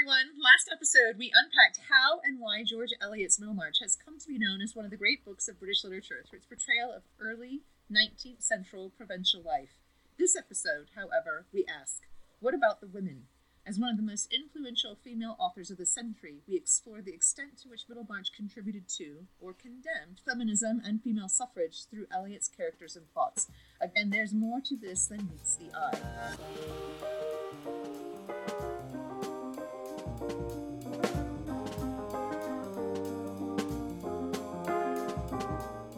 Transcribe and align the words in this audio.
everyone. 0.00 0.40
Last 0.40 0.70
episode, 0.72 1.18
we 1.18 1.30
unpacked 1.34 1.78
how 1.90 2.20
and 2.24 2.40
why 2.40 2.64
George 2.64 2.94
Eliot's 3.02 3.38
Middlemarch 3.38 3.80
has 3.82 3.98
come 4.02 4.18
to 4.18 4.28
be 4.28 4.38
known 4.38 4.62
as 4.62 4.74
one 4.74 4.86
of 4.86 4.90
the 4.90 4.96
great 4.96 5.22
books 5.26 5.46
of 5.46 5.58
British 5.58 5.84
literature 5.84 6.24
through 6.24 6.38
its 6.38 6.46
portrayal 6.46 6.90
of 6.90 7.02
early 7.20 7.60
19th 7.92 8.42
century 8.42 8.90
provincial 8.96 9.42
life. 9.42 9.76
This 10.18 10.34
episode, 10.34 10.88
however, 10.94 11.44
we 11.52 11.66
ask, 11.68 12.00
what 12.40 12.54
about 12.54 12.80
the 12.80 12.86
women? 12.86 13.24
As 13.66 13.78
one 13.78 13.90
of 13.90 13.98
the 13.98 14.02
most 14.02 14.32
influential 14.32 14.96
female 15.04 15.36
authors 15.38 15.70
of 15.70 15.76
the 15.76 15.84
century, 15.84 16.40
we 16.48 16.56
explore 16.56 17.02
the 17.02 17.12
extent 17.12 17.58
to 17.62 17.68
which 17.68 17.84
Middlemarch 17.86 18.32
contributed 18.34 18.88
to, 18.96 19.26
or 19.38 19.52
condemned, 19.52 20.22
feminism 20.24 20.80
and 20.82 21.02
female 21.02 21.28
suffrage 21.28 21.84
through 21.90 22.06
Eliot's 22.10 22.48
characters 22.48 22.96
and 22.96 23.12
plots. 23.12 23.48
Again, 23.82 24.08
there's 24.08 24.32
more 24.32 24.62
to 24.62 24.76
this 24.78 25.06
than 25.06 25.28
meets 25.28 25.56
the 25.56 25.76
eye. 25.76 25.98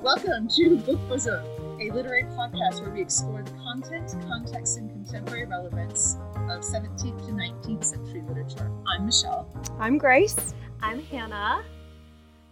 Welcome 0.03 0.49
to 0.57 0.79
Book 0.79 0.99
Bosom, 1.09 1.45
a 1.81 1.89
literary 1.93 2.25
podcast 2.25 2.81
where 2.81 2.91
we 2.91 3.01
explore 3.01 3.45
the 3.45 3.53
content, 3.53 4.13
context, 4.27 4.77
and 4.77 4.91
contemporary 4.91 5.47
relevance 5.47 6.17
of 6.35 6.63
17th 6.63 7.25
to 7.27 7.33
19th 7.33 7.85
century 7.85 8.21
literature. 8.27 8.69
I'm 8.89 9.07
Michelle. 9.07 9.49
I'm 9.79 9.99
Grace. 9.99 10.55
I'm 10.81 11.05
Hannah. 11.05 11.63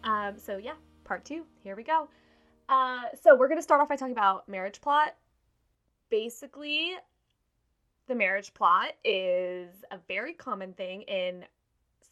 Um, 0.05 0.39
so 0.39 0.59
yeah, 0.59 0.75
part 1.03 1.25
two. 1.25 1.45
Here 1.65 1.75
we 1.75 1.83
go. 1.83 2.09
Uh, 2.69 3.07
so 3.21 3.35
we're 3.35 3.49
gonna 3.49 3.63
start 3.63 3.81
off 3.81 3.89
by 3.89 3.97
talking 3.97 4.13
about 4.13 4.49
marriage 4.49 4.81
plot. 4.81 5.17
Basically, 6.09 6.93
the 8.07 8.15
marriage 8.15 8.55
plot 8.55 8.93
is 9.05 9.71
a 9.91 9.99
very 10.07 10.35
common 10.35 10.73
thing 10.73 11.03
in 11.03 11.45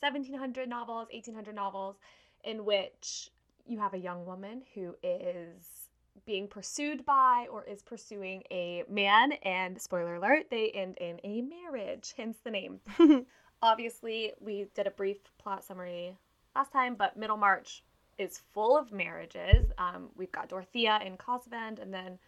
1700 0.01 0.69
novels, 0.69 1.07
1800 1.13 1.55
novels, 1.55 1.95
in 2.43 2.65
which 2.65 3.31
you 3.69 3.79
have 3.79 3.95
a 3.95 3.99
young 3.99 4.25
woman 4.25 4.63
who 4.75 4.97
is 5.03 5.89
being 6.25 6.49
pursued 6.49 7.05
by 7.05 7.47
or 7.51 7.65
is 7.65 7.83
pursuing 7.83 8.43
a 8.51 8.85
man, 8.89 9.33
and 9.45 9.81
spoiler 9.81 10.17
alert, 10.17 10.47
they 10.51 10.71
end 10.71 10.97
in 10.99 11.21
a 11.25 11.43
marriage, 11.43 12.15
hence 12.17 12.39
the 12.45 12.51
name. 12.51 12.81
Obviously, 13.63 14.33
we 14.41 14.67
did 14.75 14.87
a 14.87 14.91
brief 14.91 15.19
plot 15.39 15.65
summary 15.65 16.17
last 16.55 16.73
time, 16.73 16.97
but 16.97 17.17
Middlemarch 17.17 17.83
is 18.19 18.41
full 18.53 18.77
of 18.77 18.93
marriages. 18.93 19.73
Um, 19.79 20.11
we've 20.17 20.33
got 20.33 20.49
Dorothea 20.49 21.01
and 21.05 21.19
Casaubon, 21.19 21.79
and 21.81 21.93
then 21.93 22.19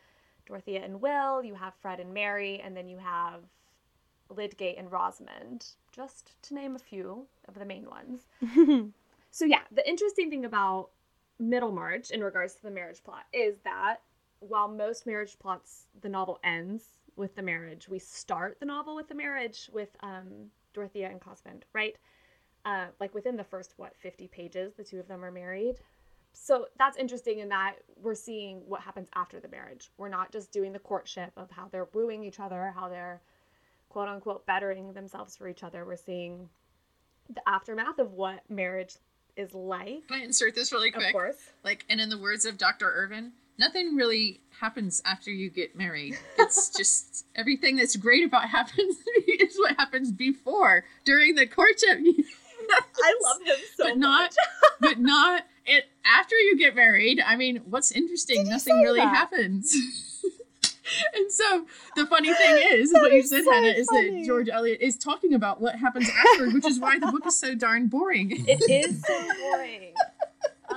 Dorothea 0.47 0.83
and 0.83 1.01
Will. 1.01 1.43
You 1.43 1.55
have 1.55 1.75
Fred 1.81 2.01
and 2.01 2.15
Mary, 2.15 2.61
and 2.65 2.77
then 2.77 2.89
you 2.89 2.99
have 2.99 3.43
Lydgate 4.29 4.79
and 4.79 4.91
Rosamond, 4.91 5.67
just 5.93 6.41
to 6.43 6.55
name 6.55 6.77
a 6.77 6.79
few 6.79 7.27
of 7.49 7.55
the 7.55 7.65
main 7.65 7.87
ones. 7.89 8.23
so, 9.31 9.45
yeah, 9.45 9.63
the 9.73 9.89
interesting 9.89 10.31
thing 10.31 10.45
about 10.45 10.91
Middlemarch 11.41 12.11
in 12.11 12.23
regards 12.23 12.55
to 12.55 12.63
the 12.63 12.71
marriage 12.71 13.03
plot 13.03 13.25
is 13.33 13.57
that 13.65 13.97
while 14.41 14.69
most 14.69 15.07
marriage 15.07 15.39
plots, 15.39 15.87
the 16.03 16.09
novel 16.09 16.39
ends 16.45 16.85
with 17.17 17.35
the 17.35 17.43
marriage, 17.43 17.89
we 17.89 17.99
start 17.99 18.59
the 18.61 18.67
novel 18.67 18.95
with 18.95 19.09
the 19.09 19.15
marriage 19.15 19.69
with 19.73 19.89
um, 20.01 20.51
Dorothea 20.73 21.09
and 21.09 21.21
Casaubon, 21.21 21.63
right? 21.73 21.97
Uh, 22.65 22.87
like 23.01 23.15
within 23.15 23.37
the 23.37 23.45
first, 23.45 23.75
what, 23.77 23.97
50 23.97 24.29
pages, 24.29 24.75
the 24.75 24.85
two 24.85 25.01
of 25.01 25.09
them 25.09 25.25
are 25.25 25.31
married. 25.31 25.77
So 26.33 26.67
that's 26.79 26.97
interesting 26.97 27.41
in 27.41 27.49
that 27.49 27.77
we're 27.97 28.15
seeing 28.15 28.63
what 28.67 28.83
happens 28.83 29.09
after 29.15 29.41
the 29.41 29.49
marriage. 29.49 29.91
We're 29.97 30.09
not 30.09 30.31
just 30.33 30.53
doing 30.53 30.73
the 30.73 30.79
courtship 30.79 31.33
of 31.37 31.51
how 31.51 31.69
they're 31.69 31.89
wooing 31.93 32.23
each 32.23 32.39
other, 32.39 32.73
how 32.75 32.89
they're 32.89 33.21
quote 33.89 34.09
unquote 34.09 34.47
bettering 34.47 34.93
themselves 34.93 35.37
for 35.37 35.49
each 35.49 35.65
other. 35.65 35.85
We're 35.85 35.97
seeing 35.97 36.49
the 37.29 37.43
aftermath 37.49 37.99
of 37.99 38.13
what 38.13 38.49
marriage 38.49 38.97
is 39.37 39.55
like. 39.55 40.07
Can 40.09 40.21
I 40.21 40.25
insert 40.25 40.55
this 40.55 40.73
really 40.73 40.91
quick? 40.91 41.07
Of 41.09 41.13
course. 41.13 41.37
Like, 41.65 41.85
and 41.89 42.01
in 42.01 42.09
the 42.09 42.19
words 42.19 42.45
of 42.45 42.59
Dr. 42.59 42.91
Irvin, 42.91 43.33
nothing 43.59 43.95
really 43.97 44.41
happens 44.61 45.03
after 45.05 45.31
you 45.31 45.51
get 45.51 45.77
married. 45.77 46.19
It's 46.39 46.71
just 46.77 47.27
everything 47.35 47.77
that's 47.77 47.97
great 47.97 48.25
about 48.25 48.49
happens 48.49 48.97
is 49.29 49.57
what 49.59 49.77
happens 49.77 50.11
before 50.13 50.85
during 51.05 51.35
the 51.35 51.47
courtship. 51.47 51.99
I 52.73 53.19
love 53.25 53.43
him 53.45 53.57
so 53.75 53.85
but 53.85 53.99
not, 53.99 54.35
but 54.81 54.99
not 54.99 55.45
it 55.67 55.87
after 56.05 56.37
you 56.37 56.57
get 56.59 56.75
married. 56.77 57.21
I 57.25 57.37
mean, 57.37 57.63
what's 57.69 57.91
interesting? 57.93 58.45
Did 58.45 58.51
Nothing 58.51 58.81
really 58.83 59.01
that? 59.01 59.15
happens. 59.15 59.75
And 61.15 61.33
so 61.33 61.67
the 61.97 62.07
funny 62.07 62.33
thing 62.33 62.63
is, 62.73 62.93
That 62.93 63.03
what 63.03 63.13
you 63.13 63.23
said, 63.23 63.45
so 63.45 63.53
Hannah, 63.53 63.69
is 63.69 63.87
that. 63.87 64.25
George 64.27 64.49
Eliot 64.49 64.81
is 64.81 64.97
talking 64.97 65.35
about 65.35 65.61
what 65.61 65.77
happens 65.77 66.09
afterward, 66.09 66.55
which 66.55 66.67
is 66.67 66.79
why 66.79 66.99
the 66.99 67.07
book 67.07 67.27
is 67.27 67.39
so 67.39 67.55
darn 67.55 67.87
boring. 67.87 68.31
It 68.49 68.87
is 68.87 69.03
so 69.03 69.23
boring. 69.41 69.95
Uh, 70.73 70.75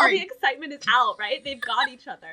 all 0.00 0.08
the 0.10 0.20
excitement 0.20 0.72
is 0.72 0.80
out, 0.92 1.16
right? 1.16 1.42
They've 1.44 1.60
got 1.60 1.88
each 1.88 2.08
other. 2.08 2.26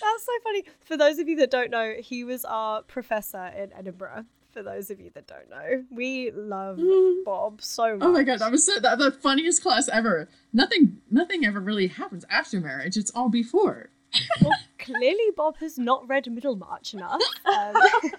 That's 0.00 0.24
so 0.24 0.32
funny. 0.42 0.64
For 0.84 0.96
those 0.96 1.18
of 1.18 1.28
you 1.28 1.36
that 1.36 1.50
don't 1.50 1.70
know, 1.70 1.94
he 1.98 2.24
was 2.24 2.44
our 2.44 2.82
professor 2.82 3.46
in 3.56 3.72
Edinburgh. 3.72 4.24
For 4.52 4.62
those 4.62 4.90
of 4.90 5.00
you 5.00 5.10
that 5.14 5.26
don't 5.26 5.50
know, 5.50 5.84
we 5.90 6.30
love 6.30 6.80
Bob 7.26 7.60
so 7.60 7.96
much. 7.96 8.06
Oh 8.06 8.10
my 8.12 8.22
god, 8.22 8.38
that 8.38 8.50
was 8.50 8.64
so, 8.64 8.80
that, 8.80 8.98
the 8.98 9.12
funniest 9.12 9.62
class 9.62 9.88
ever. 9.90 10.28
Nothing, 10.52 11.02
nothing 11.10 11.44
ever 11.44 11.60
really 11.60 11.88
happens 11.88 12.24
after 12.30 12.58
marriage. 12.58 12.96
It's 12.96 13.10
all 13.10 13.28
before. 13.28 13.90
Well, 14.42 14.52
clearly, 14.78 15.30
Bob 15.36 15.56
has 15.58 15.78
not 15.78 16.08
read 16.08 16.30
Middlemarch 16.30 16.94
enough. 16.94 17.20
Um, 17.44 17.52
I 17.76 17.98
think 18.00 18.14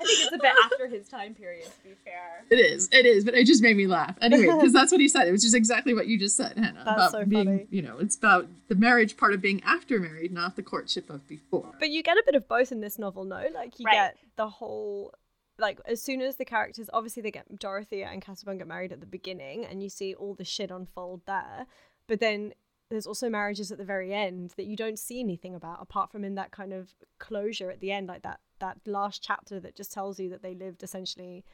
it's 0.00 0.32
a 0.32 0.38
bit 0.38 0.52
after 0.64 0.88
his 0.88 1.08
time 1.08 1.34
period, 1.34 1.64
to 1.64 1.88
be 1.88 1.94
fair. 2.04 2.44
It 2.50 2.56
is, 2.58 2.88
it 2.92 3.06
is, 3.06 3.24
but 3.24 3.34
it 3.34 3.46
just 3.46 3.62
made 3.62 3.76
me 3.76 3.86
laugh 3.86 4.16
anyway 4.20 4.46
because 4.46 4.72
that's 4.72 4.90
what 4.92 5.00
he 5.00 5.08
said. 5.08 5.28
It 5.28 5.32
was 5.32 5.42
just 5.42 5.54
exactly 5.54 5.94
what 5.94 6.06
you 6.06 6.18
just 6.18 6.36
said, 6.36 6.56
Hannah. 6.56 6.82
That's 6.84 6.96
about 6.96 7.10
so 7.12 7.24
being, 7.24 7.44
funny. 7.44 7.66
you 7.70 7.82
know, 7.82 7.98
it's 7.98 8.16
about 8.16 8.48
the 8.68 8.74
marriage 8.74 9.16
part 9.16 9.32
of 9.34 9.40
being 9.40 9.62
after 9.64 9.98
married, 10.00 10.32
not 10.32 10.56
the 10.56 10.62
courtship 10.62 11.10
of 11.10 11.26
before. 11.28 11.72
but 11.78 11.90
you 11.90 12.02
get 12.02 12.16
a 12.16 12.22
bit 12.24 12.34
of 12.34 12.48
both 12.48 12.72
in 12.72 12.80
this 12.80 12.98
novel, 12.98 13.24
no? 13.24 13.46
Like 13.54 13.78
you 13.78 13.84
Right. 13.86 13.94
get 13.94 14.16
the 14.36 14.48
whole. 14.48 15.14
Like 15.58 15.80
as 15.86 16.02
soon 16.02 16.22
as 16.22 16.36
the 16.36 16.44
characters, 16.46 16.88
obviously 16.92 17.22
they 17.22 17.30
get 17.30 17.58
Dorothea 17.58 18.08
and 18.08 18.22
Casaubon 18.22 18.58
get 18.58 18.66
married 18.66 18.90
at 18.90 19.00
the 19.00 19.06
beginning, 19.06 19.64
and 19.66 19.82
you 19.82 19.90
see 19.90 20.14
all 20.14 20.34
the 20.34 20.44
shit 20.44 20.70
unfold 20.70 21.20
there. 21.26 21.66
But 22.08 22.18
then 22.20 22.54
there's 22.92 23.06
also 23.06 23.30
marriages 23.30 23.72
at 23.72 23.78
the 23.78 23.84
very 23.84 24.12
end 24.12 24.52
that 24.56 24.66
you 24.66 24.76
don't 24.76 24.98
see 24.98 25.18
anything 25.18 25.54
about, 25.54 25.78
apart 25.80 26.12
from 26.12 26.24
in 26.24 26.34
that 26.34 26.50
kind 26.50 26.74
of 26.74 26.92
closure 27.18 27.70
at 27.70 27.80
the 27.80 27.90
end, 27.90 28.06
like 28.06 28.22
that 28.22 28.40
that 28.60 28.78
last 28.86 29.22
chapter 29.22 29.58
that 29.58 29.74
just 29.74 29.92
tells 29.92 30.20
you 30.20 30.28
that 30.28 30.42
they 30.42 30.54
lived 30.54 30.82
essentially 30.82 31.44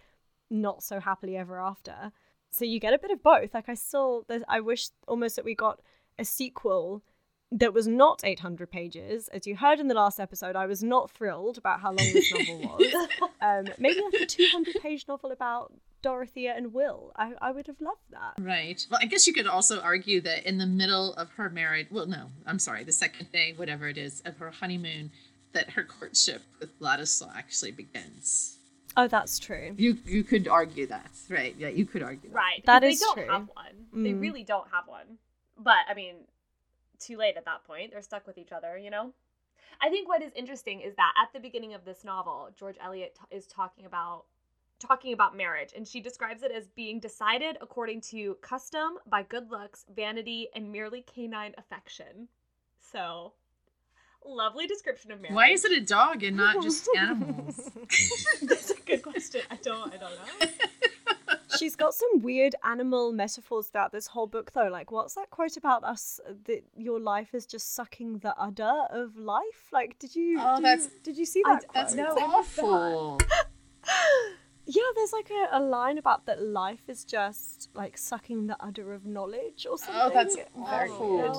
not 0.51 0.83
so 0.83 0.99
happily 1.01 1.37
ever 1.37 1.61
after. 1.61 2.13
So 2.51 2.65
you 2.65 2.81
get 2.81 2.93
a 2.93 2.99
bit 2.99 3.11
of 3.11 3.23
both. 3.23 3.55
Like 3.55 3.69
I 3.69 3.75
still, 3.75 4.27
I 4.49 4.61
wish 4.61 4.89
almost 5.07 5.37
that 5.37 5.45
we 5.45 5.55
got 5.55 5.81
a 6.19 6.25
sequel 6.25 7.03
that 7.53 7.73
was 7.73 7.87
not 7.87 8.23
800 8.25 8.71
pages. 8.71 9.29
As 9.29 9.47
you 9.47 9.57
heard 9.57 9.81
in 9.81 9.89
the 9.89 9.95
last 9.95 10.19
episode, 10.19 10.57
I 10.57 10.67
was 10.67 10.83
not 10.83 11.11
thrilled 11.11 11.57
about 11.57 11.81
how 11.81 11.91
long 11.91 12.13
this 12.13 12.33
novel 12.33 12.61
was. 12.63 13.09
Um, 13.41 13.69
maybe 13.79 14.01
like 14.03 14.23
a 14.23 14.27
200 14.27 14.83
page 14.83 15.07
novel 15.07 15.31
about 15.31 15.73
Dorothea 16.03 16.55
and 16.57 16.73
Will. 16.73 17.13
I, 17.17 17.33
I 17.41 17.51
would 17.51 17.67
have 17.67 17.81
loved 17.81 18.03
that. 18.11 18.35
Right. 18.39 18.85
Well, 18.91 19.01
I 19.03 19.07
guess 19.07 19.27
you 19.27 19.33
could 19.33 19.47
also 19.47 19.81
argue 19.81 20.21
that 20.23 20.47
in 20.49 20.59
the 20.59 20.67
middle 20.67 21.15
of 21.15 21.31
her 21.33 21.51
marriage, 21.51 21.89
well, 21.91 22.07
no, 22.07 22.31
I'm 22.47 22.59
sorry, 22.59 22.85
the 22.85 22.93
second 22.93 23.33
day, 23.33 23.53
whatever 23.57 23.89
it 23.89 23.99
is, 23.99 24.23
of 24.25 24.37
her 24.39 24.51
honeymoon, 24.51 25.11
that 25.53 25.71
her 25.71 25.85
courtship 25.85 26.43
with 26.61 26.71
Ladislaw 26.81 27.33
actually 27.37 27.73
begins. 27.73 28.57
Oh, 28.97 29.07
that's 29.09 29.39
true. 29.39 29.75
You 29.77 29.97
you 30.07 30.25
could 30.25 30.49
argue 30.49 30.87
that, 30.87 31.11
right? 31.29 31.55
Yeah, 31.59 31.69
you 31.69 31.85
could 31.87 32.03
argue 32.03 32.31
that. 32.31 32.35
Right. 32.37 32.63
That 32.67 32.83
is 32.85 32.99
because 33.01 33.11
is 33.11 33.15
they 33.15 33.21
don't 33.23 33.27
true. 33.27 33.33
have 33.35 33.49
one. 33.55 34.05
They 34.05 34.11
Mm. 34.13 34.21
really 34.21 34.45
don't 34.45 34.67
have 34.73 34.87
one. 34.89 35.19
But 35.57 35.79
I 35.89 35.95
mean, 35.95 36.17
too 36.99 37.17
late 37.17 37.37
at 37.37 37.45
that 37.45 37.65
point. 37.65 37.93
They're 37.93 38.03
stuck 38.03 38.27
with 38.27 38.39
each 38.39 38.51
other, 38.53 38.77
you 38.77 38.91
know? 38.91 39.13
I 39.81 39.89
think 39.91 40.09
what 40.09 40.23
is 40.23 40.33
interesting 40.35 40.81
is 40.81 40.97
that 40.97 41.13
at 41.23 41.33
the 41.33 41.39
beginning 41.39 41.75
of 41.75 41.85
this 41.85 42.03
novel, 42.05 42.49
George 42.59 42.77
Eliot 42.83 43.15
t- 43.31 43.37
is 43.37 43.47
talking 43.47 43.85
about 43.87 44.25
talking 44.79 45.13
about 45.13 45.37
marriage 45.37 45.73
and 45.77 45.87
she 45.87 46.01
describes 46.01 46.43
it 46.43 46.51
as 46.53 46.67
being 46.69 47.01
decided 47.01 47.57
according 47.61 48.01
to 48.03 48.37
custom 48.41 48.99
by 49.07 49.23
good 49.23 49.51
looks, 49.51 49.85
vanity, 49.95 50.49
and 50.55 50.71
merely 50.71 51.03
canine 51.03 51.55
affection. 51.59 52.29
So, 52.93 53.33
lovely 54.25 54.67
description 54.67 55.11
of 55.13 55.21
marriage. 55.21 55.35
Why 55.35 55.51
is 55.51 55.65
it 55.65 55.73
a 55.73 55.81
dog 55.81 56.23
and 56.23 56.37
not 56.37 56.63
just 56.63 56.89
animals? 56.97 57.71
That's 58.43 58.71
a 58.71 58.81
good 58.81 59.03
question. 59.03 59.43
I 59.51 59.57
don't 59.57 59.93
I 59.93 59.97
don't 59.97 60.13
know. 60.13 60.47
She's 61.59 61.75
got 61.77 61.93
some 61.95 62.21
weird 62.21 62.55
animal 62.63 63.11
metaphors 63.13 63.67
throughout 63.69 63.91
this 63.91 64.07
whole 64.07 64.27
book, 64.27 64.53
though. 64.53 64.69
Like, 64.69 64.93
what's 64.93 65.15
that 65.15 65.31
quote 65.31 65.57
about 65.57 65.83
us 65.83 66.21
that 66.45 66.63
your 66.77 67.01
life 67.01 67.35
is 67.35 67.47
just 67.47 67.75
sucking 67.75 68.19
the 68.19 68.37
udder 68.39 68.85
of 68.91 69.17
life? 69.17 69.69
Like, 69.73 69.99
did 69.99 70.15
you? 70.15 70.39
Oh, 70.41 70.57
did 70.57 70.65
that's- 70.65 70.85
you, 70.93 71.01
did 71.03 71.17
you 71.19 71.25
see 71.25 71.43
I- 71.45 71.55
that? 71.55 71.65
That's 71.75 71.95
quote? 71.95 72.07
No, 72.17 72.23
awful. 72.23 73.19
Yeah, 74.71 74.83
there's 74.95 75.15
like 75.15 75.31
a, 75.31 75.57
a 75.59 75.61
line 75.61 75.97
about 75.97 76.27
that 76.27 76.43
life 76.43 76.83
is 76.89 77.05
just 77.05 77.71
like 77.75 77.97
sucking 77.97 78.49
the 78.49 78.63
udder 78.63 78.93
of 78.93 79.07
knowledge 79.07 79.67
or 79.69 79.79
something. 79.79 79.95
Oh, 79.99 80.11
that's 80.13 80.37
Very 80.37 80.91
awful. 80.91 81.17
weird. 81.17 81.37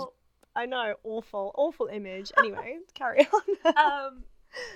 I 0.55 0.65
know, 0.65 0.95
awful, 1.03 1.53
awful 1.55 1.87
image. 1.87 2.31
Anyway, 2.39 2.79
carry 2.95 3.27
on. 3.27 3.77
um 3.77 4.23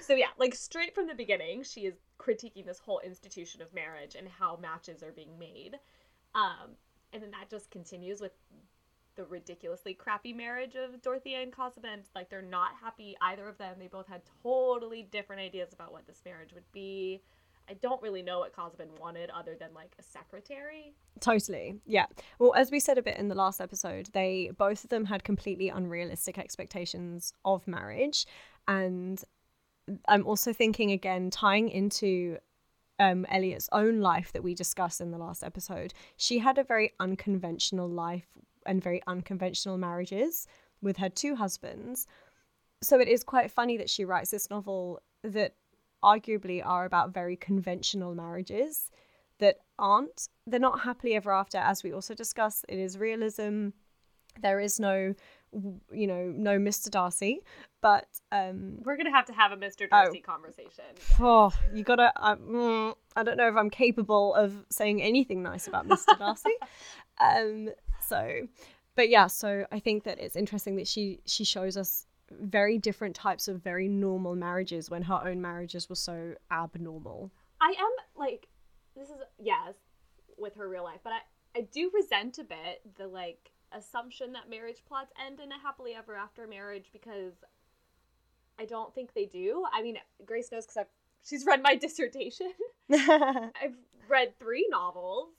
so 0.02 0.14
yeah, 0.14 0.28
like 0.38 0.54
straight 0.54 0.94
from 0.94 1.08
the 1.08 1.16
beginning, 1.16 1.64
she 1.64 1.82
is 1.82 1.96
critiquing 2.20 2.66
this 2.66 2.78
whole 2.80 3.02
institution 3.04 3.62
of 3.62 3.74
marriage 3.74 4.16
and 4.16 4.28
how 4.28 4.58
matches 4.62 5.02
are 5.02 5.12
being 5.12 5.40
made. 5.40 5.80
Um, 6.36 6.76
and 7.12 7.24
then 7.24 7.32
that 7.32 7.50
just 7.50 7.72
continues 7.72 8.22
with 8.22 8.34
the 9.16 9.26
ridiculously 9.26 9.94
crappy 9.94 10.34
marriage 10.34 10.76
of 10.76 11.02
Dorothea 11.02 11.42
and 11.42 11.52
Casaubon. 11.52 12.02
Like 12.16 12.30
they're 12.30 12.42
not 12.42 12.72
happy 12.82 13.16
either 13.22 13.48
of 13.48 13.58
them. 13.58 13.78
They 13.80 13.88
both 13.88 14.08
had 14.08 14.22
totally 14.44 15.08
different 15.12 15.42
ideas 15.42 15.74
about 15.74 15.92
what 15.92 16.06
this 16.08 16.22
marriage 16.24 16.54
would 16.54 16.72
be. 16.72 17.22
I 17.70 17.74
don't 17.76 18.02
really 18.02 18.22
know 18.22 18.40
what 18.40 18.56
Casaubon 18.56 18.90
wanted 19.00 19.30
other 19.30 19.56
than 19.60 19.74
like 19.74 19.96
a 20.00 20.04
secretary. 20.04 20.94
Totally. 21.20 21.80
Yeah. 21.86 22.06
Well, 22.40 22.54
as 22.56 22.72
we 22.72 22.80
said 22.80 22.98
a 22.98 23.02
bit 23.02 23.18
in 23.18 23.30
the 23.30 23.36
last 23.36 23.62
episode, 23.62 24.10
they 24.14 24.52
both 24.58 24.84
of 24.84 24.90
them 24.90 25.06
had 25.06 25.24
completely 25.24 25.70
unrealistic 25.70 26.38
expectations 26.38 27.34
of 27.46 27.68
marriage. 27.68 28.26
And 28.68 29.24
I'm 30.08 30.26
also 30.26 30.54
thinking 30.54 30.92
again, 30.92 31.30
tying 31.30 31.70
into 31.70 32.38
um, 33.00 33.26
Eliot's 33.30 33.70
own 33.72 34.00
life 34.00 34.32
that 34.34 34.44
we 34.44 34.54
discussed 34.54 35.02
in 35.02 35.12
the 35.12 35.18
last 35.18 35.44
episode, 35.44 35.94
she 36.18 36.40
had 36.40 36.58
a 36.58 36.64
very 36.64 36.94
unconventional 37.00 37.90
life 37.90 38.28
and 38.66 38.82
very 38.82 39.02
unconventional 39.08 39.78
marriages 39.78 40.48
with 40.82 40.98
her 40.98 41.10
two 41.10 41.36
husbands. 41.36 42.08
So 42.82 43.00
it 43.00 43.08
is 43.08 43.24
quite 43.24 43.52
funny 43.52 43.78
that 43.78 43.90
she 43.90 44.06
writes 44.06 44.32
this 44.32 44.50
novel 44.50 45.02
that 45.24 45.56
arguably 46.04 46.66
are 46.66 46.86
about 46.86 47.14
very 47.14 47.36
conventional 47.36 48.14
marriages 48.16 48.90
that 49.40 49.58
aren't. 49.80 50.30
They're 50.46 50.60
not 50.60 50.82
happily 50.82 51.16
ever 51.16 51.32
after 51.32 51.58
as 51.58 51.84
we 51.84 51.94
also 51.94 52.14
discuss. 52.14 52.66
It 52.68 52.80
is 52.80 52.98
realism. 52.98 53.70
There 54.42 54.60
is 54.60 54.80
no 54.80 55.14
you 55.92 56.08
know 56.08 56.32
no 56.36 56.58
mr 56.58 56.90
darcy 56.90 57.42
but 57.82 58.08
um 58.32 58.78
we're 58.84 58.98
gonna 58.98 59.12
have 59.12 59.26
to 59.26 59.34
have 59.34 59.52
a 59.52 59.58
mr 59.58 59.90
darcy 59.90 60.24
oh, 60.28 60.32
conversation. 60.32 60.86
Oh 61.20 61.52
you 61.74 61.84
gotta 61.84 62.12
mm, 62.18 62.96
i 63.16 63.24
don't 63.24 63.38
know 63.38 63.48
if 63.48 63.56
i'm 63.56 63.70
capable 63.70 64.34
of 64.34 64.66
saying 64.70 65.02
anything 65.02 65.44
nice 65.44 65.68
about 65.68 65.88
mr 65.88 66.18
darcy. 66.18 66.54
Um 67.22 67.70
so 68.02 68.48
but 68.96 69.10
yeah 69.10 69.28
so 69.28 69.66
i 69.72 69.80
think 69.80 70.04
that 70.06 70.20
it's 70.20 70.36
interesting 70.36 70.78
that 70.78 70.88
she 70.88 71.20
she 71.28 71.44
shows 71.44 71.78
us 71.78 72.08
very 72.42 72.78
different 72.78 73.16
types 73.16 73.48
of 73.48 73.62
very 73.62 73.88
normal 73.88 74.36
marriages 74.36 74.90
when 74.90 75.04
her 75.04 75.22
own 75.26 75.42
marriages 75.42 75.90
were 75.90 75.96
so 75.96 76.34
abnormal. 76.52 77.32
I 77.62 77.70
am 77.80 77.92
like 78.16 78.48
this 78.96 79.10
is 79.10 79.18
yes 79.40 79.76
with 80.38 80.56
her 80.56 80.68
real 80.68 80.84
life, 80.84 81.00
but 81.04 81.14
I 81.14 81.20
I 81.56 81.62
do 81.72 81.92
resent 81.94 82.40
a 82.40 82.44
bit 82.44 82.82
the 82.98 83.08
like 83.08 83.52
assumption 83.72 84.34
that 84.34 84.50
marriage 84.50 84.84
plots 84.88 85.12
end 85.26 85.40
in 85.40 85.52
a 85.52 85.60
happily 85.60 85.94
ever 85.94 86.16
after 86.16 86.48
marriage 86.48 86.90
because 86.92 87.34
I 88.60 88.66
don't 88.66 88.94
think 88.94 89.14
they 89.14 89.26
do. 89.26 89.66
I 89.72 89.82
mean, 89.82 89.98
Grace 90.26 90.52
knows 90.52 90.66
because 90.66 90.86
she's 91.24 91.46
read 91.46 91.62
my 91.62 91.76
dissertation. 91.82 92.52
I've 92.92 93.78
read 94.08 94.38
three 94.40 94.68
novels, 94.70 95.30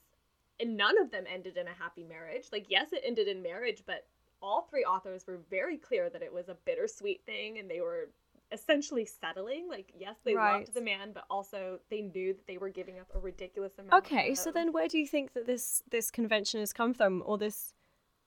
and 0.59 0.77
none 0.77 0.99
of 1.01 1.11
them 1.11 1.25
ended 1.31 1.57
in 1.57 1.67
a 1.67 1.73
happy 1.73 2.03
marriage. 2.03 2.47
Like, 2.51 2.65
yes, 2.69 2.91
it 2.91 3.03
ended 3.05 3.27
in 3.27 3.41
marriage, 3.41 3.83
but 3.85 4.05
all 4.45 4.67
three 4.69 4.83
authors 4.83 5.25
were 5.27 5.39
very 5.49 5.77
clear 5.77 6.09
that 6.09 6.21
it 6.21 6.31
was 6.31 6.47
a 6.49 6.55
bittersweet 6.65 7.21
thing 7.25 7.57
and 7.57 7.69
they 7.69 7.81
were 7.81 8.09
essentially 8.51 9.05
settling 9.05 9.67
like 9.67 9.91
yes 9.97 10.15
they 10.23 10.35
right. 10.35 10.59
loved 10.59 10.73
the 10.73 10.81
man 10.81 11.11
but 11.11 11.23
also 11.29 11.79
they 11.89 12.01
knew 12.01 12.31
that 12.31 12.45
they 12.47 12.57
were 12.57 12.69
giving 12.69 12.99
up 12.99 13.07
a 13.15 13.19
ridiculous 13.19 13.73
amount 13.79 14.05
okay 14.05 14.35
so 14.35 14.51
then 14.51 14.71
where 14.71 14.87
do 14.87 14.99
you 14.99 15.07
think 15.07 15.33
that 15.33 15.47
this 15.47 15.81
this 15.89 16.11
convention 16.11 16.59
has 16.59 16.71
come 16.71 16.93
from 16.93 17.23
or 17.25 17.39
this 17.39 17.73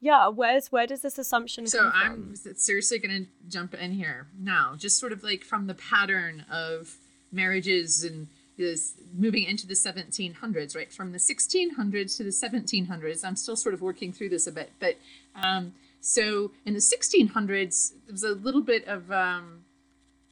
yeah 0.00 0.26
where's 0.26 0.72
where 0.72 0.88
does 0.88 1.02
this 1.02 1.18
assumption 1.18 1.68
so 1.68 1.90
i'm 1.94 2.34
seriously 2.56 2.98
gonna 2.98 3.26
jump 3.48 3.74
in 3.74 3.92
here 3.92 4.26
now 4.36 4.74
just 4.76 4.98
sort 4.98 5.12
of 5.12 5.22
like 5.22 5.44
from 5.44 5.68
the 5.68 5.74
pattern 5.74 6.44
of 6.50 6.96
marriages 7.30 8.02
and 8.02 8.26
this 8.56 8.94
moving 9.16 9.44
into 9.44 9.68
the 9.68 9.74
1700s 9.74 10.74
right? 10.74 10.92
From 10.92 11.12
the 11.12 11.18
1600s 11.18 12.16
to 12.16 12.24
the 12.24 12.30
1700s 12.30 13.24
i'm 13.24 13.36
still 13.36 13.56
sort 13.56 13.72
of 13.72 13.80
working 13.80 14.12
through 14.12 14.30
this 14.30 14.48
a 14.48 14.52
bit 14.52 14.72
but 14.80 14.96
um, 15.36 15.72
so 16.00 16.52
in 16.64 16.74
the 16.74 16.80
1600s, 16.80 17.92
there 18.06 18.12
was 18.12 18.24
a 18.24 18.32
little 18.32 18.62
bit 18.62 18.86
of 18.86 19.10
um, 19.10 19.64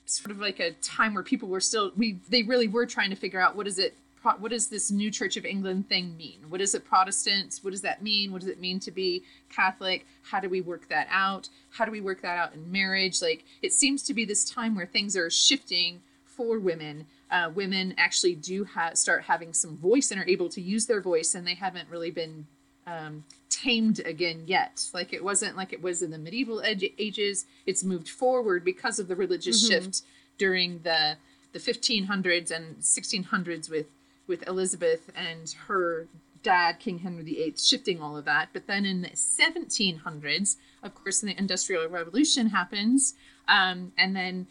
sort 0.04 0.30
of 0.30 0.38
like 0.38 0.60
a 0.60 0.72
time 0.72 1.14
where 1.14 1.22
people 1.22 1.48
were 1.48 1.60
still 1.60 1.92
we 1.96 2.20
they 2.28 2.42
really 2.42 2.68
were 2.68 2.86
trying 2.86 3.10
to 3.10 3.16
figure 3.16 3.40
out 3.40 3.56
what 3.56 3.66
is 3.66 3.78
it 3.78 3.96
what 4.40 4.50
does 4.50 4.66
this 4.66 4.90
new 4.90 5.08
Church 5.08 5.36
of 5.36 5.44
England 5.44 5.88
thing 5.88 6.16
mean? 6.16 6.40
What 6.48 6.60
is 6.60 6.74
it 6.74 6.84
Protestant? 6.84 7.60
What 7.62 7.70
does 7.70 7.82
that 7.82 8.02
mean? 8.02 8.32
What 8.32 8.40
does 8.40 8.50
it 8.50 8.60
mean 8.60 8.80
to 8.80 8.90
be 8.90 9.22
Catholic? 9.48 10.04
How 10.22 10.40
do 10.40 10.48
we 10.48 10.60
work 10.60 10.88
that 10.88 11.06
out? 11.10 11.48
How 11.70 11.84
do 11.84 11.92
we 11.92 12.00
work 12.00 12.22
that 12.22 12.36
out 12.36 12.52
in 12.52 12.72
marriage? 12.72 13.22
Like 13.22 13.44
it 13.62 13.72
seems 13.72 14.02
to 14.04 14.14
be 14.14 14.24
this 14.24 14.48
time 14.48 14.74
where 14.74 14.86
things 14.86 15.16
are 15.16 15.30
shifting 15.30 16.00
for 16.24 16.58
women. 16.58 17.06
Uh, 17.30 17.50
women 17.54 17.94
actually 17.98 18.34
do 18.34 18.64
ha- 18.64 18.94
start 18.94 19.22
having 19.22 19.52
some 19.52 19.76
voice 19.76 20.10
and 20.10 20.20
are 20.20 20.28
able 20.28 20.48
to 20.48 20.60
use 20.60 20.86
their 20.86 21.00
voice, 21.00 21.34
and 21.34 21.46
they 21.46 21.54
haven't 21.54 21.88
really 21.88 22.10
been 22.10 22.46
um, 22.86 23.24
tamed 23.50 24.00
again 24.00 24.44
yet. 24.46 24.88
Like 24.94 25.12
it 25.12 25.24
wasn't 25.24 25.56
like 25.56 25.72
it 25.72 25.82
was 25.82 26.02
in 26.02 26.10
the 26.10 26.18
medieval 26.18 26.60
ed- 26.60 26.82
ages. 26.98 27.46
It's 27.66 27.82
moved 27.82 28.08
forward 28.08 28.64
because 28.64 28.98
of 28.98 29.08
the 29.08 29.16
religious 29.16 29.62
mm-hmm. 29.62 29.84
shift 29.84 30.02
during 30.38 30.80
the 30.82 31.16
the 31.52 31.58
1500s 31.58 32.50
and 32.50 32.76
1600s 32.78 33.70
with 33.70 33.86
with 34.26 34.46
Elizabeth 34.46 35.10
and 35.14 35.54
her 35.68 36.06
dad, 36.42 36.78
King 36.78 36.98
Henry 36.98 37.22
VIII, 37.24 37.54
shifting 37.56 38.00
all 38.02 38.16
of 38.16 38.24
that. 38.24 38.50
But 38.52 38.66
then 38.66 38.84
in 38.84 39.02
the 39.02 39.10
1700s, 39.10 40.56
of 40.82 40.94
course, 40.94 41.20
the 41.20 41.36
Industrial 41.36 41.88
Revolution 41.88 42.48
happens, 42.48 43.14
um, 43.48 43.92
and 43.96 44.14
then 44.14 44.46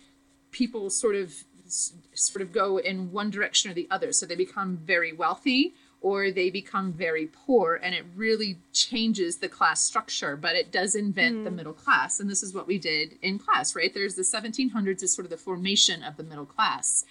people 0.52 0.90
sort 0.90 1.16
of 1.16 1.44
sort 1.68 2.42
of 2.42 2.52
go 2.52 2.78
in 2.78 3.12
one 3.12 3.30
direction 3.30 3.72
or 3.72 3.74
the 3.74 3.88
other. 3.90 4.12
So 4.12 4.26
they 4.26 4.36
become 4.36 4.78
very 4.78 5.14
wealthy 5.14 5.74
or 6.06 6.30
they 6.30 6.52
become 6.52 6.94
very 6.94 7.25
poor 7.25 7.80
and 7.81 7.96
it 7.96 8.06
really 8.16 8.60
changes 8.72 9.38
the 9.38 9.50
class 9.50 9.81
structure 9.81 10.38
but 10.38 10.56
it 10.56 10.72
does 10.72 10.94
invent 10.94 11.38
mm. 11.38 11.44
the 11.44 11.50
middle 11.50 11.74
class 11.74 12.19
and 12.19 12.30
this 12.30 12.44
is 12.44 12.54
what 12.54 12.68
we 12.68 12.78
did 12.78 13.18
in 13.24 13.40
class 13.40 13.75
right 13.75 13.96
there's 13.96 14.13
the 14.13 14.22
1700s 14.22 15.02
is 15.02 15.12
sort 15.12 15.25
of 15.25 15.31
the 15.31 15.38
formation 15.38 16.04
of 16.04 16.16
the 16.16 16.24
middle 16.24 16.46
class 16.46 17.06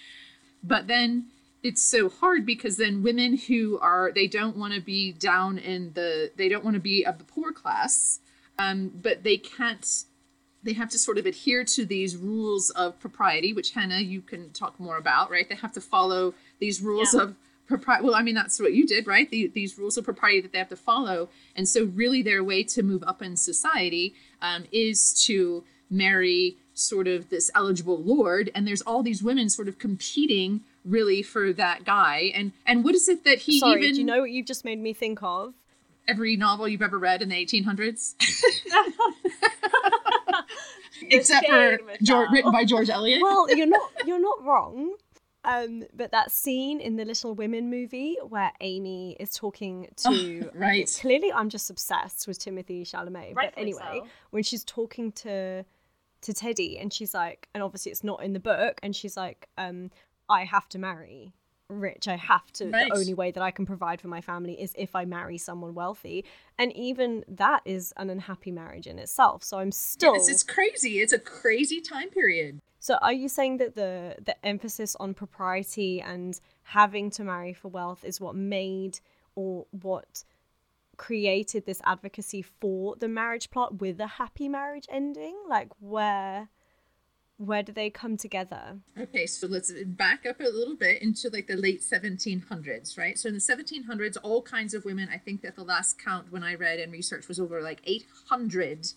but 0.63 0.87
then 0.87 1.27
it's 1.65 1.83
so 1.83 2.09
hard 2.09 2.47
because 2.47 2.77
then 2.77 3.03
women 3.03 3.37
who 3.37 3.81
are 3.81 4.13
they 4.15 4.29
don't 4.29 4.57
want 4.57 4.73
to 4.73 4.81
be 4.81 5.11
down 5.11 5.59
in 5.59 5.93
the 5.95 6.31
they 6.37 6.49
don't 6.49 6.63
want 6.63 6.75
to 6.75 6.81
be 6.81 7.05
of 7.05 7.19
the 7.19 7.25
poor 7.25 7.51
class 7.51 8.21
um, 8.61 8.93
but 9.03 9.25
they 9.25 9.37
can't 9.37 10.05
they 10.63 10.73
have 10.73 10.89
to 10.89 11.01
sort 11.01 11.19
of 11.19 11.27
adhere 11.27 11.65
to 11.65 11.85
these 11.85 12.17
rules 12.17 12.71
of 12.71 13.01
propriety 13.01 13.53
which 13.53 13.73
hannah 13.73 13.99
you 13.99 14.21
can 14.21 14.51
talk 14.51 14.79
more 14.79 14.99
about 14.99 15.33
right 15.33 15.49
they 15.49 15.57
have 15.57 15.73
to 15.73 15.81
follow 15.81 16.33
these 16.61 16.81
rules 16.81 17.13
yeah. 17.13 17.23
of 17.23 17.35
propri- 17.69 18.03
well 18.03 18.15
i 18.15 18.23
mean 18.23 18.35
that's 18.35 18.61
what 18.61 18.73
you 18.73 18.87
did 18.87 19.05
right? 19.07 19.31
The, 19.31 19.49
these 19.49 19.79
rules 19.79 19.97
of 19.97 20.05
propriety 20.05 20.41
that 20.43 20.53
they 20.53 20.59
have 20.59 20.69
to 20.69 20.77
follow. 20.77 21.29
And 21.55 21.69
so 21.69 21.85
really 21.85 22.23
their 22.23 22.43
way 22.43 22.63
to 22.65 22.83
move 22.83 23.05
up 23.07 23.23
in 23.23 23.37
society 23.37 24.15
um, 24.43 24.65
is 24.73 25.15
to 25.27 25.65
marry 25.91 26.57
sort 26.75 27.07
of 27.07 27.29
this 27.29 27.51
eligible 27.55 28.03
lord. 28.03 28.51
And 28.55 28.67
there's 28.67 28.83
all 28.83 29.03
these 29.03 29.23
women 29.23 29.49
sort 29.49 29.69
of 29.69 29.79
competing 29.79 30.63
really 30.85 31.23
for 31.23 31.53
that 31.53 31.85
guy. 31.85 32.33
And 32.35 32.53
and 32.67 32.85
what 32.85 32.95
is 32.95 33.09
it 33.09 33.25
that 33.25 33.39
he 33.39 33.59
Sorry, 33.61 33.83
even 33.83 33.95
do 33.95 34.01
you 34.01 34.07
know 34.07 34.21
what 34.21 34.31
you've 34.31 34.47
just 34.47 34.65
made 34.65 34.81
me 34.81 34.93
think 34.93 35.23
of? 35.23 35.55
Every 36.07 36.37
novel 36.37 36.69
you've 36.69 36.83
ever 36.83 36.99
read 36.99 37.23
in 37.23 37.31
the 37.31 37.47
1800s 37.47 38.15
except 41.11 41.47
for 41.47 41.79
George, 42.03 42.29
written 42.31 42.53
by 42.53 42.65
George 42.65 42.91
Eliot. 42.91 43.23
Well, 43.23 43.55
you're 43.55 43.67
not 43.67 43.91
you're 44.07 44.21
not 44.21 44.45
wrong. 44.45 44.97
Um, 45.45 45.85
but 45.95 46.11
that 46.13 46.31
scene 46.31 46.81
in 46.81 46.97
the 46.97 47.05
Little 47.05 47.35
Women 47.35 47.71
movie 47.71 48.17
where 48.27 48.53
Amy 48.61 49.17
is 49.21 49.33
talking 49.35 49.89
to 49.97 50.45
oh, 50.47 50.51
right. 50.55 50.99
Clearly, 51.01 51.33
I'm 51.33 51.49
just 51.49 51.71
obsessed 51.71 52.27
with 52.27 52.39
Timothy 52.39 52.85
Chalamet. 52.85 53.35
but 53.35 53.53
anyway, 53.57 54.01
so. 54.03 54.07
when 54.31 54.43
she's 54.43 54.65
talking 54.65 55.13
to 55.13 55.65
to 56.23 56.33
Teddy 56.33 56.79
and 56.79 56.91
she's 56.93 57.13
like, 57.13 57.49
and 57.55 57.63
obviously 57.63 57.93
it's 57.93 58.03
not 58.03 58.23
in 58.23 58.33
the 58.33 58.41
book, 58.41 58.81
and 58.83 58.97
she's 58.97 59.17
like, 59.17 59.49
um, 59.59 59.91
I 60.29 60.45
have 60.45 60.69
to 60.71 60.79
marry 60.79 61.35
rich. 61.69 62.09
I 62.09 62.17
have 62.17 62.51
to. 62.53 62.71
Right. 62.71 62.91
The 62.91 62.99
only 62.99 63.15
way 63.15 63.31
that 63.31 63.43
I 63.43 63.51
can 63.51 63.67
provide 63.67 64.01
for 64.01 64.09
my 64.09 64.21
family 64.21 64.61
is 64.61 64.73
if 64.77 64.95
I 64.95 65.05
marry 65.05 65.39
someone 65.39 65.75
wealthy, 65.75 66.25
and 66.59 66.73
even 66.73 67.25
that 67.29 67.63
is 67.65 67.93
an 67.97 68.11
unhappy 68.11 68.51
marriage 68.51 68.87
in 68.87 68.99
itself. 68.99 69.43
So 69.43 69.59
I'm 69.59 69.73
still. 69.73 70.15
Yes, 70.15 70.29
it's 70.29 70.43
crazy. 70.43 71.01
It's 71.01 71.13
a 71.13 71.19
crazy 71.19 71.81
time 71.81 72.11
period. 72.11 72.61
So 72.85 72.99
are 73.01 73.15
you 73.15 73.31
saying 73.31 73.57
that 73.61 73.77
the 73.77 74.17
the 74.23 74.37
emphasis 74.45 74.95
on 75.01 75.15
propriety 75.15 76.03
and 76.03 76.39
having 76.65 77.09
to 77.13 77.25
marry 77.25 77.55
for 77.55 77.69
wealth 77.69 78.05
is 78.05 78.21
what 78.21 78.35
made 78.35 79.01
or 79.35 79.65
what 79.71 80.23
created 80.99 81.65
this 81.65 81.81
advocacy 81.87 82.43
for 82.43 82.95
the 82.97 83.09
marriage 83.09 83.49
plot 83.51 83.81
with 83.81 83.99
a 84.01 84.07
happy 84.07 84.51
marriage 84.51 84.85
ending? 84.91 85.35
Like 85.49 85.69
where 85.81 86.51
where 87.39 87.63
do 87.63 87.73
they 87.73 87.89
come 87.89 88.19
together? 88.19 88.77
Okay, 89.01 89.25
so 89.25 89.47
let's 89.47 89.73
back 89.87 90.27
up 90.27 90.41
a 90.41 90.43
little 90.43 90.77
bit 90.77 91.01
into 91.01 91.31
like 91.31 91.47
the 91.47 91.57
late 91.57 91.81
1700s, 91.81 92.99
right? 92.99 93.19
So 93.19 93.29
in 93.31 93.35
the 93.35 93.41
1700s, 93.41 94.19
all 94.23 94.43
kinds 94.43 94.75
of 94.75 94.85
women, 94.85 95.09
I 95.11 95.17
think 95.17 95.41
that 95.41 95.57
the 95.57 95.65
last 95.65 95.99
count 95.99 96.31
when 96.31 96.43
I 96.43 96.55
read 96.55 96.81
and 96.81 96.93
researched 96.93 97.29
was 97.29 97.41
over 97.41 97.63
like 97.63 97.81
800 97.85 98.93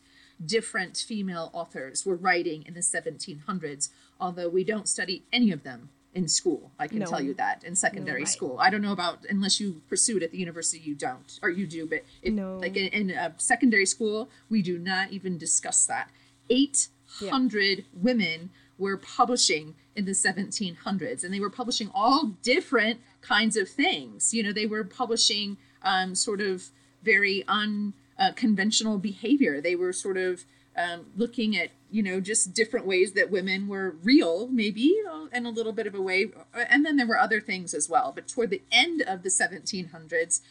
different 0.46 0.98
female 0.98 1.50
authors 1.53 2.06
were 2.06 2.15
writing 2.15 2.63
in 2.67 2.74
the 2.74 2.79
1700s, 2.82 3.89
although 4.20 4.50
we 4.50 4.63
don't 4.63 4.88
study 4.88 5.24
any 5.34 5.51
of 5.51 5.63
them 5.63 5.89
in 6.13 6.27
school. 6.27 6.72
I 6.79 6.88
can 6.88 7.00
No. 7.00 7.06
tell 7.06 7.22
you 7.22 7.34
that 7.36 7.63
in 7.63 7.75
secondary 7.75 8.22
right. 8.22 8.27
school. 8.27 8.58
I 8.60 8.70
don't 8.70 8.82
know 8.82 8.91
about 8.91 9.25
unless 9.29 9.60
you 9.60 9.82
pursue 9.88 10.17
it 10.17 10.24
at 10.24 10.32
the 10.32 10.38
university, 10.38 10.79
you 10.79 10.96
don't, 10.96 11.39
or 11.44 11.50
you 11.50 11.67
do, 11.67 11.86
but 11.86 12.03
it, 12.22 12.34
No. 12.34 12.58
like 12.58 12.75
in, 12.75 12.88
in 12.88 13.12
uh, 13.17 13.34
secondary 13.38 13.86
school, 13.86 14.29
we 14.50 14.62
do 14.62 14.77
not 14.79 15.12
even 15.12 15.38
discuss 15.38 15.86
that. 15.86 16.10
800 16.50 17.86
women 17.94 18.50
were 18.77 18.98
publishing 18.98 19.75
in 19.96 20.06
the 20.06 20.12
1700s, 20.12 21.24
and 21.24 21.34
they 21.34 21.39
were 21.39 21.50
publishing 21.50 21.89
all 21.94 22.27
different 22.44 23.00
kinds 23.22 23.56
of 23.58 23.67
things. 23.70 24.34
You 24.34 24.44
know, 24.44 24.53
they 24.53 24.65
were 24.67 24.84
publishing 24.84 25.58
um, 25.82 26.15
sort 26.15 26.41
of 26.41 26.70
very 27.03 27.44
unconventional 28.20 28.98
behavior. 28.98 29.62
They 29.62 29.76
were 29.76 29.94
sort 29.94 30.18
of 30.18 30.46
um, 30.78 31.08
looking 31.16 31.58
at 31.58 31.72
you 31.90 32.04
know 32.04 32.20
just 32.20 32.54
different 32.54 32.86
ways 32.86 33.14
that 33.14 33.32
women 33.32 33.68
were 33.68 33.96
real 34.04 34.48
maybe 34.48 34.94
uh, 35.10 35.26
in 35.34 35.46
a 35.46 35.50
little 35.50 35.74
bit 35.74 35.88
of 35.88 35.96
a 35.96 36.02
way. 36.02 36.28
And 36.54 36.86
then 36.86 36.98
there 36.98 37.08
were 37.08 37.18
other 37.18 37.42
things 37.42 37.74
as 37.74 37.90
well. 37.90 38.12
But 38.14 38.28
toward 38.28 38.50
the 38.50 38.62
end 38.72 39.02
of 39.02 39.24
the 39.24 39.30
1700s 39.30 40.42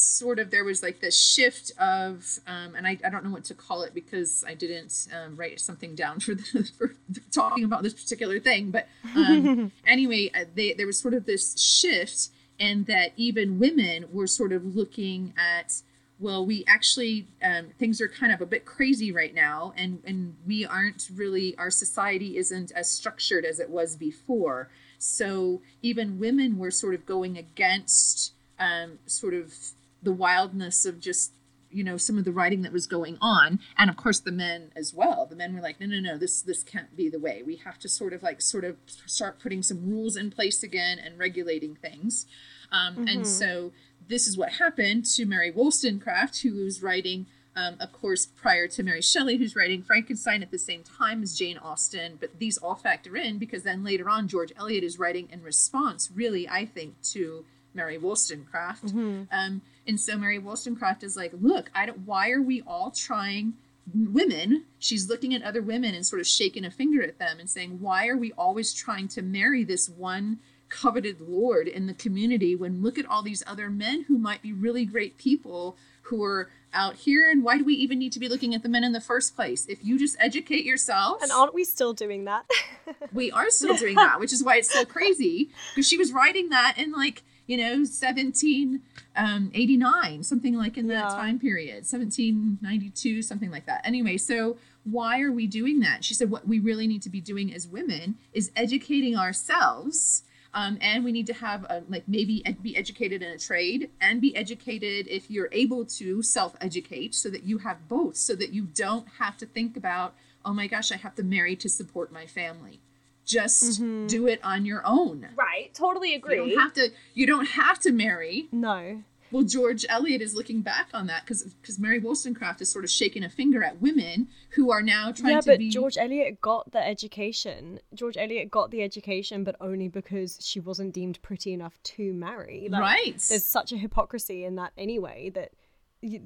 sort 0.00 0.38
of 0.38 0.50
there 0.50 0.64
was 0.64 0.82
like 0.82 1.00
this 1.00 1.20
shift 1.20 1.72
of 1.78 2.38
um, 2.46 2.74
and 2.76 2.86
I, 2.86 2.98
I 3.04 3.10
don't 3.10 3.24
know 3.24 3.30
what 3.30 3.44
to 3.44 3.54
call 3.54 3.82
it 3.82 3.94
because 3.94 4.44
i 4.46 4.54
didn't 4.54 5.08
um, 5.12 5.36
write 5.36 5.58
something 5.58 5.96
down 5.96 6.20
for, 6.20 6.34
the, 6.34 6.70
for 6.78 6.94
talking 7.32 7.64
about 7.64 7.82
this 7.82 7.94
particular 7.94 8.38
thing. 8.38 8.70
But 8.70 8.86
um, 9.16 9.72
anyway 9.86 10.30
uh, 10.34 10.44
they, 10.54 10.72
there 10.72 10.86
was 10.86 10.98
sort 11.00 11.14
of 11.14 11.26
this 11.26 11.58
shift 11.58 12.28
and 12.60 12.86
that 12.86 13.12
even 13.16 13.58
women 13.58 14.06
were 14.12 14.26
sort 14.26 14.52
of 14.52 14.76
looking 14.76 15.32
at 15.36 15.82
well 16.20 16.44
we 16.44 16.64
actually 16.66 17.26
um, 17.42 17.68
things 17.78 18.00
are 18.00 18.08
kind 18.08 18.32
of 18.32 18.40
a 18.40 18.46
bit 18.46 18.64
crazy 18.64 19.12
right 19.12 19.34
now 19.34 19.72
and 19.76 20.00
and 20.04 20.36
we 20.46 20.64
aren't 20.64 21.08
really 21.14 21.56
our 21.58 21.70
society 21.70 22.36
isn't 22.36 22.72
as 22.72 22.90
structured 22.90 23.44
as 23.44 23.60
it 23.60 23.70
was 23.70 23.96
before. 23.96 24.70
So 24.98 25.62
even 25.82 26.18
women 26.18 26.58
were 26.58 26.72
sort 26.72 26.94
of 26.94 27.06
going 27.06 27.38
against 27.38 28.32
um, 28.58 28.98
sort 29.06 29.34
of 29.34 29.54
the 30.02 30.12
wildness 30.12 30.84
of 30.84 31.00
just 31.00 31.32
you 31.70 31.84
know 31.84 31.98
some 31.98 32.16
of 32.16 32.24
the 32.24 32.32
writing 32.32 32.62
that 32.62 32.72
was 32.72 32.86
going 32.86 33.18
on. 33.20 33.60
And 33.76 33.90
of 33.90 33.96
course 33.96 34.18
the 34.18 34.32
men 34.32 34.72
as 34.74 34.94
well. 34.94 35.26
The 35.26 35.36
men 35.36 35.54
were 35.54 35.60
like 35.60 35.80
no 35.80 35.86
no 35.86 36.00
no 36.00 36.18
this 36.18 36.42
this 36.42 36.62
can't 36.62 36.96
be 36.96 37.08
the 37.08 37.18
way. 37.18 37.42
We 37.44 37.56
have 37.56 37.78
to 37.80 37.88
sort 37.88 38.12
of 38.12 38.22
like 38.22 38.40
sort 38.40 38.64
of 38.64 38.76
start 39.06 39.38
putting 39.38 39.62
some 39.62 39.88
rules 39.88 40.16
in 40.16 40.30
place 40.30 40.62
again 40.62 40.98
and 40.98 41.18
regulating 41.18 41.76
things. 41.76 42.26
Um, 42.70 43.08
and 43.08 43.26
so 43.26 43.72
this 44.08 44.26
is 44.26 44.36
what 44.36 44.52
happened 44.52 45.04
to 45.04 45.24
mary 45.24 45.50
wollstonecraft 45.50 46.42
who 46.42 46.54
was 46.64 46.82
writing 46.82 47.26
um, 47.56 47.76
of 47.80 47.92
course 47.92 48.26
prior 48.26 48.68
to 48.68 48.82
mary 48.82 49.02
shelley 49.02 49.36
who's 49.36 49.56
writing 49.56 49.82
frankenstein 49.82 50.42
at 50.42 50.50
the 50.50 50.58
same 50.58 50.82
time 50.82 51.22
as 51.22 51.36
jane 51.36 51.58
austen 51.58 52.16
but 52.20 52.38
these 52.38 52.58
all 52.58 52.74
factor 52.74 53.16
in 53.16 53.38
because 53.38 53.62
then 53.62 53.84
later 53.84 54.08
on 54.08 54.28
george 54.28 54.52
eliot 54.58 54.84
is 54.84 54.98
writing 54.98 55.28
in 55.32 55.42
response 55.42 56.10
really 56.14 56.48
i 56.48 56.64
think 56.64 56.94
to 57.02 57.44
mary 57.74 57.98
wollstonecraft 57.98 58.92
um, 59.32 59.62
and 59.88 59.98
so 59.98 60.18
Mary 60.18 60.38
Wollstonecraft 60.38 61.02
is 61.02 61.16
like, 61.16 61.32
look, 61.40 61.70
I 61.74 61.86
don't. 61.86 62.00
Why 62.00 62.30
are 62.30 62.42
we 62.42 62.62
all 62.66 62.90
trying? 62.90 63.54
Women. 63.94 64.66
She's 64.78 65.08
looking 65.08 65.34
at 65.34 65.42
other 65.42 65.62
women 65.62 65.94
and 65.94 66.04
sort 66.04 66.20
of 66.20 66.26
shaking 66.26 66.66
a 66.66 66.70
finger 66.70 67.02
at 67.02 67.18
them 67.18 67.40
and 67.40 67.48
saying, 67.48 67.80
why 67.80 68.06
are 68.08 68.16
we 68.16 68.32
always 68.32 68.74
trying 68.74 69.08
to 69.08 69.22
marry 69.22 69.64
this 69.64 69.88
one 69.88 70.40
coveted 70.68 71.20
lord 71.20 71.66
in 71.66 71.86
the 71.86 71.94
community 71.94 72.54
when 72.54 72.82
look 72.82 72.98
at 72.98 73.06
all 73.06 73.22
these 73.22 73.42
other 73.46 73.70
men 73.70 74.04
who 74.08 74.18
might 74.18 74.42
be 74.42 74.52
really 74.52 74.84
great 74.84 75.16
people 75.18 75.76
who 76.02 76.22
are 76.22 76.50
out 76.72 76.96
here 76.96 77.30
and 77.30 77.42
why 77.42 77.56
do 77.56 77.64
we 77.64 77.74
even 77.74 77.98
need 77.98 78.12
to 78.12 78.20
be 78.20 78.28
looking 78.28 78.54
at 78.54 78.62
the 78.62 78.68
men 78.68 78.84
in 78.84 78.92
the 78.92 79.00
first 79.00 79.34
place 79.34 79.66
if 79.66 79.84
you 79.84 79.98
just 79.98 80.16
educate 80.18 80.64
yourself 80.64 81.22
And 81.22 81.32
aren't 81.32 81.54
we 81.54 81.64
still 81.64 81.92
doing 81.92 82.24
that? 82.24 82.46
we 83.12 83.30
are 83.30 83.50
still 83.50 83.76
doing 83.76 83.94
that, 83.96 84.20
which 84.20 84.32
is 84.32 84.42
why 84.42 84.56
it's 84.56 84.72
so 84.72 84.84
crazy. 84.84 85.50
Because 85.74 85.88
she 85.88 85.96
was 85.96 86.12
writing 86.12 86.50
that 86.50 86.74
in 86.76 86.92
like, 86.92 87.22
you 87.46 87.56
know, 87.56 87.78
1789, 87.78 90.14
um, 90.14 90.22
something 90.22 90.56
like 90.56 90.76
in 90.76 90.88
that 90.88 91.10
time 91.10 91.38
period, 91.38 91.86
1792, 91.86 93.22
something 93.22 93.50
like 93.50 93.66
that. 93.66 93.80
Anyway, 93.84 94.18
so 94.18 94.56
why 94.84 95.20
are 95.20 95.32
we 95.32 95.46
doing 95.46 95.80
that? 95.80 96.04
She 96.04 96.14
said, 96.14 96.30
what 96.30 96.46
we 96.46 96.58
really 96.58 96.86
need 96.86 97.02
to 97.02 97.10
be 97.10 97.20
doing 97.20 97.52
as 97.54 97.66
women 97.66 98.16
is 98.32 98.50
educating 98.54 99.16
ourselves. 99.16 100.22
Um, 100.54 100.78
and 100.80 101.04
we 101.04 101.12
need 101.12 101.26
to 101.26 101.34
have 101.34 101.64
a, 101.64 101.82
like 101.88 102.04
maybe 102.08 102.42
ed- 102.46 102.62
be 102.62 102.74
educated 102.76 103.22
in 103.22 103.30
a 103.30 103.38
trade 103.38 103.90
and 104.00 104.20
be 104.20 104.34
educated 104.34 105.06
if 105.08 105.30
you're 105.30 105.50
able 105.52 105.84
to 105.84 106.22
self-educate 106.22 107.14
so 107.14 107.28
that 107.28 107.44
you 107.44 107.58
have 107.58 107.86
both 107.88 108.16
so 108.16 108.34
that 108.34 108.52
you 108.52 108.62
don't 108.64 109.06
have 109.18 109.36
to 109.38 109.46
think 109.46 109.76
about 109.76 110.14
oh 110.46 110.54
my 110.54 110.66
gosh 110.66 110.90
i 110.90 110.96
have 110.96 111.14
to 111.14 111.22
marry 111.22 111.54
to 111.54 111.68
support 111.68 112.10
my 112.10 112.24
family 112.26 112.80
just 113.26 113.78
do 114.06 114.26
it 114.26 114.40
on 114.42 114.64
your 114.64 114.82
own 114.86 115.28
Right. 115.36 115.72
Totally 115.74 116.12
you 116.12 116.16
agree. 116.16 116.36
don't 116.36 116.58
have 116.58 116.72
to 116.74 116.88
you 117.12 117.26
don't 117.26 117.48
have 117.48 117.78
to 117.80 117.92
marry 117.92 118.48
no. 118.50 119.02
Well 119.30 119.42
george 119.42 119.84
eliot 119.88 120.22
is 120.22 120.34
looking 120.34 120.60
back 120.60 120.88
on 120.92 121.06
that 121.06 121.22
because 121.24 121.42
because 121.44 121.78
mary 121.78 121.98
wollstonecraft 121.98 122.60
is 122.60 122.68
sort 122.70 122.84
of 122.84 122.90
shaking 122.90 123.24
a 123.24 123.28
finger 123.28 123.62
at 123.62 123.80
women 123.80 124.28
who 124.50 124.70
are 124.70 124.82
now 124.82 125.12
trying 125.12 125.34
Yeah, 125.34 125.40
to 125.40 125.46
but 125.50 125.58
be 125.58 125.70
George 125.70 125.96
Eliot 125.98 126.40
got 126.40 126.72
the 126.72 126.84
education. 126.84 127.80
George 127.94 128.16
Eliot 128.16 128.50
got 128.50 128.70
the 128.70 128.82
education, 128.82 129.44
but 129.44 129.56
only 129.60 129.88
because 129.88 130.38
she 130.42 130.58
wasn't 130.58 130.94
deemed 130.94 131.20
pretty 131.22 131.52
enough 131.52 131.78
to 131.82 132.12
marry. 132.14 132.68
Like, 132.70 132.80
right 132.80 133.24
There's 133.28 133.44
such 133.44 133.72
a 133.72 133.76
hypocrisy 133.76 134.44
in 134.44 134.56
that 134.56 134.72
anyway 134.76 135.30
that 135.30 135.52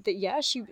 that 0.05 0.17
yeah 0.17 0.41
she 0.41 0.65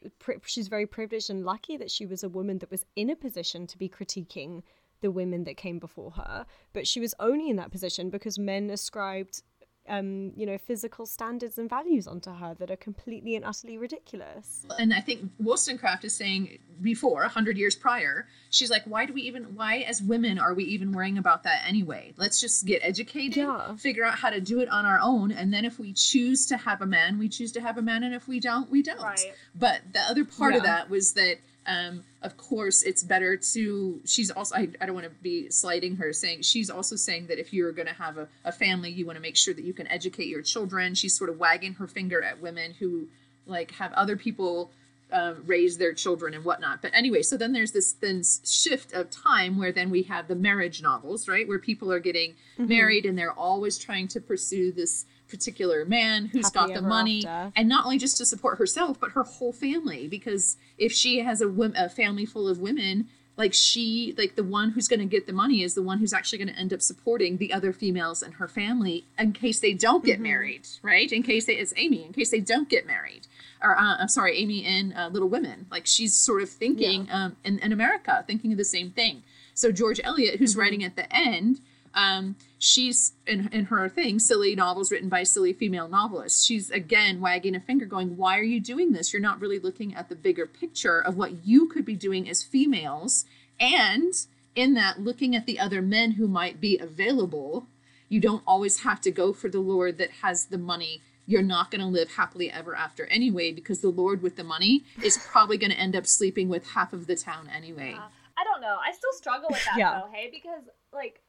she's 0.45 0.69
very 0.69 0.87
privileged 0.87 1.31
and 1.31 1.45
lucky 1.45 1.77
that 1.77 1.91
she 1.91 2.07
was 2.07 2.23
a 2.23 2.29
woman 2.29 2.59
that 2.59 2.71
was 2.71 2.85
in 2.97 3.11
a 3.11 3.17
position 3.17 3.67
to 3.67 3.79
be 3.79 3.89
critiquing 3.89 4.63
the 5.01 5.11
women 5.11 5.45
that 5.45 5.57
came 5.57 5.79
before 5.79 6.11
her 6.11 6.45
but 6.75 6.87
she 6.87 7.01
was 7.01 7.15
only 7.19 7.49
in 7.49 7.57
that 7.57 7.71
position 7.71 8.11
because 8.11 8.39
men 8.39 8.69
ascribed 8.69 9.43
um 9.91 10.33
you 10.37 10.47
know 10.47 10.57
physical 10.57 11.05
standards 11.05 11.59
and 11.59 11.69
values 11.69 12.07
onto 12.07 12.31
her 12.31 12.55
that 12.55 12.71
are 12.71 12.77
completely 12.77 13.37
and 13.37 13.45
utterly 13.45 13.77
ridiculous 13.77 14.65
and 14.79 14.95
I 14.95 15.01
think 15.01 15.31
Wollstonecraft 15.43 16.05
is 16.05 16.15
saying 16.15 16.59
before, 16.81 17.23
a 17.25 17.29
hundred 17.29 17.59
years 17.59 17.75
prior, 17.75 18.27
she's 18.49 18.71
like, 18.71 18.83
why 18.85 19.05
do 19.05 19.13
we 19.13 19.23
even, 19.23 19.55
why 19.55 19.79
as 19.79 20.01
women 20.03 20.39
are 20.39 20.55
we 20.55 20.65
even 20.65 20.93
worrying 20.93 21.19
about 21.19 21.43
that 21.43 21.63
anyway? 21.67 22.15
Let's 22.17 22.41
just 22.41 22.65
get 22.65 22.81
educated, 22.83 23.37
Yeah. 23.37 23.77
figure 23.77 24.05
out 24.05 24.19
how 24.19 24.31
to 24.31 24.41
do 24.41 24.61
it 24.61 24.69
on 24.71 24.87
our 24.87 24.99
own, 25.03 25.31
and 25.31 25.53
then 25.53 25.65
if 25.65 25.79
we 25.79 25.93
choose 25.93 26.47
to 26.47 26.57
have 26.57 26.81
a 26.81 26.87
man, 26.87 27.19
we 27.19 27.29
choose 27.29 27.53
to 27.53 27.61
have 27.61 27.77
a 27.77 27.83
man, 27.83 28.03
and 28.03 28.15
if 28.15 28.27
we 28.27 28.41
don't, 28.41 28.71
we 28.71 28.83
don't. 28.83 29.03
Right. 29.03 29.35
But 29.55 29.83
the 29.93 30.01
other 30.01 30.25
part 30.25 30.55
of 30.55 30.63
that 30.63 30.89
was 30.89 31.13
that. 31.15 31.37
Um, 31.67 32.05
of 32.23 32.37
course, 32.37 32.83
it's 32.83 33.03
better 33.03 33.37
to. 33.37 34.01
She's 34.05 34.31
also. 34.31 34.55
I, 34.57 34.69
I 34.81 34.87
don't 34.87 34.95
want 34.95 35.07
to 35.07 35.13
be 35.23 35.51
slighting 35.51 35.97
her, 35.97 36.13
saying 36.13 36.43
she's 36.43 36.71
also 36.71 36.97
saying 36.97 37.27
that 37.27 37.39
if 37.39 37.53
you're 37.53 37.73
going 37.73 37.89
to 37.89 37.95
have 37.95 38.17
a, 38.19 38.29
a 38.45 38.53
family, 38.53 38.91
you 38.91 39.07
want 39.07 39.17
to 39.17 39.23
make 39.23 39.37
sure 39.37 39.55
that 39.55 39.65
you 39.65 39.73
can 39.73 39.87
educate 39.89 40.27
your 40.29 40.43
children. 40.43 40.95
She's 40.95 41.15
sort 41.17 41.31
of 41.31 41.39
wagging 41.39 41.75
her 41.75 41.87
finger 41.87 42.23
at 42.23 42.41
women 42.41 42.73
who 42.79 43.07
like 43.47 43.73
have 43.73 43.93
other 43.93 44.17
people 44.17 44.71
um, 45.13 45.43
raise 45.47 45.77
their 45.77 45.93
children 45.93 46.35
and 46.35 46.45
whatnot. 46.45 46.83
But 46.83 46.93
anyway, 46.95 47.23
so 47.23 47.37
then 47.37 47.53
there's 47.53 47.73
this 47.73 47.93
then 47.93 48.23
shift 48.45 48.93
of 48.93 49.11
time 49.11 49.59
where 49.59 49.73
then 49.73 49.91
we 49.91 50.03
have 50.05 50.29
the 50.29 50.37
marriage 50.37 50.83
novels, 50.83 51.27
right, 51.29 51.47
where 51.49 51.59
people 51.59 51.93
are 51.93 52.01
getting 52.01 52.35
Mm-hmm. 52.59 52.69
married 52.69 53.07
and 53.07 53.17
they're 53.17 53.33
always 53.33 53.79
trying 53.79 54.07
to 54.09 54.21
pursue 54.21 54.71
this 54.71 55.07
particular 55.31 55.85
man 55.85 56.27
who's 56.27 56.47
Happily 56.47 56.75
got 56.75 56.83
the 56.83 56.87
money 56.89 57.27
after. 57.27 57.53
and 57.57 57.69
not 57.69 57.85
only 57.85 57.99
just 57.99 58.17
to 58.19 58.27
support 58.27 58.59
herself 58.59 58.99
but 59.01 59.13
her 59.13 59.23
whole 59.23 59.53
family. 59.53 60.09
Because 60.09 60.57
if 60.77 60.93
she 60.93 61.21
has 61.21 61.41
a, 61.41 61.49
wom- 61.49 61.75
a 61.77 61.89
family 61.89 62.27
full 62.27 62.49
of 62.49 62.59
women 62.59 63.09
like 63.37 63.55
she 63.55 64.15
like 64.19 64.35
the 64.37 64.45
one 64.45 64.71
who's 64.73 64.87
going 64.87 65.01
to 65.01 65.07
get 65.07 65.27
the 65.27 65.33
money 65.33 65.63
is 65.63 65.75
the 65.75 65.83
one 65.83 65.99
who's 65.99 66.13
actually 66.13 66.37
going 66.39 66.53
to 66.53 66.61
end 66.61 66.75
up 66.75 66.83
supporting 66.83 67.39
the 67.39 67.53
other 67.55 67.73
females 67.73 68.23
in 68.23 68.33
her 68.33 68.47
family 68.49 69.07
in 69.19 69.33
case 69.33 69.61
they 69.61 69.73
don't 69.73 70.05
get 70.05 70.21
married 70.21 70.67
right? 70.83 71.11
In 71.11 71.23
case 71.23 71.47
they, 71.47 71.55
it's 71.55 71.73
amy 71.77 72.05
in 72.05 72.13
case 72.13 72.31
they 72.31 72.41
don't 72.41 72.69
get 72.69 72.87
married. 72.87 73.27
Or 73.63 73.79
uh, 73.79 73.97
i'm 73.99 74.09
sorry 74.09 74.37
amy 74.37 74.59
in 74.67 74.93
uh, 74.93 75.09
little 75.11 75.29
women. 75.29 75.67
Like 75.71 75.87
she's 75.87 76.15
sort 76.15 76.43
of 76.43 76.51
thinking 76.51 77.09
um, 77.11 77.37
in, 77.45 77.59
in 77.61 77.73
america 77.73 78.25
thinking 78.27 78.53
of 78.53 78.59
the 78.59 78.65
same 78.65 78.91
thing. 78.91 79.23
So 79.55 79.73
george 79.73 80.01
eliot 80.05 80.35
who's 80.39 80.55
writing 80.57 80.85
at 80.85 80.97
the 80.97 81.11
end 81.15 81.61
um, 81.95 82.37
she's 82.59 83.13
in, 83.27 83.49
in 83.53 83.67
her 83.67 83.89
thing 83.89 84.19
silly 84.19 84.55
novels 84.55 84.91
written 84.91 85.09
by 85.09 85.23
silly 85.23 85.53
female 85.53 85.89
novelists. 85.89 86.45
She's 86.45 86.71
again 86.71 87.21
wagging 87.21 87.55
a 87.55 87.61
finger 87.61 87.87
going 87.87 88.17
why 88.17 88.39
are 88.39 88.45
you 88.45 88.61
doing 88.61 88.93
this? 88.93 89.13
You're 89.13 89.23
not 89.23 89.41
really 89.41 89.59
looking 89.59 89.95
at 89.95 90.09
the 90.09 90.17
bigger 90.17 90.47
picture 90.47 91.01
of 91.01 91.17
what 91.17 91.47
you 91.47 91.67
could 91.67 91.85
be 91.85 91.97
doing 91.97 92.29
as 92.29 92.43
females. 92.43 93.25
And 93.59 94.15
in 94.55 94.75
that 94.75 95.01
looking 95.01 95.37
at 95.37 95.47
the 95.47 95.59
other 95.59 95.83
men 95.83 96.13
who 96.13 96.27
might 96.27 96.61
be 96.61 96.79
available 96.79 97.67
you 98.11 98.21
don't 98.21 98.43
always 98.47 98.81
have 98.81 99.01
to 99.03 99.11
go 99.11 99.33
for 99.33 99.49
the 99.49 99.61
lord 99.61 99.97
that 99.99 100.11
has 100.23 100.47
the 100.47 100.59
money. 100.59 101.01
You're 101.27 101.43
not 101.43 101.71
going 101.71 101.81
to 101.81 101.87
live 101.87 102.15
happily 102.15 102.51
ever 102.51 102.75
after 102.75 103.07
anyway 103.07 103.53
because 103.53 103.81
the 103.81 103.89
lord 103.89 104.21
with 104.21 104.37
the 104.37 104.45
money 104.45 104.83
is 105.03 105.17
probably 105.17 105.57
going 105.57 105.71
to 105.71 105.79
end 105.79 105.97
up 105.97 106.07
sleeping 106.07 106.49
with 106.49 106.67
half 106.71 106.93
of 106.93 107.07
the 107.07 107.15
town 107.17 107.49
anyway. 107.55 107.95
Uh, 107.97 108.09
I 108.37 108.45
don't 108.45 108.61
know. 108.61 108.79
I 108.85 108.93
still 108.93 109.13
struggle 109.13 109.49
with 109.51 109.65
that 109.65 109.79
Yeah. 109.79 110.01
though, 110.01 110.09
hey, 110.13 110.29
because 110.31 110.65
like 110.93 111.23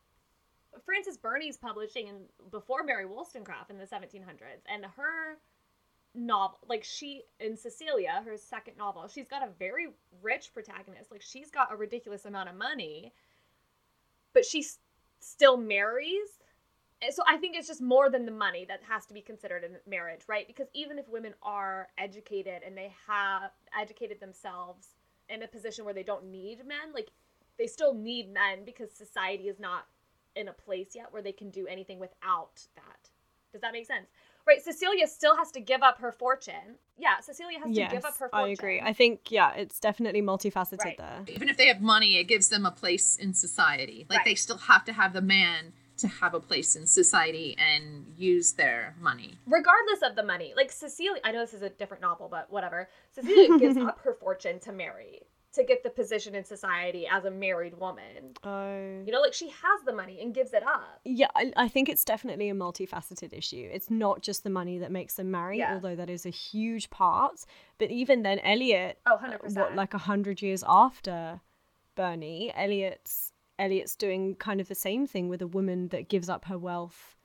Frances 0.86 1.18
Burney's 1.18 1.58
publishing 1.58 2.08
in 2.08 2.16
before 2.52 2.84
Mary 2.84 3.06
Wollstonecraft 3.06 3.70
in 3.70 3.78
the 3.78 3.86
1700s, 3.86 4.64
and 4.68 4.86
her 4.86 5.38
novel 6.14 6.60
like 6.68 6.84
she 6.84 7.24
in 7.40 7.56
Cecilia, 7.56 8.22
her 8.26 8.38
second 8.38 8.78
novel, 8.78 9.08
she's 9.08 9.28
got 9.28 9.44
a 9.44 9.50
very 9.60 9.88
rich 10.22 10.54
protagonist. 10.54 11.12
Like 11.12 11.22
she's 11.22 11.50
got 11.50 11.72
a 11.72 11.76
ridiculous 11.76 12.26
amount 12.26 12.50
of 12.50 12.56
money, 12.56 13.14
but 14.34 14.46
she 14.46 14.60
s- 14.60 14.80
still 15.20 15.58
marries. 15.58 16.40
So 17.12 17.24
I 17.28 17.38
think 17.38 17.56
it's 17.56 17.68
just 17.68 17.82
more 17.82 18.10
than 18.10 18.26
the 18.26 18.32
money 18.32 18.66
that 18.66 18.82
has 18.88 19.06
to 19.08 19.14
be 19.14 19.22
considered 19.22 19.64
in 19.64 19.78
marriage, 19.88 20.22
right? 20.28 20.46
Because 20.48 20.68
even 20.74 21.00
if 21.00 21.10
women 21.10 21.34
are 21.42 21.88
educated 21.98 22.62
and 22.66 22.78
they 22.78 22.94
have 23.08 23.52
educated 23.80 24.20
themselves 24.20 24.90
in 25.30 25.42
a 25.42 25.48
position 25.48 25.84
where 25.84 25.96
they 25.96 26.04
don't 26.04 26.26
need 26.26 26.60
men, 26.66 26.94
like 26.94 27.10
they 27.58 27.66
still 27.68 27.94
need 27.94 28.32
men 28.32 28.66
because 28.66 28.92
society 28.92 29.48
is 29.48 29.60
not 29.60 29.88
in 30.36 30.48
a 30.48 30.54
place 30.54 30.90
yet 30.96 31.08
where 31.12 31.22
they 31.22 31.32
can 31.32 31.50
do 31.50 31.68
anything 31.68 32.00
without 32.00 32.62
that. 32.76 33.10
Does 33.52 33.62
that 33.62 33.74
make 33.74 33.86
sense? 33.86 34.08
Right, 34.48 34.62
Cecilia 34.64 35.08
still 35.08 35.36
has 35.36 35.52
to 35.52 35.60
give 35.60 35.84
up 35.84 36.00
her 36.00 36.12
fortune. 36.12 36.78
Yeah, 36.98 37.20
Cecilia 37.20 37.60
has 37.60 37.76
yes, 37.78 37.92
to 37.92 37.96
give 37.98 38.06
up 38.06 38.18
her 38.18 38.30
fortune. 38.30 38.48
I 38.48 38.52
agree. 38.54 38.82
I 38.82 38.94
think 38.94 39.30
yeah, 39.30 39.54
it's 39.54 39.80
definitely 39.80 40.22
multifaceted 40.22 40.80
Right. 40.84 40.98
there. 40.98 41.26
Even 41.28 41.50
if 41.50 41.58
they 41.58 41.68
have 41.68 41.82
money, 41.82 42.18
it 42.18 42.24
gives 42.26 42.48
them 42.48 42.66
a 42.66 42.72
place 42.72 43.18
in 43.18 43.34
society. 43.34 44.08
Like 44.10 44.26
they 44.26 44.36
still 44.36 44.58
have 44.58 44.86
to 44.86 44.94
have 44.94 45.14
the 45.14 45.22
man 45.22 45.74
to 45.98 46.08
have 46.08 46.34
a 46.34 46.40
place 46.40 46.76
in 46.76 46.88
society 46.88 47.56
and 47.60 48.08
use 48.18 48.54
their 48.54 48.96
money. 49.00 49.38
regardless 49.46 50.02
of 50.02 50.16
the 50.16 50.24
money. 50.24 50.54
Like 50.56 50.72
Cecilia, 50.72 51.22
I 51.24 51.32
know 51.32 51.42
this 51.42 51.54
is 51.54 51.62
a 51.62 51.70
different 51.70 52.02
novel, 52.02 52.28
but 52.28 52.52
whatever. 52.52 52.90
Cecilia 53.14 53.60
gives 53.60 53.78
up 53.86 54.00
her 54.04 54.14
fortune 54.16 54.60
to 54.62 54.72
marry, 54.72 55.22
to 55.54 55.64
get 55.64 55.84
the 55.84 55.90
position 55.90 56.34
in 56.36 56.44
society 56.46 57.06
as 57.12 57.26
a 57.26 57.32
married 57.32 57.78
woman. 57.80 58.34
Oh. 58.44 59.04
You 59.06 59.12
know, 59.12 59.20
like 59.20 59.34
she 59.34 59.50
has 59.50 59.82
the 59.86 59.92
money 59.94 60.20
and 60.22 60.34
gives 60.34 60.54
it 60.54 60.64
up. 60.64 61.02
Yeah, 61.04 61.28
I, 61.36 61.52
I 61.58 61.68
think 61.68 61.90
it's 61.90 62.06
definitely 62.06 62.50
a 62.50 62.54
multifaceted 62.54 63.34
issue. 63.34 63.70
It's 63.72 63.90
not 63.90 64.22
just 64.22 64.44
the 64.44 64.50
money 64.50 64.78
that 64.78 64.92
makes 64.92 65.16
them 65.16 65.30
marry, 65.32 65.58
Yeah. 65.60 65.74
although 65.74 65.96
that 65.96 66.10
is 66.10 66.26
a 66.26 66.30
huge 66.30 66.90
part. 66.90 67.44
But 67.78 67.92
even 67.92 68.22
then, 68.24 68.40
Eliot, 68.40 69.00
Oh, 69.06 69.16
uh, 69.16 69.20
100%. 69.20 69.56
what 69.58 69.76
like 69.76 69.94
a 69.94 69.98
hundred 69.98 70.42
years 70.42 70.64
after 70.68 71.42
Burney, 71.96 72.52
Eliot's 72.56 73.34
Eliot's 73.60 73.96
doing 73.96 74.36
kind 74.36 74.60
of 74.60 74.68
the 74.70 74.76
same 74.76 75.06
thing 75.06 75.28
with 75.30 75.42
a 75.42 75.48
woman 75.48 75.90
that 75.90 76.08
gives 76.10 76.30
up 76.30 76.46
her 76.46 76.58
wealth 76.58 77.16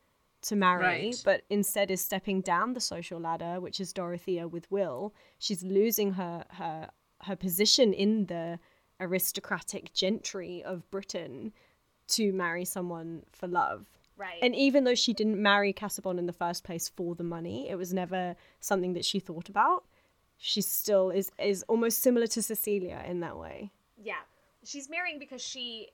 to 0.43 0.55
marry, 0.57 0.83
Right. 0.85 1.23
but 1.25 1.45
instead 1.49 1.91
is 1.91 2.01
stepping 2.05 2.41
down 2.43 2.75
the 2.75 2.81
social 2.81 3.19
ladder, 3.19 3.59
which 3.59 3.81
is 3.81 3.93
Dorothea 3.93 4.47
with 4.47 4.71
Will. 4.71 5.15
She's 5.39 5.63
losing 5.63 6.13
her 6.15 6.45
her 6.51 6.91
her 7.27 7.37
position 7.37 7.93
in 7.93 8.27
the 8.27 8.59
aristocratic 9.01 9.93
gentry 9.93 10.63
of 10.65 10.91
Britain 10.91 11.53
to 12.09 12.33
marry 12.33 12.65
someone 12.65 13.23
for 13.33 13.47
love. 13.47 13.87
Right. 14.17 14.39
And 14.41 14.55
even 14.55 14.85
though 14.85 14.95
she 14.95 15.13
didn't 15.13 15.41
marry 15.43 15.73
Casaubon 15.73 16.19
in 16.19 16.27
the 16.27 16.33
first 16.33 16.65
place 16.65 16.89
for 16.89 17.15
the 17.15 17.25
money, 17.25 17.69
it 17.69 17.77
was 17.77 17.93
never 17.93 18.35
something 18.61 18.95
that 18.95 19.05
she 19.05 19.21
thought 19.21 19.49
about. 19.49 19.85
She 20.39 20.61
still 20.63 21.11
is 21.11 21.31
is 21.39 21.63
almost 21.69 22.03
similar 22.03 22.27
to 22.29 22.43
Cecilia 22.43 23.03
in 23.07 23.21
that 23.21 23.37
way. 23.39 23.71
yeah. 24.03 24.23
She's 24.65 24.91
marrying 24.91 25.19
because 25.21 25.41
she 25.43 25.89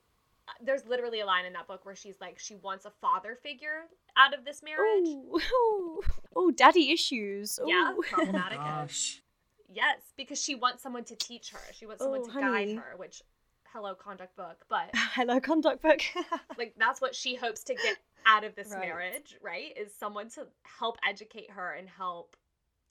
uh, 0.48 0.52
there's 0.64 0.84
literally 0.86 1.20
a 1.20 1.26
line 1.26 1.44
in 1.44 1.52
that 1.52 1.66
book 1.68 1.84
where 1.84 1.94
she's 1.94 2.20
like 2.20 2.38
she 2.38 2.54
wants 2.56 2.84
a 2.84 2.90
father 3.00 3.36
figure 3.42 3.84
out 4.16 4.32
of 4.36 4.44
this 4.44 4.62
marriage. 4.62 4.80
Oh, 5.06 5.40
oh, 5.52 6.02
oh, 6.36 6.50
daddy 6.50 6.90
issues. 6.90 7.58
Yeah, 7.64 7.92
Ooh. 7.92 8.02
problematic. 8.10 8.58
Gosh. 8.58 9.21
Yes, 9.72 10.00
because 10.16 10.40
she 10.42 10.54
wants 10.54 10.82
someone 10.82 11.04
to 11.04 11.16
teach 11.16 11.50
her. 11.50 11.60
She 11.72 11.86
wants 11.86 12.02
someone 12.02 12.20
Oh, 12.22 12.26
to 12.26 12.30
honey. 12.32 12.74
guide 12.74 12.82
her, 12.82 12.96
which 12.96 13.22
hello 13.72 13.94
conduct 13.94 14.36
book, 14.36 14.64
but 14.68 14.90
Hello, 14.94 15.40
conduct 15.40 15.82
book. 15.82 16.00
like 16.58 16.74
that's 16.78 17.00
what 17.00 17.14
she 17.14 17.34
hopes 17.36 17.62
to 17.64 17.74
get 17.74 17.96
out 18.26 18.44
of 18.44 18.54
this 18.54 18.70
Right. 18.70 18.80
marriage, 18.88 19.36
right? 19.42 19.72
Is 19.76 19.94
someone 19.94 20.28
to 20.30 20.46
help 20.78 20.98
educate 21.08 21.50
her 21.50 21.72
and 21.72 21.88
help 21.88 22.36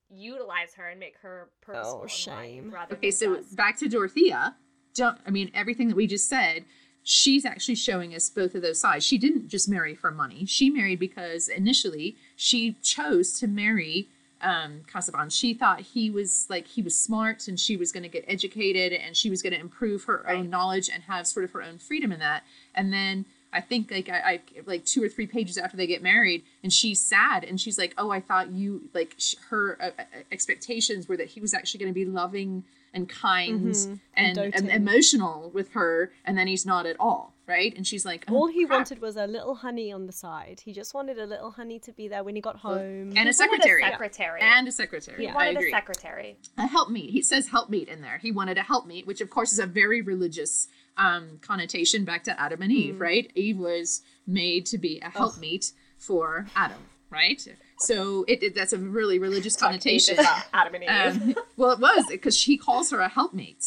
utilize 0.09 0.73
her 0.75 0.88
and 0.89 1.00
make 1.00 1.15
her 1.21 1.50
purposeful. 1.61 1.91
Oh, 1.91 1.95
in 1.97 2.01
life 2.01 2.11
shame. 2.11 2.71
rather 2.73 2.95
Okay, 2.95 3.11
so 3.11 3.38
just- 3.38 3.55
back 3.55 3.77
to 3.79 3.88
Dorothea. 3.88 4.55
Don't 4.93 5.17
I 5.25 5.29
mean 5.29 5.51
everything 5.53 5.88
that 5.88 5.95
we 5.95 6.05
just 6.07 6.27
said? 6.27 6.65
She's 7.03 7.45
actually 7.45 7.75
showing 7.75 8.13
us 8.13 8.29
both 8.29 8.53
of 8.53 8.61
those 8.61 8.79
sides. 8.79 9.05
She 9.05 9.17
didn't 9.17 9.47
just 9.47 9.67
marry 9.69 9.95
for 9.95 10.11
money. 10.11 10.45
She 10.45 10.69
married 10.69 11.00
because 11.00 11.47
initially 11.47 12.15
she 12.35 12.73
chose 12.83 13.39
to 13.39 13.47
marry 13.47 14.09
um, 14.41 14.81
Casaubon. 14.88 15.29
She 15.29 15.53
thought 15.53 15.81
he 15.81 16.09
was 16.09 16.48
like 16.50 16.68
he 16.68 16.81
was 16.81 16.98
smart 16.98 17.48
and 17.48 17.59
she 17.59 17.77
was 17.77 17.92
going 17.92 18.03
to 18.03 18.09
get 18.09 18.25
educated 18.27 18.94
and 18.94 19.16
she 19.16 19.29
was 19.29 19.42
going 19.42 19.53
to 19.53 19.59
improve 19.59 20.03
her 20.05 20.24
Right. 20.25 20.37
own 20.37 20.50
knowledge 20.50 20.89
and 20.94 21.03
have 21.03 21.27
sort 21.27 21.46
of 21.46 21.51
her 21.51 21.61
own 21.61 21.77
freedom 21.77 22.11
in 22.11 22.20
that. 22.20 22.44
And 22.75 22.92
then 22.94 23.25
I 23.53 23.59
think 23.61 23.92
like 23.92 24.07
I, 24.09 24.20
I 24.20 24.42
like 24.66 24.85
two 24.85 25.03
or 25.03 25.09
three 25.09 25.27
pages 25.27 25.57
after 25.57 25.75
they 25.75 25.87
get 25.87 26.01
married 26.01 26.44
and 26.63 26.72
she's 26.72 27.01
sad 27.01 27.44
and 27.44 27.59
she's 27.59 27.77
like, 27.77 27.94
oh, 27.98 28.09
I 28.09 28.22
thought 28.22 28.51
you 28.51 28.89
like 28.94 29.16
sh- 29.18 29.35
her 29.50 29.77
uh, 29.81 29.89
uh, 30.00 30.03
expectations 30.31 31.07
were 31.07 31.18
that 31.18 31.27
he 31.29 31.42
was 31.42 31.53
actually 31.53 31.79
going 31.81 31.92
to 31.94 32.00
be 32.00 32.05
loving 32.05 32.63
and 32.94 33.08
kind 33.08 33.62
Mhm. 33.74 34.00
and, 34.14 34.38
And 34.38 34.54
and 34.56 34.70
emotional 34.70 35.50
with 35.54 35.70
her, 35.72 36.12
and 36.25 36.38
then 36.38 36.48
he's 36.48 36.66
not 36.66 36.86
at 36.86 36.98
all, 37.00 37.34
right? 37.48 37.74
And 37.77 37.88
she's 37.88 38.06
like, 38.06 38.25
oh, 38.27 38.36
All 38.36 38.48
he 38.48 38.66
crap. 38.66 38.80
wanted 38.80 39.00
was 39.01 39.16
a 39.16 39.25
little 39.27 39.56
honey 39.56 39.92
on 39.94 40.08
the 40.08 40.12
side. 40.12 40.62
He 40.66 40.74
just 40.74 40.94
wanted 40.94 41.18
a 41.18 41.25
little 41.25 41.51
honey 41.51 41.80
to 41.80 41.94
be 41.94 42.08
there 42.10 42.24
when 42.24 42.36
he 42.36 42.42
got 42.42 42.58
home. 42.58 42.77
and 42.80 43.12
a 43.12 43.14
He 43.14 43.24
wanted 43.24 43.34
secretary, 43.36 43.82
secretary. 43.84 44.42
and 44.42 44.68
a 44.68 44.72
secretary. 44.72 45.18
he 45.20 45.24
Yeah. 45.24 45.32
I 45.32 45.36
wanted 45.36 45.56
agree. 45.58 45.72
a 45.72 45.75
secretary. 45.75 46.38
a 46.58 46.68
helpmeet. 46.68 47.12
He 47.12 47.22
says 47.22 47.48
helpmeet 47.48 47.88
in 47.88 48.01
there. 48.01 48.18
He 48.18 48.32
wanted 48.32 48.58
a 48.58 48.62
helpmeet, 48.64 49.06
which 49.08 49.22
of 49.22 49.30
course 49.30 49.54
is 49.54 49.60
a 49.60 49.66
very 49.66 50.01
religious 50.01 50.68
um, 50.98 51.40
connotation 51.42 52.04
back 52.04 52.24
to 52.25 52.38
Adam 52.40 52.62
and 52.62 52.72
Mm. 52.72 52.75
Eve, 52.75 53.00
right? 53.00 53.32
Eve 53.36 53.58
was 53.58 54.01
made 54.27 54.66
to 54.66 54.77
be 54.77 55.00
a 55.00 55.10
helpmeet 55.10 55.72
for 55.98 56.48
Adam, 56.56 56.84
right? 57.10 57.48
So 57.81 58.24
it, 58.27 58.44
it- 58.44 58.55
that's 58.55 58.74
a 58.74 58.77
really 58.77 59.20
religious 59.20 59.55
connotation. 59.55 60.17
Adam 60.53 60.75
and 60.75 60.83
Eve. 60.83 61.35
Um, 61.37 61.44
well, 61.57 61.72
it 61.72 61.79
was 61.79 62.05
because 62.09 62.37
she 62.37 62.57
calls 62.57 62.91
her 62.91 63.00
a 63.00 63.09
helpmate. 63.09 63.65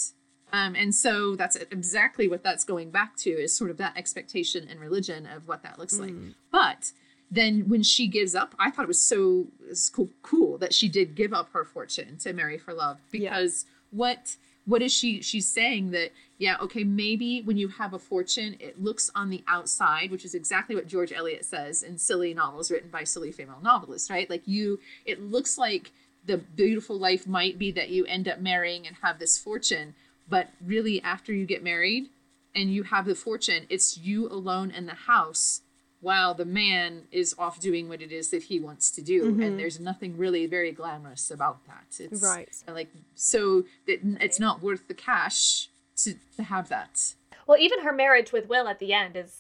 Um, 0.52 0.76
and 0.76 0.94
so 0.94 1.34
that's 1.34 1.56
exactly 1.56 2.28
what 2.28 2.44
that's 2.44 2.62
going 2.64 2.90
back 2.90 3.16
to 3.18 3.30
is 3.30 3.56
sort 3.56 3.70
of 3.70 3.76
that 3.78 3.96
expectation 3.96 4.68
and 4.70 4.78
religion 4.78 5.26
of 5.26 5.48
what 5.48 5.64
that 5.64 5.78
looks 5.80 5.98
like. 5.98 6.12
Mm. 6.12 6.34
But 6.52 6.92
then 7.28 7.68
when 7.68 7.82
she 7.82 8.06
gives 8.06 8.36
up, 8.36 8.54
I 8.58 8.70
thought 8.70 8.84
it 8.84 8.88
was 8.88 9.02
so 9.02 9.48
it 9.64 9.70
was 9.70 9.90
cool, 9.90 10.10
cool 10.22 10.56
that 10.58 10.72
she 10.72 10.88
did 10.88 11.16
give 11.16 11.32
up 11.32 11.50
her 11.54 11.64
fortune 11.64 12.18
to 12.18 12.32
marry 12.32 12.56
for 12.58 12.72
love 12.72 12.98
Yeah. 13.10 13.30
because 13.30 13.64
what 13.90 14.36
what 14.66 14.82
is 14.82 14.92
she 14.92 15.20
she's 15.22 15.46
saying 15.46 15.90
that 15.90 16.10
yeah 16.38 16.56
okay 16.60 16.84
maybe 16.84 17.42
when 17.42 17.56
you 17.56 17.68
have 17.68 17.92
a 17.92 17.98
fortune 17.98 18.56
it 18.60 18.80
looks 18.80 19.10
on 19.14 19.30
the 19.30 19.42
outside 19.46 20.10
which 20.10 20.24
is 20.24 20.34
exactly 20.34 20.74
what 20.74 20.86
george 20.86 21.12
eliot 21.12 21.44
says 21.44 21.82
in 21.82 21.98
silly 21.98 22.34
novels 22.34 22.70
written 22.70 22.90
by 22.90 23.04
silly 23.04 23.32
female 23.32 23.60
novelists 23.62 24.10
right? 24.10 24.28
Like 24.30 24.46
you 24.46 24.80
it 25.04 25.20
looks 25.20 25.58
like 25.58 25.92
the 26.26 26.38
beautiful 26.38 26.98
life 26.98 27.26
might 27.26 27.58
be 27.58 27.70
that 27.72 27.90
you 27.90 28.06
end 28.06 28.28
up 28.28 28.40
marrying 28.40 28.86
and 28.86 28.96
have 29.02 29.18
this 29.18 29.38
fortune 29.38 29.94
but 30.28 30.48
really 30.64 31.02
after 31.02 31.32
you 31.32 31.44
get 31.44 31.62
married 31.62 32.08
and 32.54 32.72
you 32.72 32.84
have 32.84 33.04
the 33.04 33.14
fortune 33.14 33.66
it's 33.68 33.98
you 33.98 34.28
alone 34.28 34.70
in 34.70 34.86
the 34.86 34.94
house 34.94 35.60
while 36.04 36.34
the 36.34 36.44
man 36.44 37.08
is 37.10 37.34
off 37.38 37.58
doing 37.58 37.88
what 37.88 38.00
it 38.02 38.12
is 38.12 38.30
that 38.30 38.44
he 38.44 38.60
wants 38.60 38.90
to 38.90 39.00
do 39.02 39.18
Mhm. 39.32 39.44
and 39.44 39.58
there's 39.58 39.80
nothing 39.80 40.16
really 40.16 40.44
very 40.46 40.70
glamorous 40.70 41.30
about 41.30 41.64
that 41.66 41.88
it's 41.98 42.22
Right. 42.22 42.54
like 42.68 42.90
so 43.14 43.62
that 43.86 43.98
it's 44.20 44.38
not 44.38 44.62
worth 44.62 44.86
the 44.86 44.94
cash 44.94 45.70
to, 46.02 46.14
to 46.36 46.42
have 46.42 46.68
that 46.68 47.14
Well, 47.46 47.58
even 47.58 47.80
her 47.80 47.92
marriage 47.92 48.30
with 48.32 48.48
Will 48.48 48.68
at 48.68 48.78
the 48.78 48.92
end 48.92 49.16
is 49.16 49.32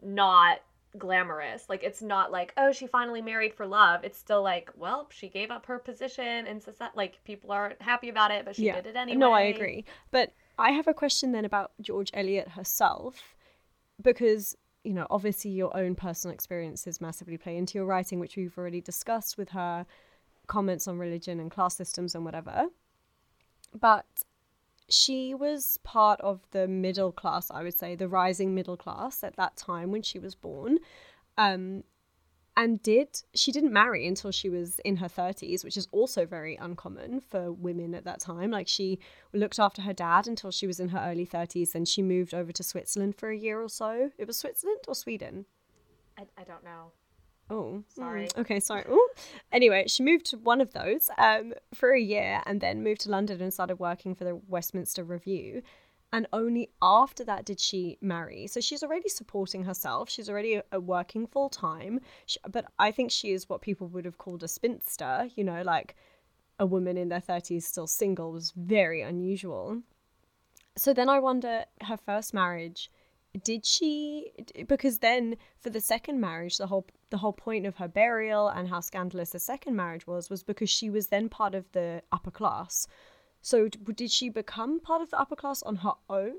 not 0.00 0.60
glamorous. 0.96 1.68
Like 1.68 1.82
it's 1.82 2.02
not 2.02 2.30
like, 2.30 2.52
oh, 2.56 2.70
she 2.72 2.86
finally 2.86 3.22
married 3.22 3.54
for 3.54 3.66
love. 3.66 4.04
It's 4.04 4.18
still 4.18 4.42
like, 4.42 4.70
well, 4.76 5.08
she 5.10 5.28
gave 5.28 5.50
up 5.50 5.66
her 5.66 5.78
position 5.78 6.46
and 6.46 6.62
society. 6.62 6.92
Like 6.96 7.22
people 7.24 7.50
aren't 7.50 7.80
happy 7.82 8.08
about 8.10 8.30
it, 8.30 8.44
but 8.44 8.54
she 8.56 8.70
did 8.70 8.86
it 8.86 8.96
anyway. 8.96 9.18
No, 9.18 9.32
I 9.32 9.42
agree. 9.42 9.84
But 10.10 10.32
I 10.58 10.70
have 10.72 10.86
a 10.86 10.94
question 10.94 11.32
then 11.32 11.44
about 11.44 11.72
George 11.80 12.10
Eliot 12.14 12.48
herself, 12.50 13.34
because 14.00 14.56
you 14.84 14.92
know, 14.92 15.06
obviously 15.10 15.50
your 15.50 15.76
own 15.76 15.94
personal 15.94 16.34
experiences 16.34 17.00
massively 17.00 17.36
play 17.36 17.56
into 17.56 17.78
your 17.78 17.86
writing, 17.86 18.18
which 18.18 18.36
we've 18.36 18.56
already 18.58 18.80
discussed 18.80 19.38
with 19.38 19.50
her 19.50 19.86
comments 20.46 20.88
on 20.88 20.98
religion 20.98 21.38
and 21.40 21.50
class 21.50 21.76
systems 21.76 22.14
and 22.14 22.24
whatever. 22.24 22.66
But 23.78 24.06
she 24.88 25.34
was 25.34 25.78
part 25.82 26.20
of 26.20 26.40
the 26.50 26.66
middle 26.68 27.12
class, 27.12 27.50
I 27.50 27.62
would 27.62 27.78
say, 27.78 27.94
the 27.94 28.08
rising 28.08 28.54
middle 28.54 28.76
class 28.76 29.22
at 29.22 29.36
that 29.36 29.56
time 29.56 29.90
when 29.90 30.02
she 30.02 30.18
was 30.18 30.34
born. 30.34 30.78
Um, 31.38 31.84
and 32.56 32.82
did 32.82 33.08
she 33.34 33.50
didn't 33.50 33.72
marry 33.72 34.06
until 34.06 34.30
she 34.30 34.48
was 34.50 34.78
in 34.80 34.96
her 34.96 35.08
30s 35.08 35.64
which 35.64 35.76
is 35.76 35.88
also 35.90 36.26
very 36.26 36.56
uncommon 36.56 37.20
for 37.20 37.50
women 37.50 37.94
at 37.94 38.04
that 38.04 38.20
time 38.20 38.50
like 38.50 38.68
she 38.68 38.98
looked 39.32 39.58
after 39.58 39.80
her 39.82 39.92
dad 39.94 40.26
until 40.26 40.50
she 40.50 40.66
was 40.66 40.78
in 40.78 40.90
her 40.90 40.98
early 41.10 41.26
30s 41.26 41.74
and 41.74 41.88
she 41.88 42.02
moved 42.02 42.34
over 42.34 42.52
to 42.52 42.62
switzerland 42.62 43.14
for 43.16 43.30
a 43.30 43.36
year 43.36 43.60
or 43.62 43.68
so 43.68 44.10
it 44.18 44.26
was 44.26 44.36
switzerland 44.38 44.80
or 44.86 44.94
sweden 44.94 45.46
I, 46.18 46.24
I 46.38 46.44
don't 46.44 46.62
know. 46.64 46.92
Oh, 47.50 47.82
Sorry. 47.88 48.26
mm, 48.26 48.38
Okay, 48.38 48.60
sorry. 48.60 48.84
Ooh. 48.88 49.08
Anyway, 49.50 49.84
she 49.88 50.02
moved 50.02 50.26
to 50.26 50.38
one 50.38 50.60
of 50.60 50.72
those 50.72 51.10
um, 51.18 51.52
for 51.74 51.92
a 51.92 52.00
year 52.00 52.42
and 52.46 52.60
then 52.60 52.82
moved 52.82 53.02
to 53.02 53.10
London 53.10 53.40
and 53.42 53.52
started 53.52 53.76
working 53.78 54.14
for 54.14 54.24
the 54.24 54.36
Westminster 54.48 55.04
Review. 55.04 55.62
And 56.12 56.26
only 56.32 56.68
after 56.82 57.24
that 57.24 57.46
did 57.46 57.58
she 57.58 57.96
marry. 58.02 58.46
So 58.46 58.60
she's 58.60 58.82
already 58.82 59.08
supporting 59.08 59.64
herself. 59.64 60.10
She's 60.10 60.28
already 60.28 60.60
uh, 60.60 60.80
working 60.80 61.26
full 61.26 61.48
time. 61.48 62.00
But 62.50 62.66
I 62.78 62.90
think 62.90 63.10
she 63.10 63.32
is 63.32 63.48
what 63.48 63.62
people 63.62 63.88
would 63.88 64.04
have 64.04 64.18
called 64.18 64.42
a 64.42 64.48
spinster, 64.48 65.28
you 65.34 65.42
know, 65.42 65.62
like 65.62 65.96
a 66.58 66.66
woman 66.66 66.98
in 66.98 67.08
their 67.08 67.20
30s 67.20 67.62
still 67.62 67.86
single 67.86 68.30
was 68.32 68.52
very 68.54 69.00
unusual. 69.00 69.82
So 70.76 70.92
then 70.92 71.08
I 71.08 71.18
wonder 71.18 71.64
her 71.82 71.96
first 71.96 72.34
marriage 72.34 72.90
did 73.44 73.64
she 73.64 74.30
because 74.68 74.98
then 74.98 75.36
for 75.58 75.70
the 75.70 75.80
second 75.80 76.20
marriage 76.20 76.58
the 76.58 76.66
whole 76.66 76.86
the 77.08 77.16
whole 77.16 77.32
point 77.32 77.64
of 77.66 77.76
her 77.76 77.88
burial 77.88 78.48
and 78.48 78.68
how 78.68 78.80
scandalous 78.80 79.30
the 79.30 79.38
second 79.38 79.74
marriage 79.74 80.06
was 80.06 80.28
was 80.28 80.42
because 80.42 80.68
she 80.68 80.90
was 80.90 81.06
then 81.06 81.28
part 81.28 81.54
of 81.54 81.70
the 81.72 82.02
upper 82.12 82.30
class 82.30 82.86
so 83.42 83.68
did 83.68 84.10
she 84.10 84.28
become 84.28 84.80
part 84.80 85.02
of 85.02 85.10
the 85.10 85.18
upper 85.18 85.36
class 85.36 85.62
on 85.62 85.76
her 85.76 85.92
own 86.08 86.36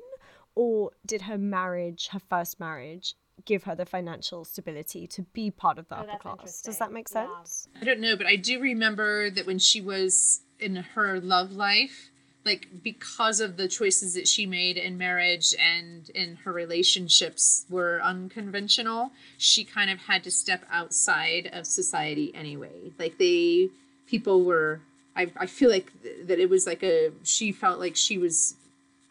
or 0.55 0.91
did 1.05 1.23
her 1.23 1.37
marriage 1.37 2.07
her 2.13 2.19
first 2.19 2.59
marriage 2.59 3.15
give 3.45 3.63
her 3.63 3.75
the 3.75 3.85
financial 3.85 4.45
stability 4.45 5.05
to 5.07 5.23
be 5.33 5.49
part 5.51 5.77
of 5.77 5.87
the 5.89 5.95
Oh, 5.97 6.01
upper 6.01 6.17
class 6.19 6.61
does 6.61 6.77
that 6.79 6.91
make 6.91 7.07
Yeah. 7.11 7.27
sense 7.27 7.67
I 7.81 7.83
don't 7.85 7.99
know, 7.99 8.15
but 8.15 8.27
I 8.27 8.35
do 8.35 8.59
remember 8.59 9.29
that 9.29 9.45
when 9.45 9.59
she 9.59 9.81
was 9.81 10.41
in 10.59 10.75
her 10.77 11.19
love 11.19 11.51
life, 11.51 12.09
like 12.45 12.67
because 12.83 13.39
of 13.41 13.57
the 13.57 13.67
choices 13.67 14.13
that 14.13 14.27
she 14.27 14.45
made 14.45 14.77
in 14.77 14.97
marriage 14.97 15.53
and 15.59 16.09
in 16.11 16.35
her 16.43 16.51
relationships 16.53 17.65
were 17.69 17.99
unconventional, 18.03 19.11
she 19.37 19.63
kind 19.63 19.89
of 19.89 19.97
had 19.99 20.23
to 20.23 20.31
step 20.31 20.63
outside 20.71 21.49
of 21.51 21.65
society 21.65 22.31
anyway. 22.35 22.91
Like 22.99 23.17
they, 23.17 23.69
people 24.07 24.43
were, 24.43 24.81
I, 25.15 25.31
I 25.37 25.45
feel 25.45 25.69
like 25.69 25.91
th- 26.01 26.27
that 26.27 26.39
it 26.39 26.49
was 26.49 26.65
like 26.65 26.83
a, 26.83 27.11
she 27.23 27.51
felt 27.51 27.79
like 27.79 27.95
she 27.95 28.17
was, 28.17 28.55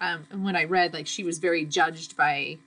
um, 0.01 0.25
and 0.31 0.45
when 0.45 0.57
I 0.57 0.65
read, 0.65 0.93
like 0.93 1.07
she 1.07 1.23
was 1.25 1.39
very 1.39 1.65
judged 1.65 2.17
by, 2.17 2.59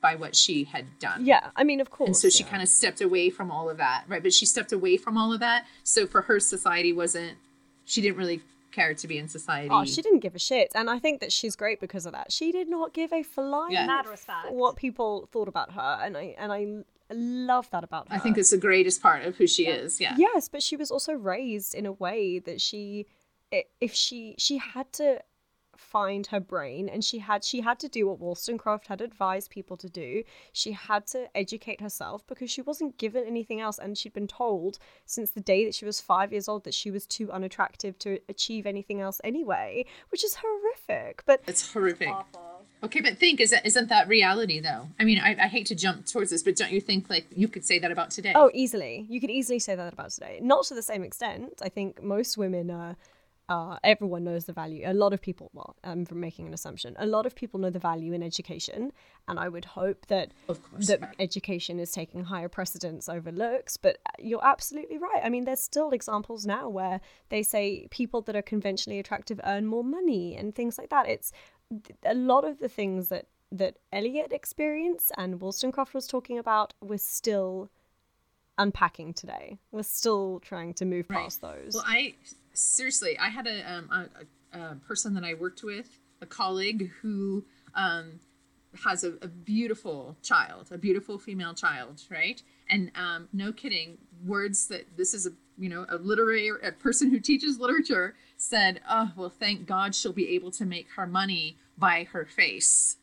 by 0.00 0.14
what 0.16 0.34
she 0.34 0.64
had 0.64 0.86
done. 0.98 1.26
yeah 1.26 1.50
i 1.56 1.62
mean 1.62 1.78
of 1.78 1.90
course 1.90 2.08
And 2.08 2.16
so 2.16 2.30
she 2.30 2.42
yeah. 2.42 2.48
kind 2.50 2.62
of 2.62 2.68
stepped 2.70 3.00
away 3.02 3.28
from 3.30 3.50
all 3.50 3.68
of 3.68 3.76
that, 3.76 4.04
right? 4.08 4.22
But 4.22 4.32
she 4.32 4.46
stepped 4.46 4.72
away 4.72 4.96
from 4.96 5.18
all 5.18 5.30
of 5.32 5.40
that. 5.40 5.66
So 5.84 6.06
for 6.06 6.22
her, 6.22 6.40
society 6.40 6.92
wasn't, 6.92 7.36
she 7.84 8.00
didn't 8.00 8.16
really 8.16 8.40
care 8.72 8.94
to 8.94 9.06
be 9.08 9.18
in 9.18 9.28
society. 9.28 9.68
Oh, 9.70 9.84
she 9.84 10.00
didn't 10.00 10.20
give 10.20 10.34
a 10.34 10.38
shit, 10.38 10.70
and 10.74 10.88
I 10.88 10.98
think 10.98 11.20
that 11.20 11.32
she's 11.32 11.54
great 11.56 11.80
because 11.80 12.06
of 12.06 12.12
that. 12.12 12.30
She 12.32 12.50
did 12.52 12.68
not 12.68 12.92
give 12.94 13.12
a 13.12 13.22
flying 13.22 13.72
Yeah. 13.72 13.84
Mad 13.86 14.06
respect. 14.06 14.52
what 14.52 14.76
people 14.76 15.28
thought 15.32 15.48
about 15.48 15.72
her, 15.72 15.98
and 16.02 16.16
I 16.16 16.34
and 16.38 16.50
I 16.52 16.84
love 17.14 17.70
that 17.70 17.84
about 17.84 18.08
her. 18.08 18.14
I 18.14 18.18
think 18.18 18.38
it's 18.38 18.50
the 18.50 18.58
greatest 18.58 19.02
part 19.02 19.24
of 19.24 19.36
who 19.36 19.46
she 19.46 19.66
is. 19.66 20.00
Yeah. 20.00 20.14
yes, 20.16 20.48
but 20.48 20.62
she 20.62 20.76
was 20.76 20.90
also 20.90 21.12
raised 21.12 21.74
in 21.74 21.86
a 21.86 21.92
way 21.92 22.38
that 22.38 22.60
she, 22.60 23.06
if 23.50 23.94
she 23.94 24.34
she 24.38 24.58
had 24.58 24.92
to 24.94 25.20
find 25.76 26.26
her 26.26 26.40
brain 26.40 26.88
and 26.88 27.02
she 27.02 27.18
had 27.20 27.42
she 27.42 27.62
had 27.62 27.78
to 27.80 27.88
do 27.88 28.06
what 28.06 28.20
Wollstonecraft 28.20 28.88
had 28.88 29.00
advised 29.00 29.50
people 29.50 29.76
to 29.78 29.88
do. 29.88 30.22
She 30.52 30.72
had 30.72 31.06
to 31.08 31.34
educate 31.34 31.80
herself 31.80 32.26
because 32.26 32.50
she 32.50 32.60
wasn't 32.60 32.98
given 32.98 33.24
anything 33.24 33.60
else 33.60 33.78
and 33.78 33.96
she'd 33.96 34.12
been 34.12 34.26
told 34.26 34.78
since 35.06 35.30
the 35.30 35.40
day 35.40 35.64
that 35.64 35.74
she 35.74 35.86
was 35.86 36.00
5 36.00 36.32
years 36.32 36.48
old 36.48 36.64
that 36.64 36.74
she 36.74 36.90
was 36.90 37.06
too 37.06 37.32
unattractive 37.32 37.98
to 38.00 38.18
achieve 38.28 38.66
anything 38.66 39.00
else 39.00 39.20
anyway, 39.24 39.86
which 40.10 40.22
is 40.22 40.36
horrific. 40.42 41.22
But 41.24 41.40
It's 41.46 41.72
horrific. 41.72 42.08
Awful. 42.08 42.49
Okay, 42.82 43.00
but 43.00 43.18
think, 43.18 43.40
is 43.40 43.50
that, 43.50 43.66
isn't 43.66 43.88
that 43.88 44.08
reality 44.08 44.60
though? 44.60 44.88
I 44.98 45.04
mean, 45.04 45.18
I, 45.18 45.36
I 45.38 45.48
hate 45.48 45.66
to 45.66 45.74
jump 45.74 46.06
towards 46.06 46.30
this, 46.30 46.42
but 46.42 46.56
don't 46.56 46.72
you 46.72 46.80
think 46.80 47.10
like 47.10 47.26
you 47.34 47.48
could 47.48 47.64
say 47.64 47.78
that 47.78 47.90
about 47.90 48.10
today? 48.10 48.32
Oh, 48.34 48.50
easily. 48.54 49.06
You 49.08 49.20
could 49.20 49.30
easily 49.30 49.58
say 49.58 49.74
that 49.74 49.92
about 49.92 50.10
today. 50.10 50.40
Not 50.42 50.64
to 50.66 50.74
the 50.74 50.82
same 50.82 51.02
extent. 51.02 51.60
I 51.62 51.68
think 51.68 52.02
most 52.02 52.38
women 52.38 52.70
are. 52.70 52.96
Uh, 53.48 53.76
everyone 53.82 54.22
knows 54.22 54.44
the 54.44 54.52
value. 54.52 54.84
A 54.86 54.94
lot 54.94 55.12
of 55.12 55.20
people, 55.20 55.50
well, 55.52 55.74
I'm 55.82 56.04
from 56.04 56.20
making 56.20 56.46
an 56.46 56.54
assumption. 56.54 56.94
A 57.00 57.04
lot 57.04 57.26
of 57.26 57.34
people 57.34 57.58
know 57.58 57.68
the 57.68 57.80
value 57.80 58.12
in 58.12 58.22
education, 58.22 58.92
and 59.26 59.40
I 59.40 59.48
would 59.48 59.64
hope 59.64 60.06
that 60.06 60.32
that 60.86 61.16
education 61.18 61.80
is 61.80 61.90
taking 61.90 62.22
higher 62.22 62.48
precedence 62.48 63.08
over 63.08 63.32
looks. 63.32 63.76
But 63.76 63.98
you're 64.20 64.46
absolutely 64.46 64.98
right. 64.98 65.20
I 65.24 65.30
mean, 65.30 65.46
there's 65.46 65.60
still 65.60 65.90
examples 65.90 66.46
now 66.46 66.68
where 66.68 67.00
they 67.28 67.42
say 67.42 67.88
people 67.90 68.22
that 68.22 68.36
are 68.36 68.42
conventionally 68.42 69.00
attractive 69.00 69.40
earn 69.42 69.66
more 69.66 69.82
money 69.82 70.36
and 70.36 70.54
things 70.54 70.78
like 70.78 70.90
that. 70.90 71.08
It's 71.08 71.32
a 72.04 72.14
lot 72.14 72.44
of 72.44 72.58
the 72.58 72.68
things 72.68 73.08
that 73.08 73.26
that 73.52 73.76
Eliot 73.92 74.32
experienced 74.32 75.10
and 75.18 75.40
Wollstonecraft 75.40 75.92
was 75.92 76.06
talking 76.06 76.38
about. 76.38 76.72
We're 76.80 76.98
still 76.98 77.68
unpacking 78.58 79.14
today. 79.14 79.58
We're 79.72 79.82
still 79.82 80.38
trying 80.40 80.74
to 80.74 80.84
move 80.84 81.06
Right. 81.08 81.24
past 81.24 81.40
those. 81.40 81.72
Well, 81.74 81.84
I 81.86 82.14
seriously, 82.52 83.18
I 83.18 83.28
had 83.28 83.46
a, 83.46 83.72
um, 83.72 83.90
a, 83.90 84.58
a, 84.58 84.62
a 84.72 84.74
person 84.76 85.14
that 85.14 85.24
I 85.24 85.34
worked 85.34 85.62
with, 85.64 85.98
a 86.20 86.26
colleague 86.26 86.90
who 87.00 87.44
um, 87.74 88.20
has 88.84 89.02
a, 89.02 89.14
a 89.22 89.28
beautiful 89.28 90.16
child, 90.22 90.68
a 90.70 90.78
beautiful 90.78 91.18
female 91.18 91.54
child, 91.54 92.02
right? 92.10 92.40
And 92.68 92.92
um, 92.94 93.28
no 93.32 93.52
kidding, 93.52 93.98
words 94.24 94.68
that 94.68 94.96
this 94.96 95.14
is 95.14 95.26
a 95.26 95.30
you 95.58 95.68
know 95.68 95.86
a 95.88 95.96
literary 95.96 96.50
a 96.62 96.72
person 96.72 97.10
who 97.10 97.18
teaches 97.20 97.58
literature 97.58 98.14
said, 98.40 98.80
"Oh 98.88 99.12
well, 99.16 99.30
thank 99.30 99.66
God 99.66 99.94
she'll 99.94 100.12
be 100.12 100.30
able 100.34 100.50
to 100.52 100.64
make 100.64 100.88
her 100.96 101.06
money 101.06 101.56
by 101.78 102.04
her 102.12 102.24
face." 102.24 102.96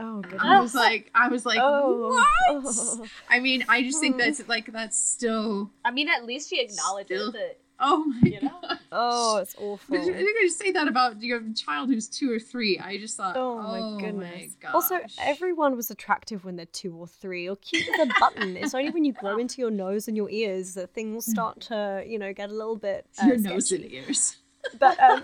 oh 0.00 0.22
I 0.38 0.60
was 0.60 0.76
like, 0.76 1.10
I 1.12 1.26
was 1.28 1.44
like, 1.44 1.58
Oh. 1.60 2.22
what? 2.52 3.08
I 3.28 3.40
mean, 3.40 3.64
I 3.68 3.82
just 3.82 3.98
think 4.00 4.16
that's 4.16 4.46
like 4.48 4.72
that's 4.72 4.96
still. 4.96 5.70
I 5.84 5.90
mean, 5.90 6.08
at 6.08 6.24
least 6.24 6.50
she 6.50 6.60
acknowledges 6.60 7.28
Still- 7.30 7.40
it. 7.40 7.60
Oh 7.80 8.04
my 8.06 8.28
You 8.28 8.40
know? 8.42 8.58
god. 8.60 8.78
Oh, 8.90 9.36
it's 9.36 9.54
awful. 9.56 9.78
But 9.96 10.04
you're 10.04 10.14
going 10.14 10.34
to 10.48 10.50
say 10.50 10.72
that 10.72 10.88
about 10.88 11.22
your 11.22 11.40
child 11.54 11.88
who's 11.90 12.08
two 12.08 12.32
or 12.32 12.40
three. 12.40 12.76
I 12.76 12.96
just 12.96 13.16
thought, 13.16 13.36
Oh 13.36 13.60
oh, 13.60 13.94
my 13.94 14.00
goodness. 14.00 14.56
gosh. 14.60 14.74
also, 14.74 14.98
everyone 15.20 15.76
was 15.76 15.88
attractive 15.88 16.44
when 16.44 16.56
they're 16.56 16.66
two 16.66 16.96
or 16.96 17.06
three, 17.06 17.48
or 17.48 17.54
cute 17.54 17.86
as 17.88 18.08
a 18.08 18.12
button. 18.18 18.56
It's 18.56 18.74
only 18.74 18.90
when 18.90 19.04
you 19.04 19.12
grow 19.20 19.38
into 19.38 19.60
your 19.60 19.70
nose 19.70 20.08
and 20.08 20.16
your 20.16 20.28
ears 20.28 20.74
that 20.74 20.92
things 20.92 21.24
start 21.26 21.60
to, 21.62 22.02
you 22.04 22.18
know, 22.18 22.32
get 22.32 22.50
a 22.50 22.52
little 22.52 22.74
bit 22.76 23.06
uh, 23.22 23.26
your 23.26 23.36
nose 23.36 23.70
and 23.70 23.84
ears. 23.92 24.38
But 24.78 24.98
um, 25.00 25.22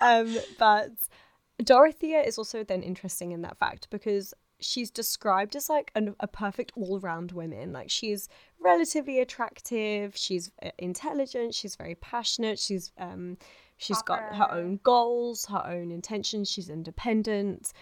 um, 0.00 0.36
but 0.58 0.90
Dorothea 1.62 2.22
is 2.22 2.38
also 2.38 2.64
then 2.64 2.82
interesting 2.82 3.32
in 3.32 3.42
that 3.42 3.58
fact 3.58 3.88
because 3.90 4.34
she's 4.60 4.90
described 4.90 5.56
as 5.56 5.68
like 5.68 5.90
an, 5.94 6.14
a 6.20 6.26
perfect 6.26 6.72
all-round 6.76 7.32
woman. 7.32 7.72
Like 7.72 7.90
she's 7.90 8.28
relatively 8.60 9.20
attractive, 9.20 10.16
she's 10.16 10.50
uh, 10.62 10.70
intelligent, 10.78 11.54
she's 11.54 11.76
very 11.76 11.94
passionate, 11.96 12.58
she's 12.58 12.92
um, 12.98 13.36
she's 13.76 14.02
got 14.02 14.34
her 14.34 14.50
own 14.52 14.80
goals, 14.82 15.46
her 15.46 15.66
own 15.66 15.90
intentions, 15.90 16.50
she's 16.50 16.68
independent. 16.68 17.72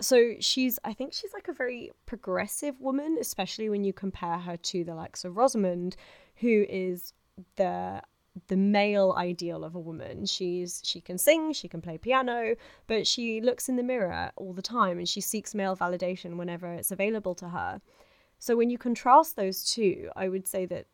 So 0.00 0.34
she's 0.40 0.78
I 0.84 0.92
think 0.92 1.12
she's 1.12 1.32
like 1.32 1.48
a 1.48 1.52
very 1.52 1.90
progressive 2.06 2.80
woman, 2.80 3.16
especially 3.20 3.68
when 3.68 3.84
you 3.84 3.92
compare 3.92 4.38
her 4.38 4.56
to 4.56 4.84
the 4.84 4.94
likes 4.94 5.24
of 5.24 5.36
Rosamond, 5.36 5.96
who 6.36 6.64
is 6.68 7.12
the 7.56 8.02
the 8.46 8.56
male 8.56 9.14
ideal 9.16 9.64
of 9.64 9.74
a 9.74 9.80
woman. 9.80 10.26
She's 10.26 10.80
she 10.84 11.00
can 11.00 11.18
sing, 11.18 11.52
she 11.52 11.68
can 11.68 11.80
play 11.80 11.98
piano, 11.98 12.54
but 12.86 13.06
she 13.06 13.40
looks 13.40 13.68
in 13.68 13.76
the 13.76 13.82
mirror 13.82 14.30
all 14.36 14.52
the 14.52 14.62
time 14.62 14.98
and 14.98 15.08
she 15.08 15.20
seeks 15.20 15.54
male 15.54 15.76
validation 15.76 16.36
whenever 16.36 16.72
it's 16.72 16.90
available 16.90 17.34
to 17.36 17.48
her. 17.48 17.80
So 18.38 18.56
when 18.56 18.70
you 18.70 18.78
contrast 18.78 19.36
those 19.36 19.64
two, 19.64 20.10
I 20.14 20.28
would 20.28 20.46
say 20.46 20.64
that 20.66 20.86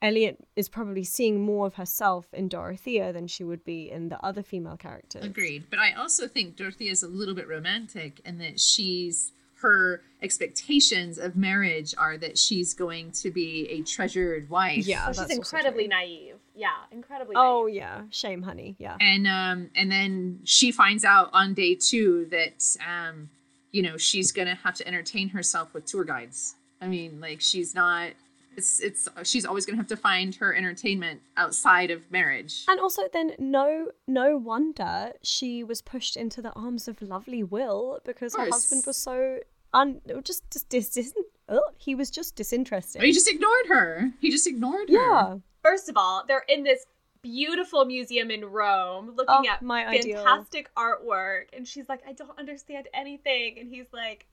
Eliot 0.00 0.38
is 0.56 0.68
probably 0.68 1.04
seeing 1.04 1.40
more 1.40 1.66
of 1.66 1.74
herself 1.74 2.26
in 2.32 2.48
Dorothea 2.48 3.12
than 3.12 3.28
she 3.28 3.44
would 3.44 3.64
be 3.64 3.88
in 3.90 4.08
the 4.08 4.22
other 4.24 4.42
female 4.42 4.76
characters. 4.76 5.24
Agreed. 5.24 5.66
But 5.70 5.78
I 5.78 5.92
also 5.92 6.26
think 6.26 6.56
Dorothea 6.56 6.90
is 6.90 7.04
a 7.04 7.08
little 7.08 7.34
bit 7.34 7.46
romantic 7.46 8.20
in 8.24 8.38
that 8.38 8.58
she's 8.58 9.32
her 9.62 10.02
expectations 10.22 11.18
of 11.18 11.36
marriage 11.36 11.94
are 11.98 12.16
that 12.18 12.38
she's 12.38 12.74
going 12.74 13.10
to 13.12 13.30
be 13.30 13.66
a 13.70 13.82
treasured 13.82 14.48
wife. 14.50 14.86
Yeah, 14.86 15.10
So 15.12 15.22
she's 15.26 15.36
incredibly 15.36 15.88
naive. 15.88 16.36
Yeah, 16.54 16.68
incredibly 16.90 17.34
Oh 17.36 17.64
naive. 17.64 17.74
yeah, 17.76 18.02
shame, 18.10 18.42
honey. 18.42 18.76
Yeah. 18.78 18.96
And 19.00 19.26
um 19.26 19.70
and 19.74 19.90
then 19.90 20.40
she 20.44 20.70
finds 20.72 21.04
out 21.04 21.30
on 21.32 21.54
day 21.54 21.74
2 21.74 22.26
that 22.30 22.76
um 22.86 23.30
you 23.70 23.80
know, 23.82 23.96
she's 23.96 24.32
going 24.32 24.48
to 24.48 24.54
have 24.54 24.74
to 24.74 24.86
entertain 24.86 25.30
herself 25.30 25.72
with 25.72 25.86
tour 25.86 26.04
guides. 26.04 26.56
I 26.82 26.88
mean, 26.88 27.20
like 27.22 27.40
she's 27.40 27.74
not 27.74 28.10
it's 28.54 28.80
it's 28.80 29.08
she's 29.22 29.46
always 29.46 29.64
going 29.64 29.76
to 29.76 29.80
have 29.80 29.86
to 29.88 29.96
find 29.96 30.34
her 30.34 30.54
entertainment 30.54 31.22
outside 31.38 31.90
of 31.90 32.10
marriage. 32.10 32.64
And 32.68 32.78
also, 32.78 33.02
then 33.10 33.32
no, 33.38 33.92
no 34.06 34.36
wonder 34.36 35.12
she 35.22 35.64
was 35.64 35.80
pushed 35.80 36.18
into 36.18 36.42
the 36.42 36.52
arms 36.52 36.86
of 36.86 37.00
lovely 37.00 37.42
Will 37.42 38.00
because 38.04 38.34
her 38.36 38.50
husband 38.50 38.82
was 38.86 38.98
so 38.98 39.38
un, 39.72 40.00
just 40.24 40.50
just 40.50 40.68
dis, 40.68 40.88
dis, 40.90 41.14
oh, 41.48 41.62
he 41.78 41.94
was 41.94 42.10
just 42.10 42.36
disinterested. 42.36 43.02
He 43.02 43.12
just 43.12 43.28
ignored 43.28 43.66
her. 43.68 44.10
He 44.20 44.30
just 44.30 44.46
ignored 44.46 44.88
her. 44.88 44.94
yeah, 44.94 45.36
First 45.62 45.88
of 45.88 45.96
all, 45.96 46.24
they're 46.26 46.44
in 46.48 46.62
this 46.64 46.86
beautiful 47.22 47.84
museum 47.84 48.30
in 48.30 48.44
Rome 48.44 49.12
looking 49.16 49.46
Oh, 49.48 49.52
at 49.52 49.62
my 49.62 49.86
ideal. 49.86 50.24
fantastic 50.24 50.70
artwork. 50.74 51.44
And 51.52 51.66
she's 51.66 51.88
like, 51.88 52.00
I 52.06 52.12
don't 52.12 52.36
understand 52.38 52.88
anything. 52.92 53.58
And 53.60 53.68
he's 53.72 53.86
like, 53.92 54.26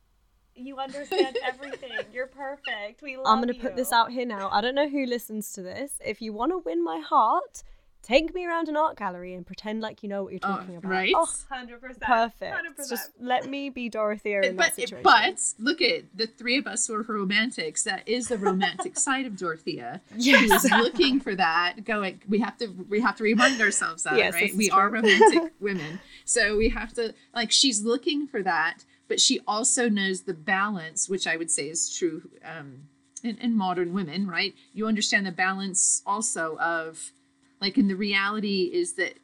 You 0.55 0.77
understand 0.79 1.37
everything. 1.45 1.91
You're 2.11 2.27
perfect. 2.27 3.01
We 3.03 3.15
love 3.17 3.25
you. 3.27 3.31
I'm 3.31 3.39
gonna 3.41 3.53
put 3.53 3.75
this 3.75 3.91
out 3.91 4.11
here 4.11 4.25
now. 4.25 4.49
I 4.51 4.61
don't 4.61 4.75
know 4.75 4.89
who 4.89 5.05
listens 5.05 5.53
to 5.53 5.61
this. 5.61 5.91
If 6.03 6.21
you 6.21 6.33
want 6.33 6.51
to 6.51 6.57
win 6.57 6.83
my 6.83 6.99
heart, 6.99 7.61
take 8.01 8.33
me 8.33 8.45
around 8.45 8.67
an 8.69 8.77
art 8.77 8.97
gallery 8.97 9.33
and 9.33 9.45
pretend 9.45 9.81
like 9.81 10.01
you 10.03 10.09
know 10.09 10.23
what 10.23 10.31
you're 10.33 10.39
Oh, 10.43 10.47
talking 10.57 10.75
about. 10.77 10.89
right? 10.89 11.13
Oh, 11.15 11.27
100%. 11.51 11.99
perfect. 12.01 12.55
100%. 12.79 12.89
Just 12.89 13.11
let 13.19 13.47
me 13.49 13.69
be 13.69 13.89
Dorothea 13.89 14.41
in 14.41 14.55
but 14.55 14.67
that 14.67 14.75
situation. 14.75 15.03
but 15.03 15.41
look 15.59 15.81
at 15.81 16.05
the 16.15 16.27
three 16.27 16.57
of 16.57 16.65
us 16.67 16.87
who 16.87 16.95
are 16.95 17.03
romantics. 17.03 17.83
That 17.83 18.07
is 18.07 18.27
the 18.29 18.37
romantic 18.37 18.97
side 19.07 19.25
of 19.25 19.37
Dorothea. 19.37 20.01
yes. 20.15 20.63
Who's 20.63 20.71
looking 20.71 21.19
for 21.19 21.35
that? 21.35 21.83
Going, 21.85 22.21
we 22.27 22.39
have 22.39 22.57
to 22.59 22.67
we 22.89 23.01
have 23.01 23.15
to 23.17 23.23
remind 23.23 23.61
ourselves 23.61 24.03
that 24.03 24.17
Yes, 24.17 24.33
right. 24.33 24.43
this 24.43 24.51
is 24.51 24.57
We 24.57 24.69
are 24.71 24.89
romantic 24.89 25.53
women, 25.59 25.99
so 26.25 26.57
we 26.57 26.69
have 26.69 26.93
to 26.93 27.13
like 27.35 27.51
she's 27.51 27.81
looking 27.83 28.27
for 28.27 28.41
that, 28.43 28.85
but 29.07 29.19
she 29.19 29.39
also 29.47 29.89
knows 29.89 30.21
the 30.21 30.33
balance, 30.33 31.09
which 31.09 31.27
I 31.27 31.35
would 31.37 31.51
say 31.51 31.67
is 31.69 31.93
true 31.95 32.29
um, 32.45 32.83
in, 33.23 33.37
in 33.37 33.55
modern 33.57 33.93
women. 33.93 34.27
Right? 34.27 34.55
You 34.73 34.87
understand 34.87 35.25
the 35.25 35.31
balance 35.31 36.01
also 36.05 36.57
of 36.57 37.11
like, 37.61 37.77
and 37.77 37.89
the 37.89 37.95
reality 37.95 38.69
is 38.73 38.93
that 38.93 39.15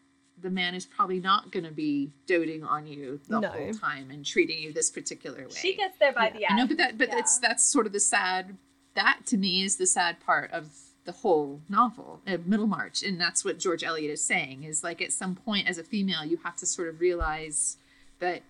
the 0.42 0.50
man 0.50 0.76
is 0.76 0.86
probably 0.86 1.20
not 1.20 1.52
going 1.52 1.64
to 1.66 1.72
be 1.72 2.12
doting 2.28 2.64
on 2.64 2.86
you 2.86 3.20
the 3.30 3.40
No. 3.40 3.48
whole 3.50 3.74
time 3.74 4.12
and 4.12 4.26
treating 4.26 4.62
you 4.62 4.74
this 4.74 4.92
particular 4.92 5.44
way. 5.44 5.54
She 5.56 5.76
gets 5.76 5.98
there 5.98 6.12
by 6.14 6.30
the 6.30 6.46
I 6.46 6.50
end. 6.50 6.58
know, 6.58 6.68
but 6.68 6.78
that 6.78 6.98
but 6.98 7.08
Yeah. 7.10 7.16
that's 7.16 7.38
that's 7.40 7.64
sort 7.66 7.86
of 7.88 7.94
the 7.94 8.00
sad. 8.00 8.58
That 8.96 9.22
to 9.28 9.38
me 9.38 9.64
is 9.64 9.78
the 9.78 9.88
sad 9.88 10.20
part 10.20 10.52
of 10.52 10.70
the 11.06 11.12
whole 11.12 11.62
novel, 11.70 12.22
uh, 12.28 12.38
Middlemarch, 12.46 13.04
and 13.04 13.20
that's 13.22 13.46
what 13.46 13.60
George 13.60 13.84
Eliot 13.84 14.12
is 14.12 14.24
saying. 14.24 14.64
Is 14.64 14.84
like 14.84 15.02
at 15.02 15.14
some 15.14 15.36
point 15.36 15.68
as 15.68 15.78
a 15.78 15.84
female, 15.84 16.26
you 16.26 16.38
have 16.44 16.56
to 16.58 16.66
sort 16.66 16.88
of 16.90 17.00
realize 17.00 17.78
that 18.20 18.42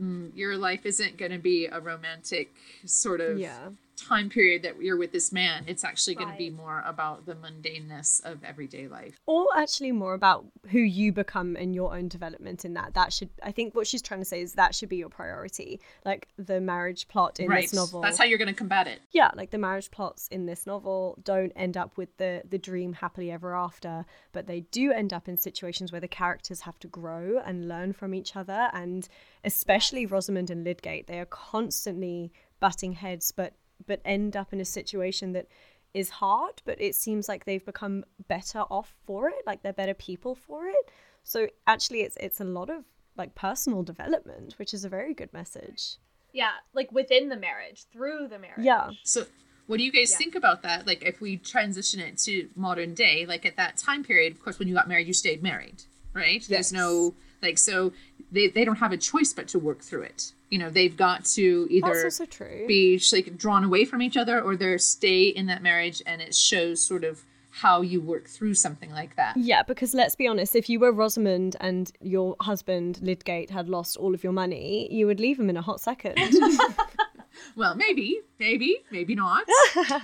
mm, 0.00 0.30
your 0.34 0.56
life 0.56 0.84
isn't 0.86 1.16
going 1.16 1.32
to 1.32 1.38
be 1.38 1.66
a 1.66 1.80
romantic 1.80 2.54
sort 2.84 3.20
of 3.20 3.38
Yeah. 3.38 3.70
Time 4.06 4.30
period 4.30 4.62
that 4.62 4.80
you're 4.80 4.96
with 4.96 5.12
this 5.12 5.32
man. 5.32 5.64
It's 5.66 5.82
actually 5.84 6.14
going 6.14 6.30
to 6.30 6.36
be 6.36 6.50
more 6.50 6.82
about 6.86 7.26
the 7.26 7.34
mundaneness 7.34 8.24
of 8.24 8.44
everyday 8.44 8.86
life. 8.86 9.18
or 9.26 9.48
actually 9.56 9.92
more 9.92 10.14
about 10.14 10.46
who 10.70 10.78
you 10.78 11.12
become 11.12 11.56
and 11.56 11.74
your 11.74 11.94
own 11.96 12.08
development 12.08 12.64
in 12.64 12.74
that 12.74 12.94
that 12.94 13.12
should 13.12 13.28
i 13.42 13.50
think 13.50 13.74
what 13.74 13.86
she's 13.86 14.00
trying 14.02 14.20
to 14.20 14.24
say 14.24 14.40
is 14.40 14.54
that 14.54 14.74
should 14.74 14.88
be 14.88 14.96
your 14.96 15.08
priority 15.08 15.80
like 16.04 16.28
the 16.36 16.60
marriage 16.60 17.08
plot 17.08 17.40
in 17.40 17.48
right. 17.48 17.62
this 17.62 17.74
novel 17.74 18.00
That's 18.00 18.18
how 18.18 18.24
you're 18.24 18.38
going 18.38 18.48
to 18.48 18.54
combat 18.54 18.86
it. 18.86 19.00
yeah 19.10 19.30
like 19.34 19.50
the 19.50 19.58
marriage 19.58 19.90
plots 19.90 20.28
in 20.28 20.46
this 20.46 20.66
novel 20.66 21.18
don't 21.24 21.52
end 21.56 21.76
up 21.76 21.96
with 21.96 22.16
the 22.18 22.42
the 22.48 22.58
dream 22.58 22.92
happily 22.92 23.30
ever 23.30 23.54
after 23.54 24.04
but 24.32 24.46
they 24.46 24.60
do 24.60 24.92
end 24.92 25.12
up 25.12 25.28
in 25.28 25.36
situations 25.36 25.90
where 25.92 26.00
the 26.00 26.08
characters 26.08 26.60
have 26.62 26.78
to 26.78 26.86
grow 26.88 27.40
and 27.44 27.68
learn 27.68 27.92
from 27.92 28.14
each 28.14 28.36
other 28.36 28.68
and 28.72 29.08
especially 29.44 30.06
rosamond 30.06 30.50
and 30.50 30.64
lydgate 30.64 31.06
they 31.06 31.18
are 31.18 31.26
constantly 31.26 32.32
butting 32.60 32.92
heads 32.92 33.32
but 33.32 33.54
but 33.86 34.00
end 34.04 34.36
up 34.36 34.52
in 34.52 34.60
a 34.60 34.64
situation 34.64 35.32
that 35.32 35.46
is 35.94 36.10
hard 36.10 36.60
but 36.64 36.80
it 36.80 36.94
seems 36.94 37.28
like 37.28 37.44
they've 37.44 37.64
become 37.64 38.04
better 38.28 38.60
off 38.70 38.94
for 39.06 39.28
it 39.28 39.42
like 39.46 39.62
they're 39.62 39.72
better 39.72 39.94
people 39.94 40.34
for 40.34 40.66
it 40.66 40.90
so 41.24 41.48
actually 41.66 42.02
it's 42.02 42.16
it's 42.20 42.40
a 42.40 42.44
lot 42.44 42.68
of 42.68 42.84
like 43.16 43.34
personal 43.34 43.82
development 43.82 44.54
which 44.58 44.74
is 44.74 44.84
a 44.84 44.88
very 44.88 45.14
good 45.14 45.32
message 45.32 45.96
yeah, 46.30 46.50
like 46.74 46.92
within 46.92 47.30
the 47.30 47.38
marriage, 47.38 47.86
through 47.90 48.28
the 48.28 48.38
marriage. 48.38 48.58
yeah 48.60 48.90
So, 49.02 49.24
what 49.66 49.78
do 49.78 49.82
you 49.82 49.90
guys 49.90 50.10
Yeah. 50.10 50.18
think 50.18 50.34
about 50.34 50.62
that? 50.62 50.86
Like, 50.86 51.02
if 51.02 51.22
we 51.22 51.38
transition 51.38 52.00
it 52.00 52.18
to 52.18 52.50
modern 52.54 52.92
day, 52.92 53.24
like 53.24 53.46
at 53.46 53.56
that 53.56 53.78
time 53.78 54.04
period, 54.04 54.34
of 54.34 54.42
course, 54.44 54.58
when 54.58 54.68
you 54.68 54.74
got 54.74 54.86
married, 54.88 55.06
you 55.06 55.14
stayed 55.14 55.42
married, 55.42 55.84
right? 56.12 56.44
There's 56.46 56.70
no 56.70 57.14
like, 57.42 57.58
so 57.58 57.92
they 58.32 58.48
they 58.48 58.64
don't 58.64 58.76
have 58.76 58.92
a 58.92 58.96
choice 58.96 59.32
but 59.32 59.48
to 59.48 59.58
work 59.58 59.82
through 59.82 60.02
it. 60.02 60.32
You 60.50 60.58
know, 60.58 60.70
they've 60.70 60.96
got 60.96 61.24
to 61.36 61.66
either 61.70 62.10
true 62.30 62.64
be 62.66 63.00
like 63.12 63.36
drawn 63.36 63.64
away 63.64 63.84
from 63.84 64.00
each 64.02 64.16
other, 64.16 64.40
or 64.40 64.56
they're 64.56 64.78
stay 64.78 65.24
in 65.24 65.46
that 65.46 65.62
marriage, 65.62 66.02
and 66.06 66.20
it 66.22 66.34
shows 66.34 66.80
sort 66.80 67.04
of 67.04 67.24
how 67.50 67.80
you 67.80 68.00
work 68.00 68.28
through 68.28 68.54
something 68.54 68.90
like 68.90 69.16
that. 69.16 69.36
Yeah, 69.36 69.62
because 69.62 69.92
let's 69.94 70.14
be 70.14 70.26
honest, 70.26 70.54
if 70.54 70.68
you 70.68 70.78
were 70.78 70.92
Rosamond 70.92 71.56
and 71.60 71.90
your 72.00 72.36
husband 72.40 73.00
Lydgate 73.02 73.50
had 73.50 73.68
lost 73.68 73.96
all 73.96 74.14
of 74.14 74.22
your 74.22 74.32
money, 74.32 74.88
you 74.92 75.06
would 75.06 75.20
leave 75.20 75.38
him 75.38 75.50
in 75.50 75.56
a 75.56 75.62
hot 75.62 75.80
second. 75.80 76.18
Well, 77.56 77.74
maybe, 77.74 78.20
maybe, 78.38 78.78
maybe 78.90 79.14
not. 79.14 79.44
But 79.74 79.94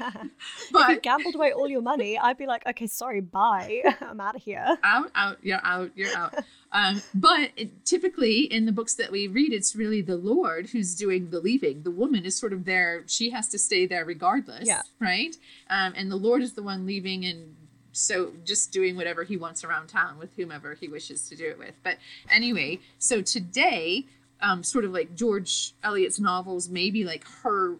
if 0.75 0.89
you 0.89 1.01
gambled 1.01 1.35
away 1.35 1.53
all 1.53 1.69
your 1.69 1.83
money, 1.83 2.19
I'd 2.19 2.39
be 2.39 2.47
like, 2.47 2.67
okay, 2.67 2.87
sorry, 2.87 3.21
bye. 3.21 3.83
I'm 4.01 4.21
out 4.21 4.37
of 4.37 4.43
here. 4.43 4.77
out, 4.83 5.11
out, 5.15 5.39
you're 5.43 5.61
out, 5.65 5.91
you're 5.95 6.17
out. 6.17 6.35
Um, 6.73 7.03
but 7.15 7.51
it, 7.57 7.85
typically 7.85 8.41
in 8.41 8.67
the 8.67 8.73
books 8.73 8.95
that 8.95 9.13
we 9.13 9.29
read, 9.29 9.53
it's 9.53 9.77
really 9.77 10.03
the 10.03 10.17
Lord 10.17 10.71
who's 10.71 10.95
doing 10.97 11.31
the 11.31 11.39
leaving. 11.41 11.83
The 11.85 11.91
woman 11.93 12.25
is 12.25 12.37
sort 12.37 12.53
of 12.53 12.65
there; 12.65 13.05
she 13.07 13.31
has 13.31 13.49
to 13.51 13.59
stay 13.59 13.87
there 13.87 14.05
regardless, 14.05 14.67
Yeah. 14.67 14.83
right? 14.99 15.37
Um, 15.71 15.93
and 15.97 16.11
the 16.11 16.17
Lord 16.17 16.43
is 16.43 16.55
the 16.55 16.63
one 16.65 16.85
leaving 16.87 17.25
and 17.25 17.55
so 17.93 18.33
just 18.45 18.73
doing 18.73 18.97
whatever 18.97 19.23
he 19.23 19.37
wants 19.37 19.63
around 19.63 19.87
town 19.87 20.19
with 20.19 20.35
whomever 20.35 20.75
he 20.75 20.89
wishes 20.89 21.29
to 21.29 21.37
do 21.37 21.45
it 21.47 21.59
with. 21.61 21.75
But 21.85 21.99
anyway, 22.29 22.81
so 22.99 23.23
today, 23.23 24.07
um, 24.41 24.63
sort 24.63 24.85
of 24.85 24.93
like 24.93 25.15
George 25.15 25.73
Eliot's 25.83 26.21
novels, 26.21 26.69
maybe 26.69 27.05
like 27.05 27.25
her 27.43 27.77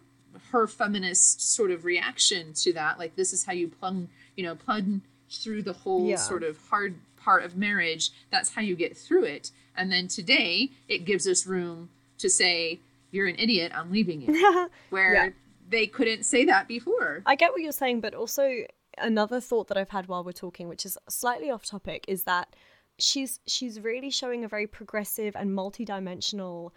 her 0.51 0.67
feminist 0.67 1.55
sort 1.55 1.71
of 1.71 1.85
reaction 1.85 2.53
to 2.53 2.73
that, 2.73 2.99
like 2.99 3.15
this 3.15 3.31
is 3.33 3.45
how 3.45 3.53
you 3.53 3.67
plunge, 3.69 4.09
you 4.35 4.43
know, 4.43 4.53
plunge 4.55 5.01
through 5.29 5.61
the 5.63 5.73
whole 5.73 6.05
Yeah. 6.09 6.17
sort 6.17 6.43
of 6.43 6.57
hard 6.69 6.95
part 7.17 7.43
of 7.43 7.55
marriage. 7.55 8.11
That's 8.31 8.53
how 8.53 8.61
you 8.61 8.75
get 8.75 8.95
through 8.97 9.23
it. 9.23 9.51
And 9.77 9.91
then 9.91 10.07
today, 10.07 10.71
it 10.87 11.05
gives 11.05 11.27
us 11.27 11.45
room 11.47 11.89
to 12.19 12.29
say, 12.29 12.79
"You're 13.11 13.27
an 13.27 13.35
idiot. 13.39 13.71
I'm 13.75 13.91
leaving 13.91 14.21
you." 14.21 14.69
Where 14.89 15.13
Yeah. 15.13 15.29
they 15.69 15.87
couldn't 15.87 16.23
say 16.23 16.45
that 16.45 16.67
before. 16.67 17.23
I 17.25 17.35
get 17.35 17.51
what 17.51 17.61
you're 17.61 17.71
saying, 17.71 18.01
but 18.01 18.13
also 18.13 18.65
another 18.97 19.39
thought 19.41 19.67
that 19.69 19.77
I've 19.77 19.89
had 19.89 20.07
while 20.07 20.23
we're 20.23 20.31
talking, 20.31 20.67
which 20.69 20.85
is 20.85 20.97
slightly 21.09 21.49
off 21.49 21.65
topic, 21.65 22.05
is 22.07 22.23
that 22.23 22.55
she's 22.97 23.39
she's 23.45 23.79
really 23.79 24.09
showing 24.09 24.43
a 24.43 24.47
very 24.47 24.67
progressive 24.67 25.35
and 25.35 25.53
multi-dimensional 25.53 26.73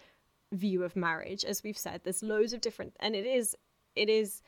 view 0.53 0.83
of 0.83 0.97
marriage. 0.97 1.45
As 1.45 1.63
we've 1.63 1.79
said, 1.79 2.03
there's 2.05 2.23
loads 2.23 2.53
of 2.53 2.61
different, 2.61 2.95
and 3.01 3.15
it 3.15 3.27
is 3.27 3.57
it 3.95 4.09
is 4.09 4.43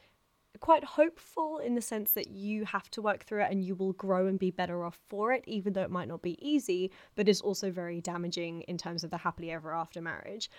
quite 0.58 0.84
hopeful 0.84 1.58
in 1.58 1.74
the 1.74 1.80
sense 1.80 2.12
that 2.12 2.28
you 2.28 2.64
have 2.64 2.90
to 2.90 3.00
work 3.00 3.24
through 3.24 3.42
it 3.42 3.50
and 3.50 3.64
you 3.64 3.74
will 3.74 3.92
grow 3.92 4.26
and 4.26 4.38
be 4.38 4.50
better 4.50 4.84
off 4.84 4.98
for 5.08 5.32
it, 5.32 5.44
even 5.46 5.72
though 5.72 5.82
it 5.82 5.90
might 5.90 6.08
not 6.08 6.22
be 6.22 6.36
easy, 6.46 6.90
but 7.14 7.28
is 7.28 7.40
also 7.40 7.70
very 7.70 8.00
damaging 8.00 8.62
in 8.62 8.76
terms 8.76 9.04
of 9.04 9.10
the 9.10 9.16
happily 9.16 9.52
ever 9.52 9.72
after 9.72 10.00
marriage. 10.00 10.50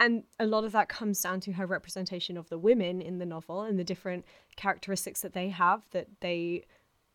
And 0.00 0.24
a 0.38 0.46
lot 0.46 0.64
of 0.64 0.72
that 0.72 0.88
comes 0.88 1.20
down 1.20 1.40
to 1.40 1.52
her 1.52 1.66
representation 1.66 2.36
of 2.36 2.48
the 2.48 2.58
women 2.58 3.00
in 3.00 3.18
the 3.18 3.26
novel 3.26 3.62
and 3.62 3.78
the 3.78 3.84
different 3.84 4.24
characteristics 4.56 5.22
that 5.22 5.32
they 5.32 5.48
have 5.48 5.86
that 5.90 6.08
they 6.20 6.64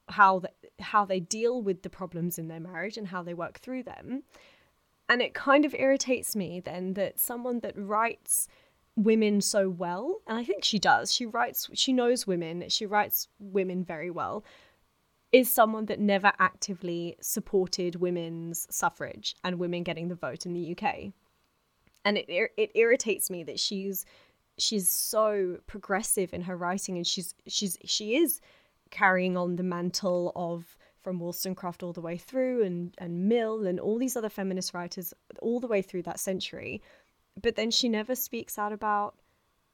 how 0.09 0.39
the, 0.39 0.49
how 0.79 1.05
they 1.05 1.19
deal 1.19 1.61
with 1.61 1.81
the 1.81 1.89
problems 1.89 2.37
in 2.37 2.47
their 2.47 2.59
marriage 2.59 2.97
and 2.97 3.07
how 3.07 3.23
they 3.23 3.33
work 3.33 3.59
through 3.59 3.83
them. 3.83 4.23
And 5.09 5.21
it 5.21 5.33
kind 5.33 5.65
of 5.65 5.75
irritates 5.75 6.35
me 6.35 6.59
then 6.59 6.93
that 6.93 7.19
someone 7.19 7.59
that 7.59 7.77
writes 7.77 8.47
women 8.95 9.41
so 9.41 9.69
well, 9.69 10.21
and 10.27 10.37
I 10.37 10.43
think 10.43 10.63
she 10.63 10.79
does, 10.79 11.11
she 11.13 11.25
writes, 11.25 11.69
she 11.73 11.93
knows 11.93 12.27
women, 12.27 12.69
she 12.69 12.85
writes 12.85 13.27
women 13.39 13.83
very 13.83 14.11
well, 14.11 14.43
is 15.31 15.51
someone 15.51 15.87
that 15.87 15.99
never 15.99 16.31
actively 16.39 17.15
supported 17.19 17.95
women's 17.95 18.67
suffrage 18.69 19.35
and 19.43 19.57
women 19.59 19.83
getting 19.83 20.07
the 20.07 20.15
vote 20.15 20.45
in 20.45 20.53
the 20.53 20.77
UK. 20.77 21.11
And 22.05 22.17
it 22.17 22.25
it 22.29 22.71
irritates 22.75 23.29
me 23.29 23.43
that 23.43 23.59
she's 23.59 24.05
she's 24.57 24.89
so 24.89 25.57
progressive 25.65 26.33
in 26.33 26.41
her 26.41 26.55
writing 26.55 26.97
and 26.97 27.07
she's 27.07 27.33
she's 27.47 27.77
she 27.85 28.17
is 28.17 28.39
carrying 28.93 29.35
on 29.35 29.55
the 29.55 29.63
mantle 29.63 30.31
of 30.35 30.77
from 31.01 31.19
Wollstonecraft 31.19 31.83
all 31.83 31.91
the 31.91 31.99
way 31.99 32.17
through 32.17 32.63
and 32.63 32.93
and 32.97 33.27
Mill 33.27 33.65
and 33.65 33.79
all 33.79 33.97
these 33.97 34.15
other 34.15 34.29
feminist 34.29 34.73
writers 34.73 35.13
all 35.41 35.59
the 35.59 35.67
way 35.67 35.81
through 35.81 36.03
that 36.03 36.19
century. 36.19 36.81
But 37.41 37.55
then 37.55 37.71
she 37.71 37.89
never 37.89 38.15
speaks 38.15 38.57
out 38.57 38.71
about 38.71 39.15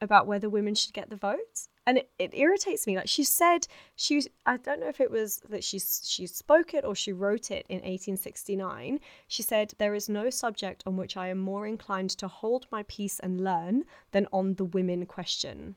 about 0.02 0.26
whether 0.26 0.50
women 0.50 0.74
should 0.74 0.94
get 0.94 1.10
the 1.10 1.18
votes. 1.18 1.68
And 1.86 1.98
it, 1.98 2.10
it 2.18 2.34
irritates 2.34 2.88
me. 2.88 2.96
Like 2.96 3.10
she 3.10 3.26
said 3.26 3.68
she 3.96 4.24
i 4.46 4.56
don't 4.56 4.80
know 4.80 4.88
if 4.88 5.02
it 5.02 5.12
was 5.12 5.42
that 5.50 5.64
she 5.64 5.80
she 5.80 6.26
spoke 6.26 6.74
it 6.74 6.86
or 6.86 6.96
she 6.96 7.12
wrote 7.12 7.52
it 7.52 7.66
in 7.68 7.78
1869 7.78 9.00
she 9.28 9.44
said 9.44 9.74
there 9.78 9.96
is 9.96 10.08
no 10.08 10.30
subject 10.30 10.84
on 10.86 10.96
which 10.96 11.18
i 11.18 11.28
am 11.28 11.40
more 11.40 11.66
inclined 11.68 12.12
to 12.12 12.28
hold 12.28 12.68
my 12.72 12.84
peace 12.84 13.20
and 13.20 13.44
learn 13.44 13.84
than 14.12 14.28
on 14.32 14.54
the 14.56 14.66
women 14.66 15.06
question 15.06 15.76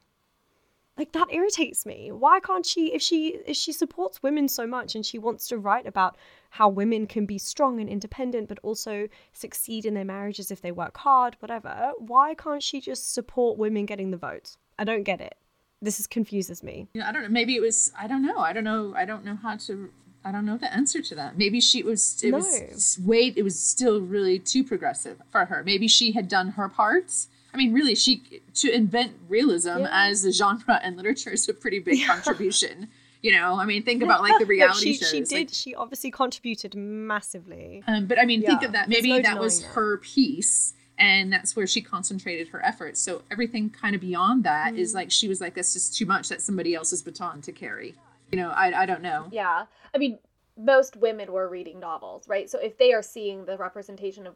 like 0.98 1.12
that 1.12 1.32
irritates 1.32 1.86
me 1.86 2.12
why 2.12 2.38
can't 2.40 2.66
she 2.66 2.92
if 2.92 3.00
she 3.02 3.38
if 3.46 3.56
she 3.56 3.72
supports 3.72 4.22
women 4.22 4.46
so 4.48 4.66
much 4.66 4.94
and 4.94 5.04
she 5.06 5.18
wants 5.18 5.48
to 5.48 5.56
write 5.58 5.86
about 5.86 6.16
how 6.50 6.68
women 6.68 7.06
can 7.06 7.24
be 7.26 7.38
strong 7.38 7.80
and 7.80 7.88
independent 7.88 8.48
but 8.48 8.58
also 8.62 9.08
succeed 9.32 9.84
in 9.86 9.94
their 9.94 10.04
marriages 10.04 10.50
if 10.50 10.60
they 10.60 10.72
work 10.72 10.96
hard 10.98 11.36
whatever 11.40 11.92
why 11.98 12.34
can't 12.34 12.62
she 12.62 12.80
just 12.80 13.12
support 13.14 13.56
women 13.58 13.86
getting 13.86 14.10
the 14.10 14.16
vote 14.16 14.56
i 14.78 14.84
don't 14.84 15.04
get 15.04 15.20
it 15.20 15.34
this 15.80 15.98
is 15.98 16.06
confuses 16.06 16.62
me 16.62 16.86
Yeah, 16.94 17.08
I 17.08 17.12
don't 17.12 17.22
know. 17.24 17.28
Maybe 17.28 17.56
it 17.56 17.60
was. 17.60 17.90
I 17.98 18.06
don't 18.06 18.22
know. 18.22 18.38
I 18.38 18.52
don't 18.52 18.62
know. 18.62 18.94
I 18.96 19.04
don't 19.04 19.24
know 19.24 19.34
how 19.42 19.56
to. 19.56 19.90
I 20.24 20.30
don't 20.30 20.46
know 20.46 20.56
the 20.56 20.72
answer 20.72 21.02
to 21.02 21.14
that. 21.16 21.36
Maybe 21.36 21.60
she 21.60 21.82
was. 21.82 22.22
It 22.22 22.30
No. 22.30 22.36
was 22.38 23.00
way. 23.02 23.32
It 23.34 23.42
was 23.42 23.58
still 23.58 24.00
really 24.00 24.38
too 24.38 24.62
progressive 24.62 25.20
for 25.32 25.46
her. 25.46 25.64
Maybe 25.64 25.88
she 25.88 26.12
had 26.12 26.28
done 26.28 26.50
her 26.50 26.68
parts. 26.68 27.26
I 27.54 27.56
mean, 27.58 27.72
really, 27.72 27.94
she 27.94 28.22
to 28.54 28.70
invent 28.74 29.12
realism 29.28 29.80
Yeah. 29.80 29.88
as 29.90 30.24
a 30.24 30.32
genre 30.32 30.80
and 30.82 30.96
literature 30.96 31.30
is 31.30 31.48
a 31.48 31.54
pretty 31.54 31.78
big 31.80 31.98
Yeah. 31.98 32.06
contribution. 32.06 32.88
You 33.20 33.32
know, 33.32 33.54
I 33.60 33.66
mean, 33.66 33.82
think 33.84 34.02
about 34.02 34.20
like 34.22 34.38
the 34.40 34.46
reality 34.46 34.94
she, 34.94 34.98
shows. 34.98 35.10
She 35.10 35.18
like- 35.20 35.28
did. 35.48 35.50
she 35.54 35.74
obviously 35.74 36.10
contributed 36.10 36.74
massively. 36.74 37.84
Um, 37.86 38.06
but 38.06 38.18
I 38.18 38.24
mean, 38.24 38.42
think 38.42 38.62
of 38.62 38.72
that. 38.72 38.88
Maybe 38.88 39.10
no 39.10 39.22
that 39.22 39.38
was 39.38 39.58
denying 39.58 39.74
her 39.74 39.96
piece, 39.98 40.74
and 40.98 41.32
that's 41.32 41.54
where 41.54 41.66
she 41.66 41.80
concentrated 41.82 42.48
her 42.48 42.64
efforts. 42.64 43.00
So 43.00 43.22
everything 43.30 43.70
kind 43.70 43.94
of 43.94 44.00
beyond 44.00 44.44
that 44.44 44.74
is 44.74 44.92
Mm. 44.92 44.96
like 44.96 45.10
she 45.12 45.28
was 45.28 45.40
like, 45.40 45.54
"That's 45.54 45.72
just 45.72 45.96
too 45.96 46.06
much. 46.06 46.28
That's 46.30 46.44
somebody 46.44 46.74
else's 46.74 47.02
baton 47.02 47.42
to 47.42 47.52
carry." 47.52 47.94
You 48.32 48.38
know, 48.38 48.48
I 48.50 48.82
I 48.82 48.86
don't 48.86 49.02
know. 49.02 49.28
Yeah. 49.30 49.66
I 49.94 49.98
mean, 49.98 50.18
most 50.56 50.96
women 50.96 51.30
were 51.32 51.48
reading 51.48 51.78
novels, 51.80 52.26
right? 52.28 52.50
So 52.50 52.58
if 52.58 52.76
they 52.76 52.92
are 52.92 53.02
seeing 53.02 53.44
the 53.44 53.56
representation 53.56 54.26
of 54.26 54.34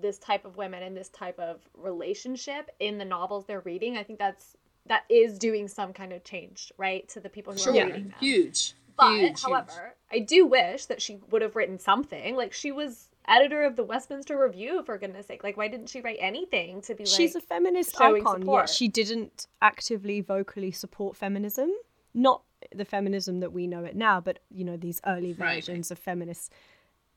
this 0.00 0.18
type 0.18 0.44
of 0.44 0.56
women 0.56 0.82
and 0.82 0.96
this 0.96 1.08
type 1.08 1.38
of 1.38 1.60
relationship 1.74 2.70
in 2.80 2.98
the 2.98 3.04
novels 3.04 3.44
they're 3.46 3.60
reading, 3.60 3.96
I 3.96 4.02
think 4.02 4.18
that's 4.18 4.56
that 4.86 5.02
is 5.08 5.36
doing 5.38 5.66
some 5.66 5.92
kind 5.92 6.12
of 6.12 6.22
change, 6.22 6.72
right, 6.78 7.08
to 7.08 7.18
the 7.18 7.28
people 7.28 7.52
who 7.52 7.58
Sure, 7.58 7.72
are 7.72 7.86
reading 7.86 8.04
them. 8.08 8.14
huge. 8.20 8.74
But 8.96 9.10
huge, 9.18 9.28
huge. 9.30 9.42
however, 9.42 9.94
I 10.12 10.20
do 10.20 10.46
wish 10.46 10.86
that 10.86 11.02
she 11.02 11.18
would 11.30 11.42
have 11.42 11.56
written 11.56 11.78
something. 11.80 12.36
Like 12.36 12.52
she 12.52 12.70
was 12.70 13.08
editor 13.26 13.64
of 13.64 13.74
the 13.74 13.82
Westminster 13.82 14.38
Review, 14.40 14.84
for 14.84 14.96
goodness 14.96 15.26
sake. 15.26 15.42
Like 15.42 15.56
why 15.56 15.66
didn't 15.68 15.88
she 15.88 16.00
write 16.00 16.18
anything 16.20 16.80
to 16.82 16.94
be 16.94 17.02
like 17.04 17.12
She's 17.12 17.34
a 17.34 17.40
feminist 17.40 17.96
showing 17.98 18.22
icon, 18.22 18.40
support. 18.42 18.62
yet 18.62 18.70
she 18.70 18.86
didn't 18.88 19.48
actively 19.60 20.20
vocally 20.20 20.70
support 20.70 21.16
feminism. 21.16 21.70
Not 22.14 22.42
the 22.74 22.84
feminism 22.84 23.40
that 23.40 23.52
we 23.52 23.66
know 23.66 23.84
it 23.84 23.96
now, 23.96 24.20
but 24.20 24.38
you 24.50 24.64
know 24.64 24.76
these 24.76 25.00
early 25.04 25.32
Right. 25.32 25.56
versions 25.56 25.90
of 25.90 25.98
feminist 25.98 26.52